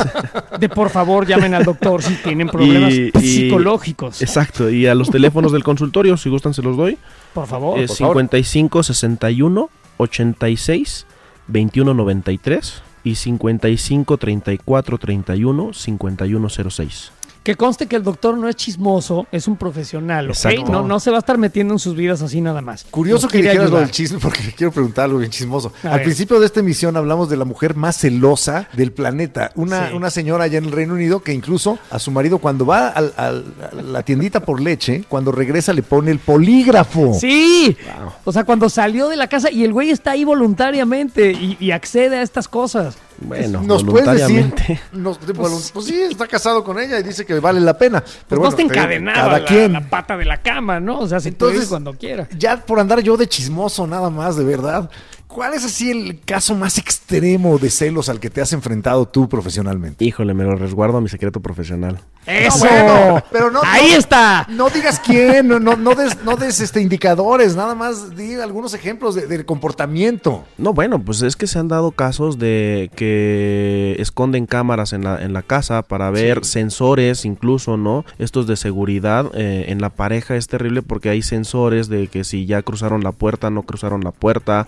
de 0.58 0.68
por 0.70 0.88
favor 0.88 1.26
llamen 1.26 1.52
al 1.52 1.64
doctor 1.64 2.02
si 2.02 2.14
tienen 2.14 2.48
problemas 2.48 2.94
Y- 2.94 3.10
y- 3.14 3.20
psicológicos. 3.20 4.22
Exacto, 4.22 4.70
y 4.70 4.86
a 4.86 4.94
los 4.94 5.10
teléfonos 5.16 5.52
del 5.52 5.62
consultorio, 5.62 6.16
si 6.16 6.30
gustan, 6.30 6.54
se 6.54 6.62
los 6.62 6.76
doy. 6.76 6.96
por 7.34 7.46
favor. 7.46 7.78
Es 7.78 7.88
por 7.90 7.96
favor. 7.98 8.14
55 8.16 8.82
61 8.82 9.70
86 9.98 11.06
21 11.48 11.94
93 11.94 12.82
y 13.04 13.14
55 13.14 14.16
34 14.16 14.98
31 14.98 15.72
51 15.74 16.48
06. 16.48 17.12
Que 17.42 17.54
conste 17.54 17.86
que 17.86 17.96
el 17.96 18.02
doctor 18.02 18.36
no 18.36 18.48
es 18.50 18.56
chismoso, 18.56 19.26
es 19.32 19.48
un 19.48 19.56
profesional, 19.56 20.26
¿ok? 20.26 20.36
Exacto. 20.36 20.70
No, 20.70 20.82
no 20.86 21.00
se 21.00 21.10
va 21.10 21.16
a 21.16 21.20
estar 21.20 21.38
metiendo 21.38 21.72
en 21.72 21.78
sus 21.78 21.96
vidas 21.96 22.20
así 22.20 22.42
nada 22.42 22.60
más. 22.60 22.84
Curioso 22.90 23.22
Nos 23.26 23.32
que 23.32 23.38
dijeras 23.38 23.70
lo 23.70 23.78
del 23.78 23.90
chisme, 23.90 24.18
porque 24.18 24.42
le 24.42 24.52
quiero 24.56 24.70
preguntar 24.72 25.06
algo 25.06 25.18
bien 25.18 25.30
chismoso. 25.30 25.72
A 25.82 25.88
Al 25.88 25.94
ver. 25.94 26.02
principio 26.04 26.38
de 26.38 26.44
esta 26.44 26.60
emisión 26.60 26.98
hablamos 26.98 27.30
de 27.30 27.38
la 27.38 27.46
mujer 27.46 27.74
más 27.76 27.96
celosa 27.96 28.68
del 28.74 28.92
planeta. 28.92 29.52
Una, 29.54 29.88
Sí. 29.88 29.94
una 29.96 30.10
señora 30.10 30.44
allá 30.44 30.58
en 30.58 30.66
el 30.66 30.72
Reino 30.72 30.92
Unido 30.92 31.20
que 31.22 31.32
incluso 31.32 31.78
a 31.90 31.98
su 31.98 32.10
marido, 32.10 32.38
cuando 32.38 32.66
va 32.66 32.88
al- 32.88 33.14
al- 33.16 33.54
a 33.72 33.74
la 33.82 34.02
tiendita 34.02 34.40
por 34.40 34.60
leche, 34.60 35.04
cuando 35.08 35.32
regresa 35.32 35.72
le 35.72 35.82
pone 35.82 36.10
el 36.10 36.18
polígrafo. 36.18 37.14
Sí, 37.18 37.74
o 38.26 38.32
sea, 38.32 38.44
cuando 38.44 38.68
salió 38.68 39.08
de 39.08 39.16
la 39.16 39.28
casa 39.28 39.50
y 39.50 39.64
el 39.64 39.72
güey 39.72 39.88
está 39.88 40.10
ahí 40.10 40.24
voluntariamente 40.24 41.32
y, 41.32 41.56
y 41.58 41.70
accede 41.70 42.18
a 42.18 42.22
estas 42.22 42.48
cosas. 42.48 42.98
Bueno, 43.20 43.62
nos 43.62 43.84
puedes 43.84 44.06
decir, 44.10 44.36
voluntariamente. 44.36 44.80
nos- 44.92 45.18
pues, 45.36 45.70
pues 45.74 45.86
sí, 45.86 46.00
está 46.10 46.26
casado 46.26 46.64
con 46.64 46.78
ella 46.78 46.98
y 46.98 47.02
dice 47.02 47.26
que 47.26 47.38
vale 47.38 47.60
la 47.60 47.76
pena. 47.76 48.00
Pues 48.00 48.16
Pero 48.28 48.40
no 48.42 48.48
bueno, 48.50 48.50
está 48.50 48.56
te 48.56 48.62
digo, 48.62 48.74
encadenado 48.74 49.30
a 49.30 49.38
la, 49.40 49.68
la 49.68 49.90
pata 49.90 50.16
de 50.16 50.24
la 50.24 50.38
cama, 50.42 50.80
¿no? 50.80 51.00
O 51.00 51.06
sea, 51.08 51.20
se 51.20 51.30
puede 51.32 51.50
ir 51.52 51.54
Entonces, 51.56 51.68
cuando 51.68 51.92
quiera. 51.94 52.28
ya 52.36 52.56
por 52.64 52.80
andar 52.80 53.00
yo 53.00 53.16
de 53.16 53.28
chismoso 53.28 53.86
nada 53.86 54.08
más, 54.10 54.36
de 54.36 54.44
verdad. 54.44 54.90
¿Cuál 55.32 55.54
es 55.54 55.64
así 55.64 55.90
el 55.90 56.20
caso 56.24 56.56
más 56.56 56.76
extremo 56.76 57.56
de 57.58 57.70
celos 57.70 58.08
al 58.08 58.18
que 58.18 58.30
te 58.30 58.40
has 58.40 58.52
enfrentado 58.52 59.06
tú 59.06 59.28
profesionalmente? 59.28 60.04
Híjole, 60.04 60.34
me 60.34 60.42
lo 60.44 60.56
resguardo 60.56 60.98
a 60.98 61.00
mi 61.00 61.08
secreto 61.08 61.40
profesional. 61.40 62.00
¡Eso! 62.26 62.58
bueno, 62.58 63.22
pero 63.32 63.50
no- 63.50 63.60
¡Ahí 63.64 63.92
no- 63.92 63.98
está! 63.98 64.46
No 64.50 64.68
digas 64.68 65.00
quién, 65.00 65.48
no, 65.48 65.58
no, 65.58 65.76
no 65.76 65.94
des, 65.94 66.22
no 66.24 66.36
des 66.36 66.60
este, 66.60 66.82
indicadores, 66.82 67.56
nada 67.56 67.74
más 67.74 68.14
di 68.16 68.34
algunos 68.34 68.74
ejemplos 68.74 69.14
de- 69.14 69.26
del 69.26 69.44
comportamiento. 69.46 70.44
No, 70.58 70.74
bueno, 70.74 70.98
pues 71.02 71.22
es 71.22 71.36
que 71.36 71.46
se 71.46 71.58
han 71.58 71.68
dado 71.68 71.92
casos 71.92 72.38
de 72.38 72.90
que 72.96 73.96
esconden 73.98 74.46
cámaras 74.46 74.92
en 74.92 75.04
la, 75.04 75.22
en 75.22 75.32
la 75.32 75.42
casa 75.42 75.82
para 75.82 76.10
ver 76.10 76.44
sensores, 76.44 77.24
incluso, 77.24 77.76
¿no? 77.76 78.04
Estos 78.18 78.46
de 78.46 78.56
seguridad 78.56 79.26
eh, 79.34 79.66
en 79.68 79.80
la 79.80 79.90
pareja 79.90 80.36
es 80.36 80.48
terrible 80.48 80.82
porque 80.82 81.08
hay 81.08 81.22
sensores 81.22 81.88
de 81.88 82.08
que 82.08 82.24
si 82.24 82.46
ya 82.46 82.62
cruzaron 82.62 83.02
la 83.02 83.12
puerta, 83.12 83.48
no 83.50 83.62
cruzaron 83.62 84.02
la 84.02 84.10
puerta, 84.12 84.66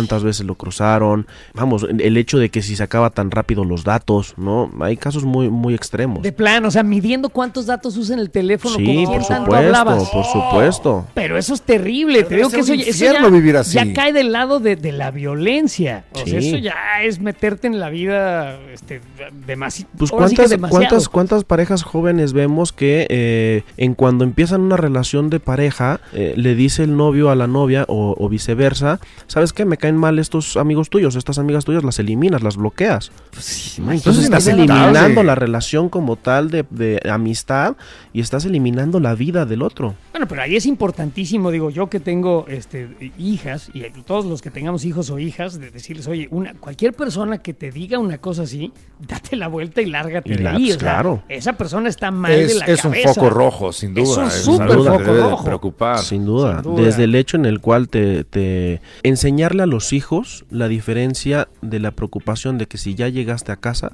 cuántas 0.00 0.22
veces 0.24 0.46
lo 0.46 0.54
cruzaron. 0.54 1.26
Vamos, 1.54 1.86
el 1.98 2.16
hecho 2.16 2.38
de 2.38 2.48
que 2.48 2.62
si 2.62 2.74
se 2.76 2.82
acaba 2.82 3.10
tan 3.10 3.30
rápido 3.30 3.64
los 3.64 3.84
datos, 3.84 4.34
¿no? 4.38 4.70
Hay 4.80 4.96
casos 4.96 5.24
muy, 5.24 5.50
muy 5.50 5.74
extremos. 5.74 6.22
De 6.22 6.32
plano, 6.32 6.68
o 6.68 6.70
sea, 6.70 6.82
midiendo 6.82 7.28
cuántos 7.28 7.66
datos 7.66 7.96
usa 7.98 8.14
en 8.14 8.20
el 8.20 8.30
teléfono. 8.30 8.76
Sí, 8.76 8.84
¿con 8.86 8.94
por 9.04 9.04
quién 9.16 9.22
tanto 9.28 9.44
supuesto, 9.44 9.56
hablabas? 9.66 10.08
por 10.10 10.24
supuesto. 10.24 11.06
Pero 11.14 11.36
eso 11.36 11.52
es 11.54 11.62
terrible. 11.62 12.22
Te 12.22 12.30
debe 12.30 12.36
digo 12.36 12.50
que 12.50 12.60
eso, 12.60 12.72
eso 12.72 13.04
ya, 13.12 13.28
vivir 13.28 13.56
así. 13.56 13.74
ya 13.74 13.92
cae 13.92 14.12
del 14.12 14.32
lado 14.32 14.58
de, 14.60 14.76
de 14.76 14.92
la 14.92 15.10
violencia. 15.10 16.04
O 16.12 16.26
sea, 16.26 16.38
eso 16.38 16.56
ya 16.56 16.74
es 17.02 17.20
meterte 17.20 17.66
en 17.66 17.78
la 17.78 17.90
vida 17.90 18.58
este, 18.72 19.00
demasi- 19.46 19.86
Pues 19.98 20.12
ahora 20.12 20.28
sí 20.28 20.36
cuántas, 20.36 20.50
demasiado. 20.50 20.80
cuántas, 20.88 21.08
cuántas 21.08 21.44
parejas 21.44 21.82
jóvenes 21.82 22.32
vemos 22.32 22.72
que 22.72 23.06
eh, 23.10 23.62
en 23.76 23.94
cuando 23.94 24.24
empiezan 24.24 24.62
una 24.62 24.76
relación 24.76 25.28
de 25.30 25.40
pareja 25.40 26.00
eh, 26.12 26.34
le 26.36 26.54
dice 26.54 26.84
el 26.84 26.96
novio 26.96 27.30
a 27.30 27.34
la 27.34 27.46
novia 27.46 27.84
o, 27.88 28.14
o 28.18 28.28
viceversa, 28.28 29.00
¿sabes 29.26 29.52
qué? 29.52 29.64
Me 29.64 29.76
caen 29.90 29.96
mal 30.00 30.18
estos 30.18 30.56
amigos 30.56 30.88
tuyos, 30.90 31.16
estas 31.16 31.38
amigas 31.38 31.64
tuyas, 31.64 31.82
las 31.82 31.98
eliminas, 31.98 32.42
las 32.42 32.56
bloqueas. 32.56 33.10
Pues 33.32 33.78
Entonces 33.78 34.24
estás 34.24 34.46
eliminando 34.46 35.22
la 35.22 35.34
relación 35.34 35.88
como 35.88 36.16
tal 36.16 36.50
de, 36.50 36.64
de 36.70 37.00
amistad 37.10 37.76
y 38.12 38.20
estás 38.20 38.44
eliminando 38.44 39.00
la 39.00 39.14
vida 39.14 39.46
del 39.46 39.62
otro. 39.62 39.94
Bueno, 40.12 40.26
pero 40.28 40.42
ahí 40.42 40.56
es 40.56 40.66
importantísimo, 40.66 41.50
digo, 41.50 41.70
yo 41.70 41.88
que 41.88 41.98
tengo 42.00 42.44
este, 42.48 43.12
hijas 43.18 43.70
y 43.74 43.82
todos 44.04 44.24
los 44.26 44.42
que 44.42 44.50
tengamos 44.50 44.84
hijos 44.84 45.10
o 45.10 45.18
hijas, 45.18 45.58
de 45.58 45.70
decirles, 45.70 46.06
oye, 46.06 46.28
una, 46.30 46.54
cualquier 46.54 46.92
persona 46.92 47.38
que 47.38 47.54
te 47.54 47.70
diga 47.72 47.98
una 47.98 48.18
cosa 48.18 48.42
así, 48.42 48.72
date 48.98 49.36
la 49.36 49.48
vuelta 49.48 49.80
y 49.82 49.86
lárgate 49.86 50.32
Y 50.32 50.36
de 50.36 50.42
la- 50.42 50.50
ahí. 50.52 50.64
pues, 50.66 50.76
o 50.76 50.80
sea, 50.80 50.92
claro. 50.92 51.22
esa 51.28 51.52
persona 51.54 51.88
está 51.88 52.10
mal 52.10 52.30
de 52.32 52.44
Es, 52.44 52.56
la 52.56 52.64
es 52.66 52.84
un 52.84 52.94
foco 52.94 53.30
rojo, 53.30 53.72
sin 53.72 53.96
Es 53.98 54.08
duda. 54.08 54.22
un 54.22 54.28
es 54.28 54.34
súper 54.34 54.62
algo 54.70 54.84
que 54.84 54.90
foco 54.90 55.14
de 55.14 55.20
rojo. 55.22 55.44
preocupar. 55.44 55.98
Sin 56.00 56.24
duda, 56.26 56.62
Sin 56.62 56.72
duda. 56.74 56.82
desde 56.84 57.04
el 57.04 57.14
hecho 57.14 57.36
en 57.36 57.46
el 57.46 57.60
cual 57.60 57.88
te, 57.88 58.24
te 58.24 58.80
enseñarle 59.02 59.62
a 59.62 59.66
los 59.66 59.79
hijos 59.92 60.44
la 60.50 60.68
diferencia 60.68 61.48
de 61.62 61.78
la 61.80 61.90
preocupación 61.90 62.58
de 62.58 62.66
que 62.66 62.78
si 62.78 62.94
ya 62.94 63.08
llegaste 63.08 63.52
a 63.52 63.56
casa, 63.56 63.92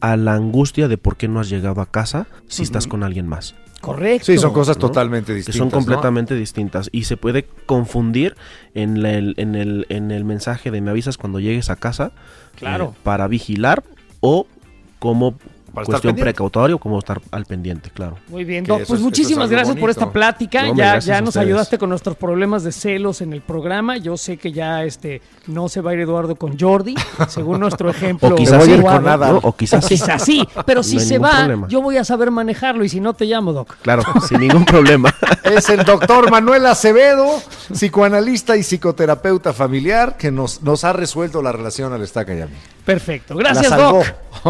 a 0.00 0.16
la 0.16 0.34
angustia 0.34 0.88
de 0.88 0.98
por 0.98 1.16
qué 1.16 1.28
no 1.28 1.38
has 1.40 1.48
llegado 1.48 1.80
a 1.80 1.86
casa 1.86 2.26
si 2.48 2.62
estás 2.64 2.86
con 2.88 3.02
alguien 3.04 3.26
más. 3.28 3.54
Correcto. 3.80 4.26
Sí, 4.26 4.38
son 4.38 4.52
cosas 4.52 4.76
¿no? 4.76 4.80
totalmente 4.88 5.28
Que 5.32 5.36
distintas. 5.36 5.56
son 5.58 5.68
¿no? 5.68 5.72
completamente 5.72 6.34
distintas 6.34 6.88
y 6.90 7.04
se 7.04 7.16
puede 7.16 7.44
confundir 7.66 8.34
en, 8.74 9.00
la- 9.02 9.12
el, 9.12 9.34
en, 9.36 9.54
el, 9.54 9.86
en 9.90 10.10
el 10.10 10.24
mensaje 10.24 10.72
de 10.72 10.80
me 10.80 10.90
avisas 10.90 11.16
cuando 11.16 11.38
llegues 11.38 11.70
a 11.70 11.76
casa 11.76 12.10
Claro. 12.56 12.94
eh, 12.96 13.00
para 13.04 13.28
vigilar 13.28 13.84
o 14.18 14.48
como 14.98 15.38
Para 15.78 15.82
estar 15.84 15.92
cuestión 15.94 16.10
pendiente. 16.14 16.30
precautoria 16.32 16.76
o 16.76 16.78
como 16.78 16.98
estar 16.98 17.20
al 17.30 17.44
pendiente, 17.44 17.90
claro. 17.90 18.16
Muy 18.28 18.44
bien, 18.44 18.64
Doc. 18.64 18.78
Pues 18.86 18.90
es- 18.98 19.00
muchísimas 19.00 19.46
es 19.46 19.50
gracias 19.50 19.76
por 19.76 19.90
esta 19.90 20.10
plática. 20.12 20.62
No, 20.66 20.74
ya 20.76 20.94
nos 21.20 21.28
ustedes. 21.30 21.36
ayudaste 21.36 21.78
con 21.78 21.90
nuestros 21.90 22.16
problemas 22.16 22.62
de 22.62 22.72
celos 22.72 23.20
en 23.20 23.32
el 23.32 23.40
programa. 23.42 23.96
Yo 23.96 24.16
sé 24.16 24.36
que 24.36 24.52
ya 24.52 24.84
este 24.84 25.20
no 25.48 25.68
se 25.68 25.80
va 25.80 25.90
a 25.90 25.94
ir 25.94 26.00
Eduardo 26.00 26.36
con 26.36 26.58
Jordi, 26.58 26.94
según 27.28 27.60
nuestro 27.60 27.90
ejemplo. 27.90 28.28
O 28.28 28.34
quizás 28.36 28.66
Eduardo. 28.68 28.98
con 29.00 29.08
Ada. 29.08 29.32
¿no? 29.32 29.40
O 29.42 29.56
quizás 29.56 29.84
O 29.84 29.88
quizás 29.88 30.22
sí, 30.22 30.46
pero 30.64 30.82
si 30.82 30.96
No 30.96 31.00
se 31.02 31.18
va, 31.18 31.30
problema. 31.38 31.68
yo 31.68 31.82
voy 31.82 31.96
a 31.96 32.04
saber 32.04 32.30
manejarlo 32.30 32.84
y 32.84 32.88
si 32.88 33.00
no 33.00 33.14
te 33.14 33.24
llamo, 33.24 33.52
Doc. 33.52 33.76
Claro, 33.82 34.02
sin 34.28 34.40
ningún 34.40 34.64
problema. 34.64 35.12
Es 35.44 35.68
el 35.70 35.82
doctor 35.84 36.30
Manuel 36.30 36.66
Acevedo, 36.66 37.40
psicoanalista 37.72 38.56
y 38.56 38.62
psicoterapeuta 38.62 39.52
familiar, 39.52 40.16
que 40.16 40.30
nos, 40.30 40.62
nos 40.62 40.84
ha 40.84 40.92
resuelto 40.92 41.40
la 41.42 41.52
relación 41.52 41.92
al 41.92 42.02
estaca. 42.02 42.28
Perfecto. 42.84 43.34
Gracias. 43.36 43.74
Doc. 43.74 44.04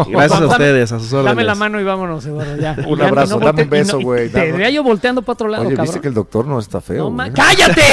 Gracias 0.07 0.41
a 0.41 0.45
ustedes, 0.47 0.91
a 0.91 0.99
sus 0.99 1.13
órdenes. 1.19 1.35
Dame 1.35 1.43
la 1.43 1.55
mano 1.55 1.79
y 1.79 1.83
vámonos, 1.83 2.25
Eduardo, 2.25 2.55
ya. 2.57 2.75
Un 2.87 2.99
Ya, 2.99 3.07
abrazo, 3.07 3.39
no 3.39 3.45
dame 3.45 3.63
un 3.63 3.69
beso, 3.69 3.99
güey, 3.99 4.29
Te 4.29 4.39
dame- 4.39 4.51
veía 4.53 4.69
yo 4.69 4.83
volteando 4.83 5.21
para 5.21 5.33
otro 5.33 5.47
lado, 5.47 5.63
Oye, 5.67 5.75
cabrón. 5.75 5.85
viste 5.85 6.01
que 6.01 6.07
el 6.07 6.13
doctor 6.13 6.45
no 6.47 6.59
está 6.59 6.81
feo. 6.81 7.09
No? 7.09 7.33
¡Cállate! 7.33 7.81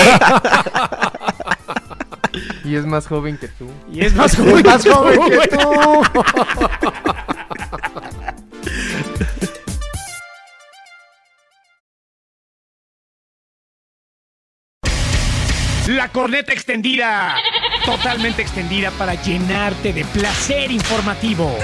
Y 2.64 2.74
es 2.74 2.84
más 2.84 3.06
joven 3.06 3.38
que 3.38 3.46
tú. 3.48 3.66
y 3.92 4.04
es 4.04 4.12
más 4.14 4.36
joven, 4.36 4.66
Más 4.66 4.82
que 4.82 4.90
tú. 4.90 5.60
La 15.88 16.08
corneta 16.08 16.52
extendida. 16.52 17.36
Totalmente 17.84 18.42
extendida 18.42 18.90
para 18.92 19.14
llenarte 19.14 19.92
de 19.92 20.04
placer 20.04 20.70
informativo. 20.72 21.56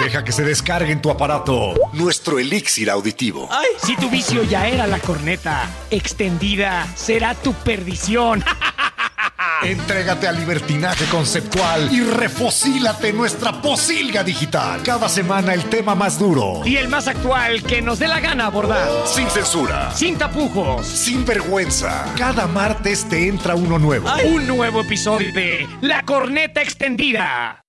Deja 0.00 0.24
que 0.24 0.32
se 0.32 0.42
descargue 0.44 0.92
en 0.92 1.00
tu 1.00 1.10
aparato 1.10 1.74
nuestro 1.92 2.38
elixir 2.38 2.90
auditivo. 2.90 3.48
Si 3.82 3.96
tu 3.96 4.10
vicio 4.10 4.42
ya 4.42 4.66
era 4.66 4.86
la 4.86 4.98
corneta 4.98 5.68
extendida, 5.90 6.86
será 6.96 7.34
tu 7.34 7.52
perdición. 7.54 8.42
Entrégate 9.62 10.26
al 10.28 10.36
libertinaje 10.36 11.04
conceptual 11.06 11.88
y 11.92 12.00
refocílate 12.02 13.12
nuestra 13.12 13.62
posilga 13.62 14.22
digital. 14.24 14.82
Cada 14.82 15.08
semana 15.08 15.54
el 15.54 15.64
tema 15.66 15.94
más 15.94 16.18
duro, 16.18 16.62
Y 16.64 16.76
el 16.76 16.88
más 16.88 17.06
actual 17.08 17.62
que 17.62 17.80
nos 17.80 17.98
dé 17.98 18.08
la 18.08 18.20
gana 18.20 18.46
abordar. 18.46 18.88
sin 19.06 19.28
censura, 19.30 19.90
Sin 19.94 20.18
tapujos. 20.18 20.86
sin 20.86 21.24
vergüenza. 21.24 22.04
Cada 22.18 22.46
martes 22.46 23.08
te 23.08 23.28
entra 23.28 23.54
uno 23.54 23.78
nuevo. 23.78 24.08
Un 24.26 24.46
nuevo 24.46 24.80
episodio 24.82 25.32
de 25.32 25.66
La 25.80 26.02
corneta 26.04 26.60
extendida. 26.60 27.63